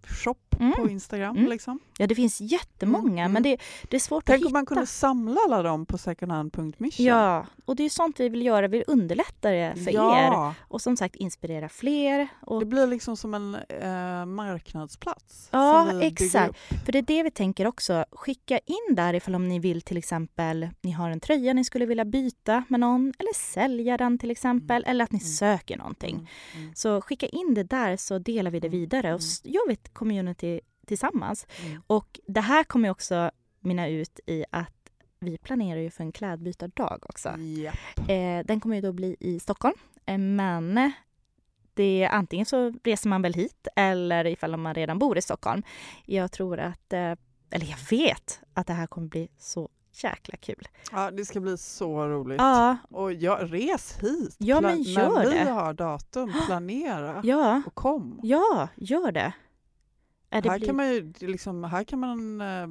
shop 0.07 0.35
Mm. 0.59 0.73
på 0.73 0.89
Instagram. 0.89 1.37
Mm. 1.37 1.49
Liksom. 1.49 1.79
ja, 1.97 2.07
det 2.07 2.15
finns 2.15 2.41
jättemånga, 2.41 3.23
Mm, 3.23 3.33
men 3.33 3.41
mm. 3.41 3.43
det, 3.43 3.57
det 3.89 3.95
är 3.97 3.99
svårt 3.99 4.23
Tänk 4.25 4.35
att 4.35 4.41
om 4.41 4.47
hitta. 4.47 4.57
man 4.57 4.65
kunde 4.65 4.85
samla 4.85 5.39
alla 5.45 5.61
dem 5.63 5.85
på 5.85 5.97
secondhand.mission. 5.97 7.05
Ja, 7.05 7.45
och 7.65 7.75
det 7.75 7.83
är 7.83 7.89
sånt 7.89 8.19
vi 8.19 8.29
vill 8.29 8.45
göra. 8.45 8.67
Vi 8.67 8.77
vill 8.77 8.83
underlätta 8.87 9.49
det 9.51 9.73
för 9.83 9.91
er. 9.91 10.53
Och 10.67 10.81
som 10.81 10.97
sagt 10.97 11.15
inspirera 11.15 11.69
fler. 11.69 12.27
Och, 12.41 12.62
Det 12.63 12.67
blir 12.67 12.87
liksom 12.87 13.17
som 13.17 13.33
en 13.33 13.55
eh, 13.55 14.25
marknadsplats. 14.25 15.49
Ja, 15.51 16.01
exakt. 16.03 16.57
för 16.85 16.91
det 16.91 16.97
är 16.97 17.01
det 17.01 17.23
vi 17.23 17.31
tänker 17.31 17.67
också. 17.67 18.05
Skicka 18.11 18.57
in 18.57 18.95
där 18.95 19.13
ifall 19.13 19.35
om 19.35 19.47
ni 19.47 19.59
vill 19.59 19.81
till 19.81 19.97
exempel, 19.97 20.69
ni 20.81 20.91
har 20.91 21.09
en 21.09 21.19
tröja 21.19 21.53
ni 21.53 21.63
skulle 21.63 21.85
vilja 21.85 22.05
byta 22.05 22.63
med 22.69 22.79
någon 22.79 23.13
eller 23.19 23.33
sälja 23.35 23.97
den 23.97 24.17
till 24.17 24.31
exempel 24.31 24.83
eller 24.87 25.03
att 25.03 25.11
ni 25.11 25.19
Mm. 25.19 25.27
söker 25.27 25.77
någonting. 25.77 26.15
Mm, 26.15 26.27
mm, 26.63 26.75
Så 26.75 27.01
skicka 27.01 27.27
in 27.27 27.53
det 27.53 27.63
där 27.63 27.97
så 27.97 28.19
delar 28.19 28.51
vi 28.51 28.59
det 28.59 28.67
Mm, 28.67 28.79
vidare 28.79 29.07
mm. 29.07 29.15
och 29.15 29.19
s- 29.21 29.41
gör 29.45 29.67
vi 29.67 29.73
ett 29.73 29.93
community 29.93 30.59
tillsammans. 30.87 31.47
mm. 31.65 31.81
Och 31.87 32.19
det 32.27 32.41
här 32.41 32.63
kommer 32.63 32.89
också 32.89 33.31
mynna 33.59 33.87
ut 33.87 34.19
i 34.27 34.45
att 34.51 34.73
vi 35.19 35.37
planerar 35.37 35.79
ju 35.79 35.89
för 35.89 36.03
en 36.03 36.11
klädbytardag 36.11 36.99
också. 37.09 37.29
Japp. 37.37 37.75
Eh, 38.09 38.45
den 38.45 38.59
kommer 38.59 38.75
ju 38.75 38.81
då 38.81 38.91
bli 38.91 39.15
i 39.19 39.39
Stockholm, 39.39 39.75
eh, 40.05 40.17
men 40.17 40.91
det 41.73 42.03
är 42.03 42.09
antingen 42.09 42.45
så 42.45 42.73
reser 42.83 43.09
man 43.09 43.21
väl 43.21 43.33
hit 43.33 43.67
eller 43.75 44.27
ifall 44.27 44.57
man 44.57 44.73
redan 44.73 44.99
bor 44.99 45.17
i 45.17 45.21
Stockholm. 45.21 45.63
Jag 46.05 46.31
tror 46.31 46.59
att, 46.59 46.93
eh, 46.93 46.99
eller 47.51 47.65
jag 47.65 47.77
vet 47.89 48.39
att 48.53 48.67
det 48.67 48.73
här 48.73 48.87
kommer 48.87 49.07
bli 49.07 49.27
så 49.37 49.69
jäkla 50.03 50.37
kul. 50.37 50.67
Ja, 50.91 51.11
det 51.11 51.25
ska 51.25 51.39
bli 51.39 51.57
så 51.57 52.07
roligt. 52.07 52.37
Ja, 52.41 52.77
Och 52.89 53.13
jag, 53.13 53.53
res 53.53 53.97
hit 54.01 54.35
Ja, 54.37 54.61
men 54.61 54.81
gör 54.81 55.09
när 55.23 55.29
vi 55.31 55.37
det. 55.37 55.49
har 55.51 55.73
datum. 55.73 56.33
Planera 56.45 57.21
ja, 57.23 57.61
och 57.65 57.75
kom. 57.75 58.19
ja, 58.23 58.67
gör 58.75 59.11
det. 59.11 59.33
Här, 60.33 60.41
blir- 60.59 60.65
kan 60.67 60.75
man 60.75 60.87
ju, 60.93 61.13
liksom, 61.19 61.63
här 61.63 61.83
kan 61.83 61.99
man 61.99 62.41
eh, 62.41 62.67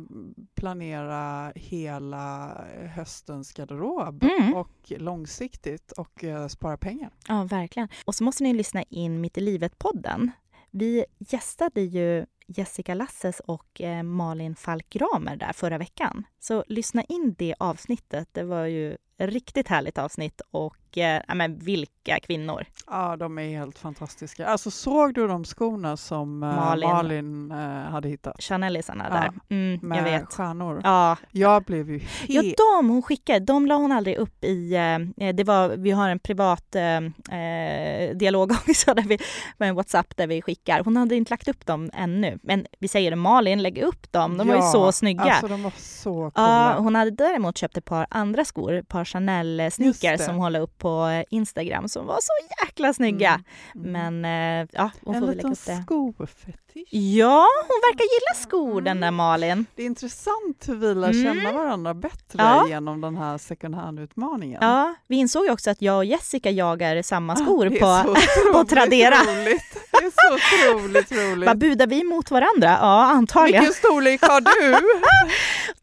planera 0.54 1.52
hela 1.54 2.54
höstens 2.94 3.52
garderob 3.52 4.22
Mm. 4.24 4.54
och 4.54 4.92
långsiktigt 4.98 5.92
och 5.92 6.24
eh, 6.24 6.46
spara 6.48 6.76
pengar. 6.76 7.10
Ja, 7.28 7.44
verkligen. 7.44 7.88
Och 8.04 8.14
så 8.14 8.24
måste 8.24 8.42
ni 8.42 8.52
lyssna 8.52 8.82
in 8.82 9.20
Mitt 9.20 9.38
i 9.38 9.40
livet-podden. 9.40 10.30
Vi 10.70 11.04
gästade 11.18 11.80
ju 11.80 12.26
Jessica 12.46 12.94
Lasses 12.94 13.40
och 13.40 13.80
eh, 13.80 14.02
Malin 14.02 14.56
Falk 14.56 14.88
Gramer 14.90 15.36
där 15.36 15.52
förra 15.52 15.78
veckan. 15.78 16.24
Så 16.40 16.64
lyssna 16.68 17.02
in 17.04 17.34
det 17.38 17.54
avsnittet. 17.58 18.28
Det 18.32 18.42
var 18.44 18.64
ju 18.66 18.96
riktigt 19.26 19.68
härligt 19.68 19.98
avsnitt 19.98 20.40
och 20.50 20.98
eh, 20.98 21.22
ja, 21.28 21.34
men 21.34 21.58
vilka 21.58 22.20
kvinnor. 22.20 22.64
Ja, 22.86 23.16
de 23.16 23.38
är 23.38 23.58
helt 23.58 23.78
fantastiska. 23.78 24.46
Alltså 24.46 24.70
såg 24.70 25.14
du 25.14 25.26
de 25.28 25.44
skorna 25.44 25.96
som 25.96 26.42
eh, 26.42 26.56
Malin. 26.56 26.88
Malin, 26.90 27.50
eh, 27.52 27.90
hade 27.90 28.08
hittat? 28.08 28.42
Chanellisarna 28.42 29.06
Ja, 29.10 29.14
där. 29.14 29.32
Mm, 29.56 29.78
jag 29.82 29.88
Med 29.88 30.04
vet. 30.04 30.32
stjärnor. 30.32 30.80
Ja, 30.84 31.16
Jag 31.30 31.64
blev 31.64 31.90
ju 31.90 32.00
Ja, 32.28 32.42
helt... 32.42 32.56
de 32.80 32.90
hon 32.90 33.02
skickade, 33.02 33.38
de 33.44 33.66
la 33.66 33.74
hon 33.74 33.92
aldrig 33.92 34.16
upp 34.16 34.44
i... 34.44 34.74
Eh, 34.74 35.32
det 35.32 35.44
var, 35.44 35.68
vi 35.68 35.90
har 35.90 36.08
en 36.08 36.18
privat 36.18 36.74
eh, 36.74 36.96
eh, 37.38 38.16
dialog 38.16 38.50
också 38.52 38.94
där 38.94 39.02
vi, 39.02 39.18
med 39.58 39.68
en 39.68 39.74
WhatsApp 39.74 40.16
där 40.16 40.26
vi 40.26 40.42
skickar. 40.42 40.82
Hon 40.84 40.96
hade 40.96 41.16
inte 41.16 41.30
lagt 41.32 41.48
upp 41.48 41.66
dem 41.66 41.90
ännu. 41.94 42.38
Men 42.42 42.66
vi 42.78 42.88
säger 42.88 43.16
Malin, 43.16 43.62
lägg 43.62 43.78
upp 43.78 44.12
dem. 44.12 44.38
De 44.38 44.48
var 44.48 44.54
ju 44.54 44.60
Ja, 44.60 44.66
så 44.72 44.92
snygga. 44.92 45.22
Alltså 45.22 45.48
de 45.48 45.62
var 45.62 45.72
så 45.76 46.12
coola. 46.30 46.32
Ja, 46.74 46.74
hon 46.78 46.94
hade 46.94 47.10
däremot 47.10 47.58
köpt 47.58 47.76
ett 47.76 47.84
par 47.84 48.06
andra 48.10 48.44
skor, 48.44 48.72
ett 48.72 48.88
par 48.88 49.04
Just 49.12 49.28
Chanel-sneakers 49.28 50.18
det. 50.18 50.24
som 50.24 50.36
hon 50.36 50.52
la 50.52 50.58
upp 50.58 50.78
på 50.78 51.06
eh, 51.06 51.24
Instagram 51.30 51.88
som 51.88 52.06
var 52.06 52.18
så 52.20 52.64
jäkla 52.64 52.92
snygga. 52.92 53.40
Mm, 53.74 53.94
mm. 53.94 54.20
Men 54.20 54.24
eh, 54.62 54.68
ja, 54.72 54.90
hon 55.04 55.14
en 55.14 55.20
får 55.20 55.26
väl 55.26 55.36
lägga 55.36 55.48
upp 55.48 55.66
det. 55.66 55.82
skofetisch. 55.82 56.71
Ja, 56.90 57.46
hon 57.68 57.80
verkar 57.90 58.02
gilla 58.04 58.42
skor 58.42 58.80
den 58.80 59.00
där 59.00 59.10
Malin. 59.10 59.66
Det 59.74 59.82
är 59.82 59.86
intressant 59.86 60.64
hur 60.68 60.74
vi 60.74 60.94
lär 60.94 61.10
Mm. 61.12 61.24
känna 61.34 61.52
varandra 61.52 61.94
bättre 61.94 62.38
Ja. 62.38 62.68
genom 62.68 63.00
den 63.00 63.16
här 63.16 63.38
second 63.38 63.74
hand-utmaningen. 63.74 64.58
Ja, 64.62 64.94
vi 65.08 65.16
insåg 65.16 65.50
också 65.50 65.70
att 65.70 65.82
jag 65.82 65.96
och 65.96 66.04
Jessica 66.04 66.50
jagar 66.50 67.02
samma 67.02 67.36
skor 67.36 67.66
Ah, 67.66 67.70
Det 67.70 67.76
är 67.78 68.02
på, 68.04 68.10
otroligt 68.50 68.70
Tradera. 68.70 69.14
Roligt. 69.16 69.76
Det 69.90 70.06
är 70.06 70.10
så 70.14 70.34
otroligt 70.78 71.12
roligt. 71.12 71.46
Vad 71.46 71.58
budar 71.58 71.86
vi 71.86 72.04
mot 72.04 72.30
varandra? 72.30 72.68
Ja, 72.80 73.02
antagligen. 73.04 73.60
Vilken 73.64 73.74
storlek 73.74 74.22
har 74.22 74.40
du? 74.40 74.78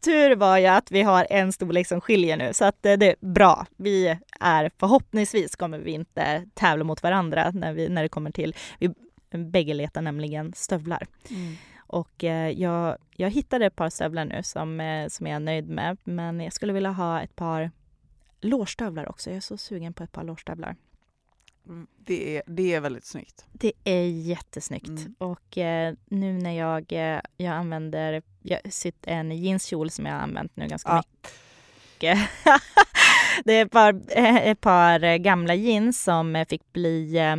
Tur 0.04 0.36
var 0.36 0.58
ju 0.58 0.66
att 0.66 0.90
vi 0.90 1.02
har 1.02 1.26
en 1.30 1.52
storlek 1.52 1.86
som 1.86 2.00
skiljer 2.00 2.36
nu, 2.36 2.52
så 2.54 2.64
att 2.64 2.86
eh, 2.86 2.92
det 2.92 3.06
är 3.06 3.16
bra. 3.32 3.66
Vi 3.76 4.16
är 4.40 4.70
förhoppningsvis 4.80 5.56
kommer 5.56 5.78
vi 5.78 5.90
inte 5.90 6.42
tävla 6.54 6.84
mot 6.84 7.02
varandra 7.02 7.50
när, 7.54 7.72
vi, 7.72 7.88
när 7.88 8.02
det 8.02 8.08
kommer 8.08 8.30
till... 8.30 8.54
Vi 8.78 8.90
bägge 9.30 9.74
letar 9.74 10.02
nämligen 10.02 10.52
stövlar. 10.56 11.06
Och 11.78 12.24
eh, 12.24 12.50
jag, 12.50 12.96
jag 13.16 13.30
hittade 13.30 13.66
ett 13.66 13.76
par 13.76 13.90
stövlar 13.90 14.24
nu 14.24 14.42
som, 14.42 14.80
eh, 14.80 15.08
som 15.08 15.26
jag 15.26 15.36
är 15.36 15.40
nöjd 15.40 15.68
med, 15.68 15.98
men 16.04 16.40
jag 16.40 16.52
skulle 16.52 16.72
vilja 16.72 16.90
ha 16.90 17.22
ett 17.22 17.36
par 17.36 17.70
lårstövlar 18.40 19.08
också. 19.08 19.30
Jag 19.30 19.36
är 19.36 19.40
så 19.40 19.56
sugen 19.56 19.92
på 19.92 20.02
ett 20.02 20.12
par 20.12 20.24
lårstövlar. 20.24 20.76
Det 21.96 22.36
är, 22.36 22.42
det 22.46 22.74
är 22.74 22.80
väldigt 22.80 23.04
snyggt. 23.04 23.46
Det 23.52 23.72
är 23.84 24.06
jättesnyggt. 24.06 24.88
Mm. 24.88 25.14
Och 25.18 25.58
eh, 25.58 25.94
nu 26.06 26.32
när 26.32 26.58
jag, 26.58 26.92
eh, 26.92 27.20
jag 27.36 27.52
använder, 27.54 28.22
jag 28.42 28.72
sytt 28.72 29.06
en 29.06 29.30
jeanskjol 29.32 29.90
som 29.90 30.06
jag 30.06 30.12
har 30.12 30.20
använt 30.20 30.56
nu 30.56 30.66
ganska 30.66 30.90
Ja. 30.90 31.02
mycket. 31.92 32.18
det 33.44 33.52
är 33.52 33.64
ett 33.66 33.72
par, 33.72 34.00
eh, 34.18 34.36
ett 34.36 34.60
par 34.60 35.16
gamla 35.16 35.54
jeans 35.54 36.02
som 36.02 36.44
fick 36.48 36.72
bli, 36.72 37.18
eh, 37.18 37.36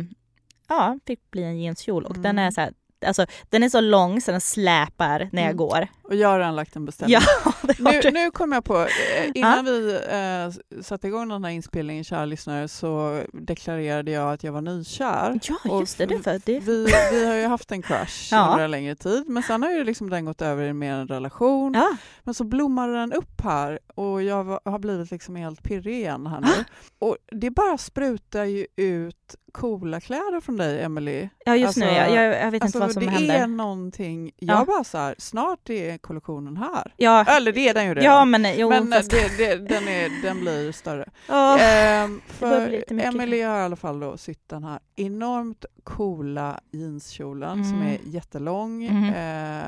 ja, 0.68 0.98
fick 1.06 1.30
bli 1.30 1.42
en 1.42 1.60
jeanskjol. 1.60 2.04
Och 2.04 2.14
den 2.14 2.26
Mm. 2.38 2.46
är 2.46 2.50
så 2.50 2.60
här, 2.60 2.72
alltså 3.06 3.26
den 3.50 3.62
är 3.62 3.68
så 3.68 3.80
lång 3.80 4.20
så 4.20 4.30
den 4.30 4.40
släpar 4.40 5.28
när 5.32 5.42
jag 5.42 5.50
Mm. 5.50 5.56
går. 5.56 5.88
Och 6.04 6.14
jag 6.14 6.28
har 6.28 6.38
redan 6.38 6.56
lagt 6.56 6.76
en 6.76 6.84
beställning. 6.84 7.18
Ja, 7.44 7.52
Nu, 7.78 8.10
nu 8.12 8.30
kom 8.30 8.52
jag 8.52 8.64
på, 8.64 8.78
eh, 8.80 9.30
innan 9.34 9.64
vi 9.64 9.98
eh, 10.10 10.80
satte 10.82 11.06
igång 11.06 11.28
den 11.28 11.44
här 11.44 11.50
inspelningen, 11.50 12.04
kära 12.04 12.24
lyssnare, 12.24 12.68
så 12.68 13.22
deklarerade 13.32 14.10
jag 14.10 14.32
att 14.32 14.44
jag 14.44 14.52
var 14.52 14.60
nykär. 14.60 15.40
Ja, 15.64 15.80
just 15.80 15.98
det. 15.98 16.06
det, 16.06 16.38
det 16.46 16.58
Vi, 16.60 16.86
vi 17.12 17.26
har 17.26 17.34
ju 17.34 17.46
haft 17.46 17.72
en 17.72 17.82
crush 17.82 18.28
Ja. 18.34 18.48
under 18.50 18.64
en 18.64 18.70
längre 18.70 18.94
tid, 18.94 19.24
men 19.28 19.42
sen 19.42 19.62
har 19.62 19.70
ju 19.70 19.84
liksom 19.84 20.10
den 20.10 20.24
gått 20.24 20.42
över 20.42 20.64
i 20.64 20.72
mer 20.72 20.92
en 20.94 21.08
relation. 21.08 21.74
ja, 21.74 21.96
Men 22.22 22.34
så 22.34 22.44
blommade 22.44 22.92
den 22.92 23.12
upp 23.12 23.40
här 23.40 23.78
och 23.94 24.22
jag 24.22 24.44
var, 24.44 24.60
har 24.64 24.78
blivit 24.78 25.10
liksom 25.10 25.36
helt 25.36 25.62
pirrig 25.62 25.94
igen 25.94 26.26
här 26.26 26.40
nu. 26.40 26.64
Och 26.98 27.16
det 27.32 27.50
bara 27.50 27.78
sprutar 27.78 28.44
ju 28.44 28.66
ut 28.76 29.36
coola 29.52 30.00
kläder 30.00 30.40
från 30.40 30.56
dig, 30.56 30.82
Emily. 30.82 31.28
ja, 31.44 31.56
just 31.56 31.76
nu. 31.76 31.84
Alltså- 31.86 32.00
Jag, 32.14 32.24
jag, 32.32 32.40
jag 32.42 32.50
vet 32.50 32.62
Alltså, 32.62 32.78
inte 32.78 32.86
vad 32.86 32.92
som 32.92 33.04
det 33.04 33.10
händer. 33.10 33.34
är 33.34 33.46
någonting, 33.46 34.30
jag 34.36 34.58
Ja. 34.60 34.64
bara 34.64 34.84
så 34.84 34.98
här, 34.98 35.14
snart 35.18 35.70
är 35.70 35.98
kollektionen 35.98 36.56
här. 36.56 36.94
Ja, 36.96 37.24
Eller 37.24 37.52
det 37.52 37.68
är 37.68 37.74
den 37.74 37.84
ju 37.84 37.94
redan. 37.94 38.04
ja, 38.04 38.24
men 38.24 38.46
jo, 38.58 38.68
men 38.68 38.92
eh, 38.92 38.96
fast, 38.98 39.10
det, 39.10 39.36
det, 39.36 39.56
den, 39.56 39.88
är, 39.88 40.22
den 40.22 40.40
blir 40.40 40.72
större. 40.72 41.08
ja. 41.28 41.58
Ehm, 41.58 42.20
för. 42.26 42.84
Emily 43.00 43.42
har 43.42 43.58
i 43.58 43.62
alla 43.62 43.76
fall 43.76 44.00
då 44.00 44.16
sytt 44.16 44.48
den 44.48 44.64
här 44.64 44.78
enormt 44.96 45.64
coola 45.84 46.60
jeanskjolen 46.70 47.64
som 47.64 47.74
Mm. 47.74 47.88
är 47.88 47.98
jättelång. 48.04 48.84
Mhm. 48.84 49.14
Eh, 49.14 49.62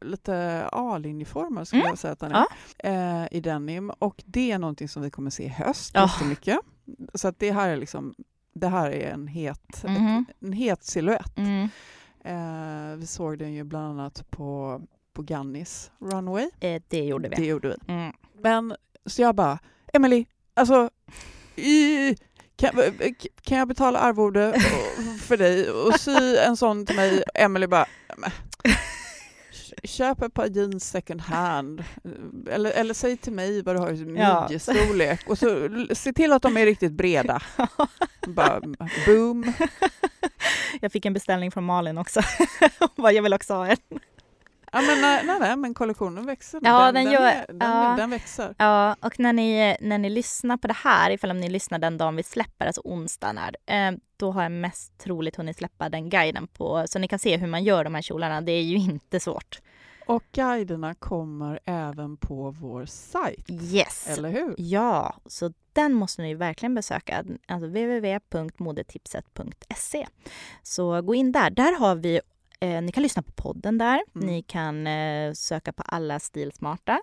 lite 0.00 0.64
A-linjeformad 0.72 1.66
skulle 1.68 1.82
Mm. 1.82 1.90
jag 1.90 1.98
säga 1.98 2.12
att 2.12 2.20
den 2.20 2.32
är. 2.32 2.44
Eh, 2.78 3.26
I 3.30 3.40
denim. 3.40 3.90
Och 3.90 4.22
det 4.26 4.52
är 4.52 4.58
någonting 4.58 4.88
som 4.88 5.02
vi 5.02 5.10
kommer 5.10 5.30
se 5.30 5.42
i 5.44 5.48
höst 5.48 5.90
Ja. 5.94 6.02
jättemycket. 6.02 6.58
Så 7.14 7.28
att 7.28 7.38
det 7.38 7.52
här 7.52 7.68
är 7.68 7.76
liksom 7.76 8.14
det 8.60 8.68
här 8.68 8.90
är 8.90 9.10
en 9.12 9.26
het, 9.26 9.84
Mhm. 9.84 10.24
en 10.40 10.52
het 10.52 10.84
silhuett. 10.84 11.38
Mm. 11.38 11.68
Eh, 12.24 12.96
vi 12.96 13.06
såg 13.06 13.38
den 13.38 13.52
ju 13.54 13.64
bland 13.64 14.00
annat 14.00 14.30
på, 14.30 14.80
på 15.12 15.22
Gannis 15.22 15.90
Runway. 16.00 16.50
Eh, 16.60 16.82
det 16.88 17.04
gjorde 17.04 17.28
vi. 17.28 17.36
Det 17.36 17.44
gjorde 17.46 17.68
vi. 17.68 17.92
Mm. 17.92 18.12
Men 18.42 18.74
så 19.06 19.22
jag 19.22 19.34
bara, 19.34 19.58
Emily, 19.92 20.26
alltså 20.54 20.90
i, 21.56 22.14
kan, 22.56 22.70
kan 23.42 23.58
jag 23.58 23.68
betala 23.68 23.98
arvode 23.98 24.60
för 25.22 25.36
dig 25.36 25.70
och 25.70 26.00
sy 26.00 26.36
en 26.36 26.56
sån 26.56 26.86
till 26.86 26.96
mig? 26.96 27.22
Emily 27.34 27.66
bara, 27.66 27.86
"Men, 28.16 28.30
köp 29.84 30.22
ett 30.22 30.34
par 30.34 30.46
jeans 30.46 30.90
second 30.90 31.20
hand. 31.20 31.84
Eller, 32.50 32.70
eller 32.70 32.94
säg 32.94 33.16
till 33.16 33.32
mig 33.32 33.62
vad 33.62 33.74
du 33.74 33.78
har 33.78 33.90
i 33.90 34.14
Ja. 34.18 34.42
midjestorlek 34.42 35.28
och 35.28 35.38
så 35.38 35.68
se 35.92 36.12
till 36.12 36.32
att 36.32 36.42
de 36.42 36.56
är 36.56 36.64
riktigt 36.66 36.92
breda. 36.92 37.40
bara, 38.26 38.60
boom. 39.06 39.52
Jag 40.80 40.92
fick 40.92 41.04
en 41.06 41.12
beställning 41.12 41.50
från 41.50 41.64
Malin 41.64 41.98
också. 41.98 42.20
Hon 42.78 42.88
bara, 42.96 43.12
jag 43.12 43.22
vill 43.22 43.34
också 43.34 43.54
ha 43.54 43.66
en. 43.66 43.76
Ja, 44.72 44.80
men, 44.80 45.00
nej, 45.00 45.22
nej, 45.24 45.36
nej, 45.40 45.56
men 45.56 45.74
kollektionen 45.74 46.26
växer. 46.26 46.60
Ja, 46.62 46.92
den 46.92 47.04
gör- 47.12 47.22
är- 47.22 47.46
den, 47.48 47.58
ja. 47.70 47.94
den 47.98 48.10
växer. 48.10 48.54
Ja, 48.58 48.96
och 49.00 49.20
när 49.20 49.32
ni, 49.32 49.76
när 49.80 49.98
ni 49.98 50.10
lyssnar 50.10 50.56
på 50.56 50.68
det 50.68 50.76
här, 50.76 51.10
ifall 51.10 51.30
om 51.30 51.40
ni 51.40 51.48
lyssnar 51.48 51.78
den 51.78 51.98
dagen 51.98 52.16
vi 52.16 52.22
släpper, 52.22 52.66
alltså 52.66 52.80
onsdagen 52.84 53.38
är, 53.38 53.88
eh, 53.88 53.96
då 54.16 54.30
har 54.32 54.42
jag 54.42 54.52
mest 54.52 54.98
troligt 54.98 55.36
hunnit 55.36 55.56
släppa 55.56 55.88
den 55.88 56.10
guiden 56.10 56.46
på, 56.46 56.84
så 56.88 56.98
ni 56.98 57.08
kan 57.08 57.18
se 57.18 57.36
hur 57.36 57.46
man 57.46 57.64
gör 57.64 57.84
de 57.84 57.94
här 57.94 58.02
kjolarna. 58.02 58.40
Det 58.40 58.52
är 58.52 58.62
ju 58.62 58.76
inte 58.76 59.20
svårt. 59.20 59.58
Och 60.08 60.24
guiderna 60.32 60.94
kommer 60.94 61.60
även 61.64 62.16
på 62.16 62.50
vår 62.50 62.86
sajt, 62.86 63.50
Yes! 63.50 64.06
eller 64.08 64.30
hur? 64.30 64.54
Ja, 64.58 65.14
så 65.26 65.52
den 65.72 65.94
måste 65.94 66.22
ni 66.22 66.34
verkligen 66.34 66.74
besöka. 66.74 67.24
Alltså 67.46 67.66
www.modetipset.se. 67.68 70.06
Så 70.62 71.02
gå 71.02 71.14
in 71.14 71.32
där. 71.32 71.50
Där 71.50 71.78
har 71.78 71.94
vi 71.94 72.20
Eh, 72.60 72.82
ni 72.82 72.92
kan 72.92 73.02
lyssna 73.02 73.22
på 73.22 73.32
podden 73.32 73.78
där. 73.78 74.00
Mm. 74.14 74.26
Ni 74.26 74.42
kan 74.42 74.86
eh, 74.86 75.32
söka 75.32 75.72
på 75.72 75.82
alla 75.82 76.20
stilsmarta. 76.20 77.00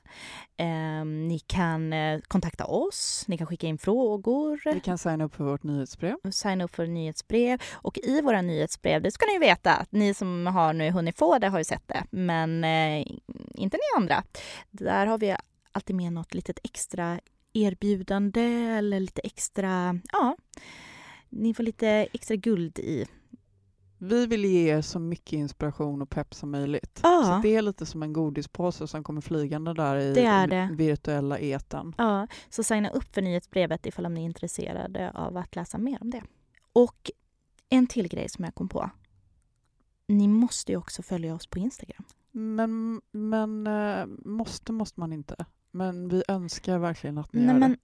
Eh, 0.57 1.05
ni 1.05 1.39
kan 1.47 1.93
eh, 1.93 2.19
kontakta 2.19 2.65
oss. 2.65 3.25
Ni 3.27 3.37
kan 3.37 3.47
skicka 3.47 3.67
in 3.67 3.77
frågor. 3.77 4.73
Vi 4.73 4.79
kan 4.79 4.97
signa 4.97 5.23
upp 5.23 5.35
för 5.35 5.43
vårt 5.43 5.63
nyhetsbrev. 5.63 6.15
signa 6.31 6.63
upp 6.63 6.75
för 6.75 6.87
nyhetsbrev. 6.87 7.61
Och 7.73 7.99
i 8.03 8.21
våra 8.21 8.41
nyhetsbrev, 8.41 9.01
det 9.01 9.11
ska 9.11 9.25
ni 9.25 9.33
ju 9.33 9.39
veta, 9.39 9.75
att 9.75 9.91
ni 9.91 10.13
som 10.13 10.47
har 10.47 10.73
nu 10.73 10.91
hunnit 10.91 11.17
få 11.17 11.37
det 11.39 11.47
har 11.47 11.57
ju 11.57 11.63
sett 11.63 11.87
det, 11.87 12.03
men 12.09 12.63
eh, 12.63 13.05
inte 13.53 13.77
ni 13.77 13.97
andra. 13.97 14.23
Där 14.71 15.05
har 15.05 15.17
vi 15.17 15.35
alltid 15.71 15.95
med 15.95 16.13
något 16.13 16.33
litet 16.33 16.59
extra 16.63 17.19
erbjudande 17.53 18.41
eller 18.77 18.99
lite 18.99 19.21
extra, 19.21 19.99
ja, 20.11 20.35
ni 21.29 21.53
får 21.53 21.63
lite 21.63 21.87
extra 22.13 22.35
guld 22.35 22.79
i. 22.79 23.05
Vi 24.05 24.25
vill 24.25 24.45
ge 24.45 24.69
er 24.77 24.81
så 24.81 24.99
mycket 24.99 25.33
inspiration 25.33 26.01
och 26.01 26.09
pepp 26.09 26.33
som 26.33 26.51
möjligt. 26.51 26.99
Ja. 27.03 27.23
Så 27.23 27.47
det 27.47 27.55
är 27.55 27.61
lite 27.61 27.85
som 27.85 28.03
en 28.03 28.13
godispåse 28.13 28.87
som 28.87 29.03
kommer 29.03 29.21
flygande 29.21 29.73
där 29.73 29.95
i 29.97 30.13
Det 30.13 30.45
det. 30.49 30.69
virtuella 30.73 31.39
eten. 31.39 31.93
Ja, 31.97 32.27
så 32.49 32.63
signa 32.63 32.89
upp 32.89 33.13
för 33.13 33.21
nyhetsbrevet 33.21 33.85
ifall 33.85 34.11
ni 34.11 34.21
är 34.21 34.25
intresserade 34.25 35.11
av 35.11 35.37
att 35.37 35.55
läsa 35.55 35.77
mer 35.77 35.97
om 36.01 36.09
det. 36.09 36.23
Och 36.73 37.11
en 37.69 37.87
till 37.87 38.07
grej 38.07 38.29
som 38.29 38.45
jag 38.45 38.55
kom 38.55 38.69
på. 38.69 38.89
Ni 40.07 40.27
måste 40.27 40.71
ju 40.71 40.77
också 40.77 41.03
följa 41.03 41.35
oss 41.35 41.47
på 41.47 41.59
Instagram. 41.59 42.03
Men, 42.31 43.01
men 43.11 43.67
eh, 43.67 44.05
måste 44.25 44.71
måste 44.71 44.99
man 44.99 45.13
inte. 45.13 45.45
Men 45.71 46.07
vi 46.07 46.23
önskar 46.27 46.77
verkligen 46.77 47.17
att 47.17 47.33
ni 47.33 47.39
Nej 47.39 47.53
gör 47.53 47.59
men, 47.59 47.71
det. 47.71 47.77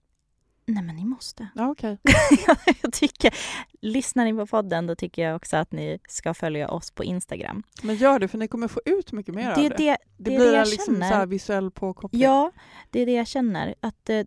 Nej 0.66 0.82
men 0.82 0.96
ni 0.96 1.04
måste. 1.04 1.48
Ja, 1.54 1.70
okej. 1.70 1.98
jag 2.82 2.92
tycker, 2.92 3.34
lyssnar 3.80 4.24
ni 4.24 4.34
på 4.34 4.46
podden 4.46 4.86
då 4.86 4.94
tycker 4.94 5.22
jag 5.22 5.36
också 5.36 5.56
att 5.56 5.72
ni 5.72 5.98
ska 6.08 6.34
följa 6.34 6.68
oss 6.68 6.90
på 6.90 7.04
Instagram. 7.04 7.62
Men 7.82 7.96
gör 7.96 8.18
det, 8.18 8.28
för 8.28 8.38
ni 8.38 8.48
kommer 8.48 8.68
få 8.68 8.80
ut 8.84 9.12
mycket 9.12 9.34
mer 9.34 9.44
Det 9.46 9.52
av 9.52 9.58
är 9.64 9.68
det. 9.70 9.76
det, 9.76 9.90
Det 10.16 10.30
det 10.30 10.36
blir 10.36 10.52
det 10.52 10.64
liksom 10.64 10.94
så 10.94 11.00
känner. 11.00 11.06
här 11.16 11.26
visuell 11.26 11.70
påkoppling. 11.70 12.22
Ja, 12.22 12.52
det 12.90 13.00
är 13.00 13.06
det 13.06 13.12
jag 13.12 13.26
känner. 13.26 13.74
Att 13.80 14.10
eh, 14.10 14.22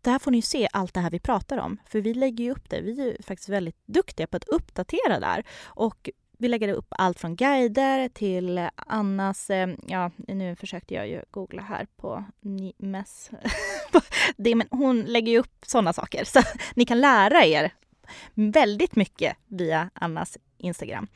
där 0.00 0.18
får 0.18 0.30
ni 0.30 0.42
se 0.42 0.68
allt 0.72 0.94
det 0.94 1.00
här 1.00 1.10
vi 1.10 1.20
pratar 1.20 1.58
om. 1.58 1.78
För 1.86 2.00
vi 2.00 2.14
lägger 2.14 2.44
ju 2.44 2.50
upp 2.50 2.68
det. 2.70 2.80
Vi 2.80 3.10
är 3.10 3.22
faktiskt 3.22 3.48
väldigt 3.48 3.76
duktiga 3.86 4.26
på 4.26 4.36
att 4.36 4.44
uppdatera 4.48 5.20
där. 5.20 5.44
Och 5.64 6.10
vi 6.38 6.48
lägger 6.48 6.68
upp 6.68 6.86
allt 6.90 7.20
från 7.20 7.36
guider 7.36 8.08
till 8.08 8.68
Annas... 8.76 9.50
Eh, 9.50 9.68
ja, 9.86 10.10
nu 10.28 10.56
försökte 10.56 10.94
jag 10.94 11.08
ju 11.08 11.22
googla 11.30 11.62
här 11.62 11.86
på 11.96 12.24
ni- 12.40 12.74
mess. 12.78 13.30
det, 14.36 14.54
men 14.54 14.66
hon 14.70 15.00
lägger 15.02 15.32
ju 15.32 15.38
upp 15.38 15.64
sådana 15.66 15.92
saker. 15.92 16.24
Så 16.24 16.40
ni 16.74 16.84
kan 16.84 17.00
lära 17.00 17.44
er 17.44 17.72
väldigt 18.34 18.96
mycket 18.96 19.36
via 19.48 19.90
Annas 19.94 20.38
Instagram. 20.58 21.08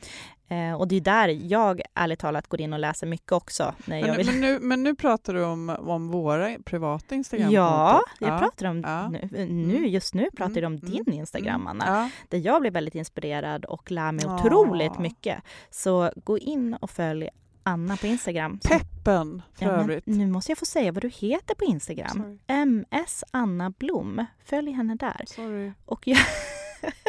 Eh, 0.49 0.73
och 0.73 0.87
det 0.87 0.95
är 0.95 1.01
där 1.01 1.27
jag 1.51 1.81
ärligt 1.93 2.19
talat 2.19 2.47
går 2.47 2.61
in 2.61 2.73
och 2.73 2.79
läser 2.79 3.07
mycket 3.07 3.31
också. 3.31 3.73
När 3.85 3.97
jag 3.99 4.07
Men, 4.07 4.17
vill. 4.17 4.25
men, 4.27 4.41
nu, 4.41 4.59
men 4.59 4.83
nu 4.83 4.95
pratar 4.95 5.33
du 5.33 5.43
om, 5.43 5.69
om 5.69 6.07
våra 6.07 6.57
privata 6.65 7.15
Instagram 7.15 7.51
Ja, 7.51 8.01
jag 8.19 8.39
pratar 8.39 8.65
om 8.67 8.81
Ja. 8.81 9.09
nu, 9.09 9.45
nu, 9.45 9.87
just 9.87 10.13
nu 10.13 10.29
pratar 10.37 10.55
jag 10.61 10.65
om 10.65 10.73
Mm, 10.75 10.91
din 10.91 11.03
mm, 11.07 11.19
Instagram, 11.19 11.67
Anna. 11.67 11.85
Ja. 11.87 12.09
Där 12.29 12.45
jag 12.45 12.61
blir 12.61 12.71
väldigt 12.71 12.95
inspirerad 12.95 13.65
och 13.65 13.91
lär 13.91 14.11
mig 14.11 14.25
Ja. 14.25 14.35
otroligt 14.35 14.99
mycket. 14.99 15.37
Så 15.69 16.11
gå 16.23 16.37
in 16.37 16.73
och 16.73 16.89
följ 16.89 17.29
Anna 17.67 17.97
på 17.97 18.07
Instagram. 18.07 18.59
Så- 18.63 18.69
Peppen 18.69 19.41
för 19.53 19.65
Ja, 19.65 19.71
övrigt. 19.71 20.05
nu 20.05 20.27
måste 20.27 20.51
jag 20.51 20.57
få 20.57 20.65
säga 20.65 20.91
vad 20.91 21.03
du 21.03 21.09
heter 21.09 21.55
på 21.55 21.65
Instagram. 21.65 22.09
Sorry. 22.17 22.37
MS 22.47 23.23
Anna 23.31 23.69
Blom. 23.69 24.25
Följ 24.45 24.71
henne 24.71 24.95
där. 24.95 25.23
Sorry. 25.27 25.71
Och 25.85 26.07
jag, 26.07 26.17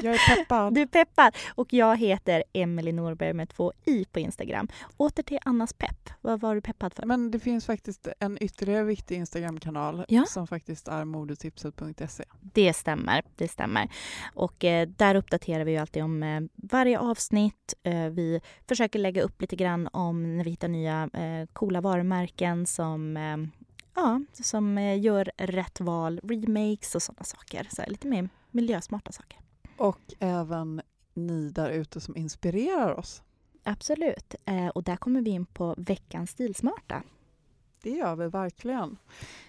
Jag 0.02 0.14
är 0.14 0.36
peppad. 0.36 0.74
du 0.74 0.80
är 0.80 0.86
peppad. 0.86 1.36
Och 1.54 1.72
jag 1.72 1.96
heter 1.96 2.44
Emelie 2.52 2.92
Norberg 2.92 3.32
med 3.32 3.48
två 3.48 3.72
i 3.84 4.04
på 4.04 4.18
Instagram. 4.20 4.68
Åter 4.96 5.22
till 5.22 5.38
Annas 5.44 5.72
pepp. 5.72 6.10
Vad 6.20 6.40
var 6.40 6.54
du 6.54 6.60
peppad 6.60 6.94
för? 6.94 7.06
Men 7.06 7.30
det 7.30 7.38
finns 7.38 7.66
faktiskt 7.66 8.08
en 8.20 8.42
ytterligare 8.42 8.84
viktig 8.84 9.16
Instagramkanal 9.16 10.04
Ja. 10.08 10.24
som 10.24 10.46
faktiskt 10.46 10.88
är 10.88 11.04
modetipset.se. 11.04 12.24
Det 12.40 12.72
stämmer, 12.72 13.22
det 13.36 13.48
stämmer. 13.48 13.88
Och 14.34 14.64
eh, 14.64 14.88
där 14.88 15.14
uppdaterar 15.14 15.64
vi 15.64 15.70
ju 15.72 15.78
alltid 15.78 16.02
om 16.02 16.22
eh, 16.22 16.40
varje 16.54 16.98
avsnitt. 16.98 17.74
Eh, 17.82 18.04
vi 18.08 18.40
försöker 18.68 18.98
lägga 18.98 19.22
upp 19.22 19.40
lite 19.40 19.56
grann 19.56 19.88
om 19.92 20.36
när 20.36 20.44
vi 20.44 20.50
hittar 20.50 20.68
nya 20.68 21.10
eh, 21.12 21.46
coola 21.52 21.80
varumärken 21.80 22.66
som, 22.66 23.16
eh, 23.16 23.36
ja, 23.94 24.20
som 24.32 24.78
eh, 24.78 25.00
gör 25.00 25.30
rätt 25.36 25.80
val, 25.80 26.20
remakes 26.22 26.94
och 26.94 27.02
sådana 27.02 27.24
saker. 27.24 27.66
Så 27.70 27.82
lite 27.88 28.08
mer 28.08 28.28
miljösmarta 28.50 29.12
saker. 29.12 29.38
Och 29.78 30.00
även 30.18 30.80
ni 31.14 31.50
där 31.50 31.70
ute 31.70 32.00
som 32.00 32.16
inspirerar 32.16 32.98
oss. 32.98 33.22
Absolut. 33.64 34.34
Eh, 34.44 34.66
och 34.68 34.82
där 34.82 34.96
kommer 34.96 35.20
vi 35.22 35.30
in 35.30 35.46
på 35.46 35.74
veckans 35.78 36.30
stilsmarta. 36.30 37.02
Det 37.82 37.90
gör 37.90 38.16
vi 38.16 38.28
verkligen. 38.28 38.96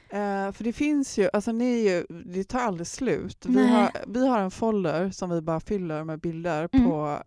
Eh, 0.10 0.52
för 0.52 0.64
det 0.64 0.74
finns 0.74 1.18
ju, 1.18 1.30
alltså 1.34 1.52
ni 1.52 1.90
ju, 1.90 2.06
det 2.26 2.44
tar 2.44 2.60
aldrig 2.60 2.88
slut. 2.88 3.46
Vi 3.46 3.68
har, 3.68 3.92
vi 4.08 4.28
har 4.28 4.40
en 4.40 4.52
folder 4.52 5.10
som 5.12 5.30
vi 5.30 5.42
bara 5.42 5.60
fyller 5.60 6.04
med 6.04 6.20
bilder 6.20 6.70
Mm. 6.72 6.86
på 6.90 7.24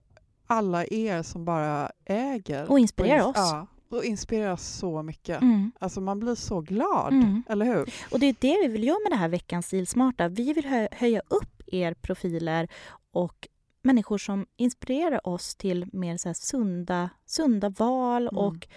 alla 0.46 0.84
er 0.86 1.22
som 1.22 1.44
bara 1.44 1.90
äger. 2.04 2.70
Och 2.70 2.78
inspirerar 2.78 3.18
ins- 3.20 3.30
oss. 3.30 3.36
Ja, 3.36 3.66
och 3.88 4.04
inspirerar 4.04 4.56
så 4.56 5.02
mycket. 5.02 5.42
Mm. 5.42 5.72
Alltså 5.78 6.00
man 6.00 6.20
blir 6.20 6.34
så 6.34 6.60
glad, 6.60 7.12
Mm. 7.12 7.42
eller 7.48 7.66
hur? 7.66 7.94
Och 8.10 8.18
det 8.20 8.26
är 8.26 8.36
det 8.40 8.58
vi 8.62 8.68
vill 8.72 8.84
göra 8.84 8.98
med 9.02 9.12
det 9.12 9.16
här 9.16 9.28
veckans 9.28 9.66
stilsmarta. 9.66 10.28
Vi 10.28 10.52
vill 10.52 10.64
hö- 10.64 10.88
höja 10.92 11.20
upp 11.28 11.51
er 11.74 11.94
profiler 11.94 12.68
och 13.12 13.48
människor 13.82 14.18
som 14.18 14.46
inspirerar 14.56 15.26
oss 15.26 15.54
till 15.54 15.86
mer 15.92 16.16
så 16.16 16.34
sunda, 16.34 17.10
sunda 17.26 17.68
val 17.68 18.22
Mm. 18.28 18.38
och 18.38 18.68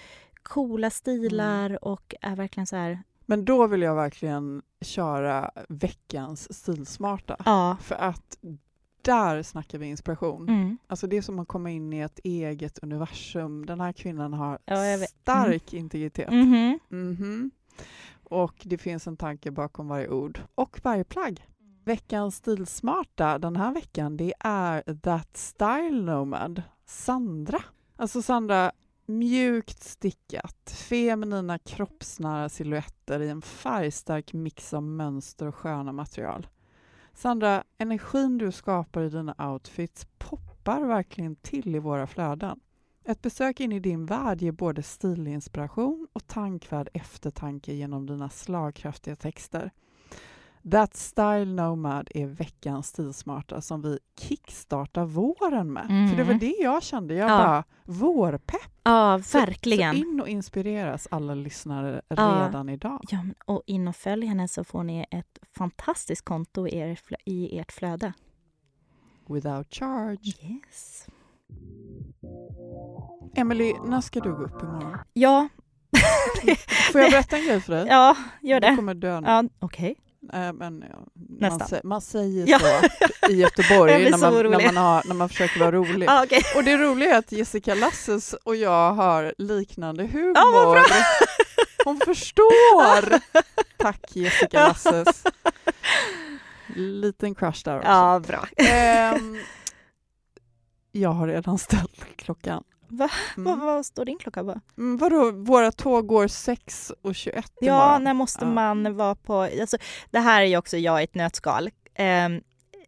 coola 0.43 0.89
stilar 0.89 1.85
och 1.85 2.15
är 2.21 2.35
verkligen 2.35 2.67
så 2.67 2.75
här, 2.75 3.03
Men 3.25 3.45
då 3.45 3.67
vill 3.67 3.81
jag 3.81 3.95
verkligen 3.95 4.61
köra 4.81 5.51
veckans 5.69 6.53
stilsmarta. 6.57 7.35
ja. 7.45 7.77
För 7.81 7.95
att 7.95 8.37
där 9.01 9.43
snackar 9.43 9.77
vi 9.77 9.85
inspiration. 9.85 10.49
Mm. 10.49 10.77
Alltså 10.87 11.07
det 11.07 11.17
är 11.17 11.21
som 11.21 11.39
att 11.39 11.47
komma 11.47 11.71
in 11.71 11.93
i 11.93 11.99
ett 11.99 12.19
eget 12.23 12.79
universum. 12.83 13.65
Den 13.65 13.79
här 13.81 13.91
kvinnan 13.93 14.33
har 14.33 14.59
Ja, 14.65 14.97
stark 14.97 15.73
integritet. 15.73 16.29
Mhm. 16.31 16.79
Mhm. 16.89 17.51
Och 18.23 18.53
det 18.63 18.77
finns 18.77 19.07
en 19.07 19.17
tanke 19.17 19.51
bakom 19.51 19.87
varje 19.87 20.09
ord 20.09 20.39
och 20.55 20.79
varje 20.83 21.03
plagg. 21.03 21.47
Veckans 21.85 22.35
stilsmarta 22.35 23.39
den 23.39 23.55
här 23.55 23.73
veckan 23.73 24.17
det 24.17 24.33
är 24.39 24.95
That 25.01 25.37
Style 25.37 26.01
Nomad, 26.01 26.61
Sandra. 26.85 27.63
Alltså 27.95 28.21
Sandra, 28.21 28.71
mjukt 29.05 29.83
stickat, 29.83 30.71
feminina 30.89 31.59
kroppsnära 31.59 32.49
silhuetter 32.49 33.19
i 33.19 33.29
en 33.29 33.41
färgstark 33.41 34.33
mix 34.33 34.73
av 34.73 34.83
mönster 34.83 35.45
och 35.45 35.55
sköna 35.55 35.91
material. 35.91 36.47
Sandra, 37.13 37.63
energin 37.77 38.37
du 38.37 38.51
skapar 38.51 39.01
i 39.01 39.09
dina 39.09 39.35
outfits 39.51 40.07
poppar 40.17 40.81
verkligen 40.81 41.35
till 41.35 41.75
i 41.75 41.79
våra 41.79 42.07
flöden. 42.07 42.59
Ett 43.03 43.21
besök 43.21 43.59
in 43.59 43.71
i 43.71 43.79
din 43.79 44.05
värld 44.05 44.41
ger 44.41 44.51
både 44.51 44.83
stilinspiration 44.83 46.07
och 46.13 46.27
tankvärd 46.27 46.89
eftertanke 46.93 47.73
genom 47.73 48.05
dina 48.05 48.29
slagkraftiga 48.29 49.15
texter. 49.15 49.71
That 50.71 50.95
Style 50.95 51.45
Nomad 51.45 52.07
är 52.15 52.25
veckans 52.27 52.87
stilsmarta 52.87 53.61
som 53.61 53.81
vi 53.81 53.99
kickstartar 54.19 55.05
våren 55.05 55.73
med. 55.73 55.85
Mm. 55.89 56.09
För 56.09 56.17
det 56.17 56.23
var 56.23 56.33
det 56.33 56.55
jag 56.59 56.83
kände. 56.83 57.13
Jag 57.13 57.29
Ja. 57.29 57.37
bara, 57.37 57.63
vårpepp! 57.83 58.71
Ja, 58.83 59.19
Så- 59.23 59.39
verkligen. 59.39 59.95
Så 59.95 60.01
in 60.01 60.21
och 60.21 60.27
inspireras 60.27 61.07
alla 61.11 61.35
lyssnare 61.35 62.01
Ja. 62.07 62.45
redan 62.47 62.69
idag. 62.69 63.01
Ja, 63.09 63.19
och 63.45 63.63
in 63.65 63.87
och 63.87 63.95
följ 63.95 64.25
henne 64.25 64.47
så 64.47 64.63
får 64.63 64.83
ni 64.83 65.05
ett 65.11 65.39
fantastiskt 65.57 66.25
konto 66.25 66.67
i, 66.67 66.77
er, 66.77 66.99
i 67.25 67.59
ert 67.59 67.71
flöde. 67.71 68.13
Without 69.29 69.73
charge. 69.73 70.33
Yes. 70.51 71.07
Emily, 73.35 73.73
när 73.85 74.01
ska 74.01 74.19
du 74.19 74.35
gå 74.35 74.43
upp 74.43 74.63
imorgon? 74.63 74.97
Ja, 75.13 75.47
Får 76.91 77.01
jag 77.01 77.11
berätta 77.11 77.37
en 77.37 77.45
grej 77.45 77.61
för 77.61 77.73
dig? 77.73 77.85
ja 77.89 78.15
gör 78.41 78.59
Du 78.59 78.67
det. 78.69 78.75
kommer 78.75 78.93
dö 78.93 79.19
nu. 79.21 79.27
Ja, 79.27 79.43
okej. 79.59 79.95
Eh, 80.33 80.53
men, 80.53 80.83
ja, 80.91 81.49
man, 81.49 81.59
man 81.83 82.01
säger 82.01 82.47
Ja. 82.47 82.59
så 82.59 83.31
i 83.31 83.35
Göteborg 83.41 84.11
när 84.11 84.17
man, 84.17 84.33
när, 84.51 84.65
man 84.65 84.77
har, 84.77 85.03
när 85.07 85.15
man 85.15 85.29
försöker 85.29 85.59
vara 85.59 85.71
rolig. 85.71 86.07
Ja, 86.09 86.23
okej. 86.25 86.43
Och 86.55 86.63
det 86.63 86.77
roliga 86.77 87.13
är 87.15 87.19
att 87.19 87.31
Jessica 87.31 87.75
Lasses 87.75 88.33
och 88.33 88.55
jag 88.55 88.93
har 88.93 89.33
liknande 89.37 90.03
humor. 90.03 90.71
Bra. 90.73 90.83
Hon 91.85 91.99
förstår! 92.05 93.19
Tack 93.77 94.01
Jessica. 94.15 94.67
Lasses. 94.67 95.23
Liten 96.75 97.35
crush 97.35 97.61
där 97.65 97.77
också. 97.77 97.89
Ja, 97.89 98.21
bra. 98.27 98.47
Ehm, 98.57 99.37
jag 100.91 101.09
har 101.09 101.27
redan 101.27 101.57
ställt 101.57 102.05
klockan. 102.15 102.63
Va? 102.97 103.09
Vad, 103.37 103.53
Mm. 103.53 103.65
vad 103.65 103.85
står 103.85 104.05
din 104.05 104.17
klocka 104.17 104.43
på? 104.43 104.59
Mm, 104.77 104.97
vadå, 104.97 105.31
våra 105.31 105.71
tåg 105.71 106.07
går 106.07 106.27
6 106.27 106.91
och 107.01 107.15
21 107.15 107.45
Ja, 107.59 107.67
imorgon. 107.85 108.03
när 108.03 108.13
måste 108.13 108.45
Ja. 108.45 108.51
man 108.51 108.95
vara 108.95 109.15
på... 109.15 109.33
Alltså, 109.61 109.77
det 110.11 110.19
här 110.19 110.41
är 110.41 110.45
ju 110.45 110.57
också 110.57 110.77
jag 110.77 111.01
i 111.01 111.03
ett 111.03 111.15
nötskal. 111.15 111.69
Ehm, 111.95 112.41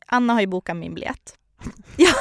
Anna 0.08 0.34
har 0.34 0.41
ju 0.41 0.47
bokat 0.47 0.76
min 0.78 0.93
biljett. 0.93 1.34
jag, 1.97 2.14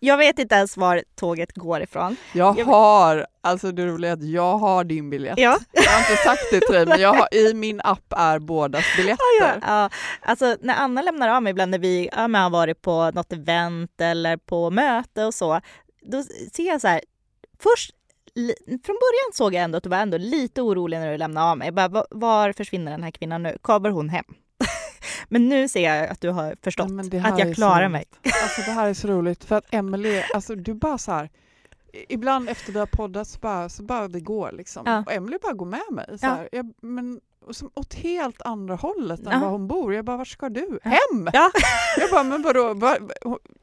jag 0.00 0.16
vet 0.16 0.38
inte 0.38 0.54
ens 0.54 0.76
var 0.76 1.02
tåget 1.14 1.52
går 1.54 1.82
ifrån. 1.82 2.16
Jag 2.32 2.58
Jag- 2.58 2.64
har, 2.64 3.26
alltså 3.40 3.72
det 3.72 3.86
roliga 3.86 4.10
är 4.10 4.14
att 4.14 4.22
jag 4.28 4.58
har 4.58 4.84
din 4.84 5.10
biljett. 5.10 5.38
Ja. 5.38 5.58
Jag 5.72 5.82
har 5.82 5.98
inte 5.98 6.16
sagt 6.22 6.42
det 6.52 6.60
till 6.60 6.74
dig, 6.74 6.86
men 6.86 7.00
jag 7.00 7.14
har, 7.14 7.34
i 7.34 7.54
min 7.54 7.80
app 7.84 8.12
är 8.16 8.38
bådas 8.38 8.84
biljetter. 8.96 9.58
Ja, 9.62 9.90
alltså 10.22 10.56
när 10.60 10.74
Anna 10.74 11.02
lämnar 11.02 11.28
av 11.28 11.42
mig 11.42 11.50
ibland 11.50 11.70
när 11.70 11.78
vi 11.78 12.08
ja, 12.12 12.18
har 12.20 12.50
varit 12.50 12.82
på 12.82 13.10
något 13.10 13.32
event 13.32 14.00
eller 14.00 14.36
på 14.36 14.70
möte 14.70 15.24
och 15.24 15.34
så, 15.34 15.60
då 16.02 16.22
ser 16.52 16.66
jag 16.66 16.80
så 16.80 16.88
här, 16.88 17.00
först 17.72 17.90
från 18.66 18.96
början 19.04 19.32
såg 19.32 19.54
jag 19.54 19.62
ändå 19.62 19.76
att 19.78 19.82
du 19.84 19.90
var 19.90 19.96
ändå 19.98 20.16
lite 20.18 20.62
orolig 20.62 20.98
när 20.98 21.10
du 21.12 21.18
lämnade 21.18 21.46
av 21.50 21.58
mig. 21.58 21.72
Bara, 21.72 21.88
"Va- 21.88 22.06
var 22.10 22.52
försvinner 22.52 22.90
den 22.92 23.02
här 23.02 23.10
kvinnan 23.10 23.42
nu? 23.42 23.58
Kommer 23.62 23.90
hon 23.90 24.08
hem? 24.08 24.24
Men 25.28 25.48
nu 25.48 25.68
ser 25.68 25.94
jag 25.94 26.08
att 26.08 26.20
du 26.20 26.28
har 26.30 26.56
förstått 26.62 26.90
Nej, 26.90 27.20
att 27.24 27.38
jag 27.38 27.54
klarar 27.54 27.88
mig. 27.88 28.04
Alltså 28.42 28.60
det 28.60 28.70
här 28.70 28.88
är 28.88 28.94
så 28.94 29.08
roligt 29.08 29.44
för 29.44 29.56
att 29.56 29.74
Emelie, 29.74 30.24
alltså 30.34 30.54
du 30.54 30.74
bara 30.74 30.98
så 30.98 31.12
här, 31.12 31.30
ibland 32.08 32.48
efter 32.48 32.72
vi 32.72 32.78
har 32.78 32.86
poddat 32.86 33.28
så 33.28 33.38
bara, 33.38 33.68
så 33.68 33.82
bara 33.82 34.08
det 34.08 34.20
går 34.20 34.52
liksom. 34.52 34.82
Ja. 34.86 35.02
Och 35.06 35.12
Emelie 35.12 35.38
bara 35.42 35.52
går 35.52 35.66
med 35.66 35.82
mig. 35.92 36.06
Så 36.18 36.26
Ja. 36.26 36.38
jag, 36.52 36.72
men 36.80 37.20
som, 37.50 37.70
åt 37.74 37.94
helt 37.94 38.42
andra 38.42 38.74
hållet 38.74 39.20
än 39.20 39.32
Ja. 39.32 39.38
var 39.38 39.48
hon 39.48 39.66
bor. 39.68 39.94
Jag 39.94 40.04
bara, 40.04 40.16
vart 40.16 40.28
ska 40.28 40.48
du? 40.48 40.78
Ja. 40.84 40.90
Hem! 40.90 41.28
Ja. 41.32 41.50
Jag 41.98 42.10
bara, 42.10 42.22
men 42.22 42.42
vadå? 42.42 42.74
Va, 42.74 42.96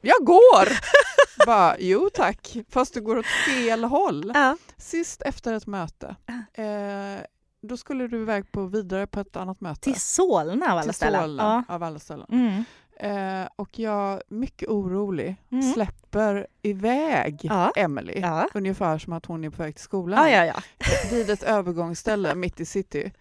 jag 0.00 0.24
går! 0.24 0.68
bara, 1.46 1.76
jo 1.78 2.10
tack, 2.14 2.56
fast 2.70 2.94
du 2.94 3.00
går 3.00 3.18
åt 3.18 3.26
fel 3.26 3.84
håll. 3.84 4.30
Ja. 4.34 4.56
Sist 4.76 5.22
efter 5.22 5.54
ett 5.54 5.66
möte, 5.66 6.16
Ja. 6.26 6.62
eh, 6.64 7.20
då 7.62 7.76
skulle 7.76 8.06
du 8.06 8.20
iväg 8.22 8.52
på 8.52 8.62
vidare 8.66 9.06
på 9.06 9.20
ett 9.20 9.36
annat 9.36 9.60
möte. 9.60 9.80
Till 9.80 10.00
Solna 10.00 10.66
av 10.66 10.72
alla 10.72 10.82
Till 10.82 10.94
ställen. 10.94 11.20
Solna, 11.22 11.64
av 11.68 11.82
alla 11.82 11.98
ställen. 11.98 12.26
Mm. 12.32 12.64
Eh, 12.96 13.48
och 13.56 13.78
jag, 13.78 14.22
mycket 14.28 14.68
orolig, 14.68 15.36
Mm. 15.52 15.72
släpper 15.72 16.46
iväg 16.62 17.38
Ja. 17.42 17.72
Emily. 17.76 18.14
Ja. 18.20 18.48
Ungefär 18.54 18.98
som 18.98 19.12
att 19.12 19.26
hon 19.26 19.44
är 19.44 19.50
på 19.50 19.62
väg 19.62 19.74
till 19.74 19.84
skolan. 19.84 20.30
Ja, 20.30 20.44
ja, 20.44 20.44
ja. 20.46 20.62
vid 21.10 21.30
ett 21.30 21.42
övergångsställe 21.42 22.34
mitt 22.34 22.60
i 22.60 22.66
city. 22.66 23.12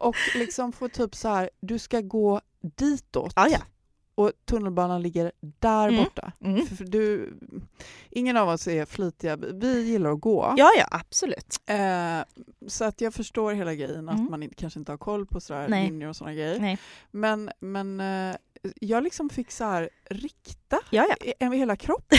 Och 0.00 0.16
liksom 0.34 0.72
få 0.72 0.88
typ 0.88 1.14
så 1.14 1.28
här, 1.28 1.50
du 1.60 1.78
ska 1.78 2.00
gå 2.00 2.40
ditåt. 2.60 3.32
Ja, 3.36 3.48
ja. 3.48 3.58
Och 4.14 4.32
tunnelbanan 4.44 5.02
ligger 5.02 5.32
där 5.40 5.88
Mm. 5.88 6.04
borta. 6.04 6.32
Mm. 6.40 6.66
För 6.66 6.84
du, 6.84 7.34
ingen 8.10 8.36
av 8.36 8.48
oss 8.48 8.68
är 8.68 8.84
flitiga, 8.84 9.36
vi 9.36 9.82
gillar 9.82 10.10
att 10.10 10.20
gå. 10.20 10.54
Ja, 10.56 10.70
ja, 10.78 10.86
absolut. 10.90 11.60
Eh, 11.66 12.20
så 12.66 12.84
att 12.84 13.00
jag 13.00 13.14
förstår 13.14 13.52
hela 13.52 13.74
grejen, 13.74 14.08
att 14.08 14.14
Mm. 14.18 14.30
man 14.30 14.42
inte, 14.42 14.54
kanske 14.54 14.78
inte 14.78 14.92
har 14.92 14.96
koll 14.98 15.26
på 15.26 15.40
sådär 15.40 15.68
Nej. 15.68 15.84
linjer 15.84 16.08
och 16.08 16.16
sådana 16.16 16.34
grejer. 16.34 16.60
Nej. 16.60 16.78
Men, 17.10 17.50
men 17.60 18.00
eh, 18.00 18.36
jag 18.80 19.02
liksom 19.04 19.30
fick 19.30 19.50
så 19.50 19.64
här 19.64 19.90
rikta 20.10 20.80
Ja, 20.90 21.06
ja. 21.38 21.50
hela 21.50 21.76
kroppen 21.76 22.18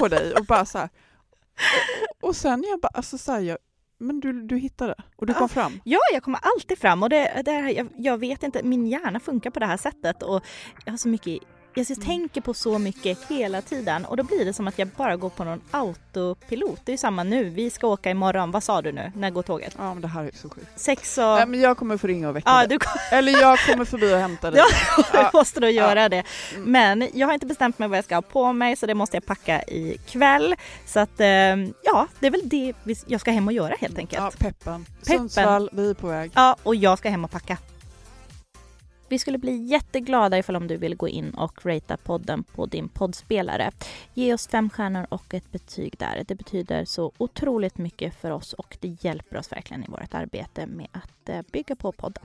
på 0.00 0.08
dig 0.08 0.34
och 0.34 0.44
bara 0.46 0.64
så 0.66 0.78
här. 0.78 0.88
Och, 2.22 2.28
och 2.28 2.36
sen 2.36 2.64
jag 2.70 2.80
bara, 2.80 2.88
alltså 2.88 3.18
så 3.18 3.32
här, 3.32 3.40
jag, 3.40 3.58
men 4.06 4.20
du, 4.20 4.46
du 4.46 4.56
hittade 4.56 4.94
och 5.16 5.26
du 5.26 5.32
Ja. 5.32 5.38
kom 5.38 5.48
fram. 5.48 5.80
Ja, 5.84 5.98
jag 6.12 6.22
kommer 6.22 6.38
alltid 6.42 6.78
fram 6.78 7.02
och 7.02 7.08
det, 7.10 7.42
det 7.44 7.50
här, 7.50 7.70
jag, 7.70 7.88
jag 7.96 8.18
vet 8.18 8.42
inte, 8.42 8.62
min 8.62 8.86
hjärna 8.86 9.20
funkar 9.20 9.50
på 9.50 9.60
det 9.60 9.66
här 9.66 9.76
sättet 9.76 10.22
och 10.22 10.44
jag 10.84 10.92
har 10.92 10.98
så 10.98 11.08
mycket 11.08 11.38
jag 11.74 11.90
Mm. 11.90 12.06
tänker 12.06 12.40
på 12.40 12.54
så 12.54 12.78
mycket 12.78 13.18
hela 13.28 13.62
tiden 13.62 14.04
och 14.04 14.16
då 14.16 14.22
blir 14.22 14.44
det 14.44 14.52
som 14.52 14.68
att 14.68 14.78
jag 14.78 14.88
bara 14.88 15.16
går 15.16 15.30
på 15.30 15.44
någon 15.44 15.60
autopilot. 15.70 16.80
Det 16.84 16.90
är 16.90 16.94
ju 16.94 16.98
samma 16.98 17.22
nu, 17.24 17.44
vi 17.44 17.70
ska 17.70 17.86
åka 17.86 18.10
imorgon. 18.10 18.50
Vad 18.50 18.62
sa 18.62 18.82
du 18.82 18.92
nu? 18.92 19.12
När 19.16 19.30
går 19.30 19.42
tåget? 19.42 19.74
Ja 19.78 19.94
men 19.94 20.02
det 20.02 20.08
här 20.08 20.24
är 20.24 20.30
så 20.34 20.48
sjukt. 20.48 20.66
Sex 20.76 21.18
och... 21.18 21.24
Nej, 21.24 21.46
men 21.46 21.60
jag 21.60 21.76
kommer 21.76 21.96
få 21.96 22.06
ringa 22.06 22.28
och 22.28 22.36
väcka 22.36 22.50
Ja, 22.50 22.58
dig. 22.58 22.68
du 22.68 22.78
kommer 22.78 23.18
Eller 23.18 23.40
jag 23.40 23.58
kommer 23.58 23.84
förbi 23.84 24.14
och 24.14 24.18
hämta 24.18 24.50
dig. 24.50 24.60
Ja, 24.98 25.04
Ja. 25.12 25.30
måste 25.32 25.60
då 25.60 25.68
göra 25.68 26.02
Ja. 26.02 26.08
det. 26.08 26.22
Mm. 26.54 26.72
Men 26.72 27.08
jag 27.14 27.26
har 27.26 27.34
inte 27.34 27.46
bestämt 27.46 27.78
mig 27.78 27.88
vad 27.88 27.98
jag 27.98 28.04
ska 28.04 28.14
ha 28.14 28.22
på 28.22 28.52
mig 28.52 28.76
så 28.76 28.86
det 28.86 28.94
måste 28.94 29.16
jag 29.16 29.26
packa 29.26 29.62
ikväll. 29.62 30.54
Så 30.86 31.00
att 31.00 31.20
eh, 31.20 31.26
ja, 31.82 32.06
det 32.20 32.26
är 32.26 32.30
väl 32.30 32.48
det 32.48 32.72
jag 33.06 33.20
ska 33.20 33.30
hem 33.30 33.46
och 33.46 33.52
göra 33.52 33.74
helt 33.80 33.98
enkelt. 33.98 34.22
Ja, 34.22 34.30
peppen. 34.38 34.84
Peppen. 35.00 35.18
Sundsvall, 35.18 35.70
vi 35.72 35.90
är 35.90 35.94
på 35.94 36.06
väg. 36.06 36.30
Ja, 36.34 36.56
och 36.62 36.74
jag 36.74 36.98
ska 36.98 37.08
hem 37.08 37.24
och 37.24 37.30
packa. 37.30 37.58
Vi 39.08 39.18
skulle 39.18 39.38
bli 39.38 39.56
jätteglada 39.56 40.38
ifall 40.38 40.56
om 40.56 40.66
du 40.66 40.76
vill 40.76 40.96
gå 40.96 41.08
in 41.08 41.30
och 41.30 41.66
ratea 41.66 41.96
podden 41.96 42.44
på 42.44 42.66
din 42.66 42.88
poddspelare. 42.88 43.70
Ge 44.14 44.34
oss 44.34 44.48
fem 44.48 44.70
stjärnor 44.70 45.06
och 45.08 45.34
ett 45.34 45.52
betyg 45.52 45.94
där. 45.98 46.24
Det 46.28 46.34
betyder 46.34 46.84
så 46.84 47.12
otroligt 47.18 47.78
mycket 47.78 48.14
för 48.14 48.30
oss 48.30 48.52
och 48.52 48.76
det 48.80 48.96
hjälper 49.00 49.36
oss 49.36 49.52
verkligen 49.52 49.84
i 49.84 49.86
vårt 49.88 50.14
arbete 50.14 50.66
med 50.66 50.88
att 50.92 51.28
eh, 51.28 51.42
bygga 51.52 51.76
på 51.76 51.92
podden. 51.92 52.24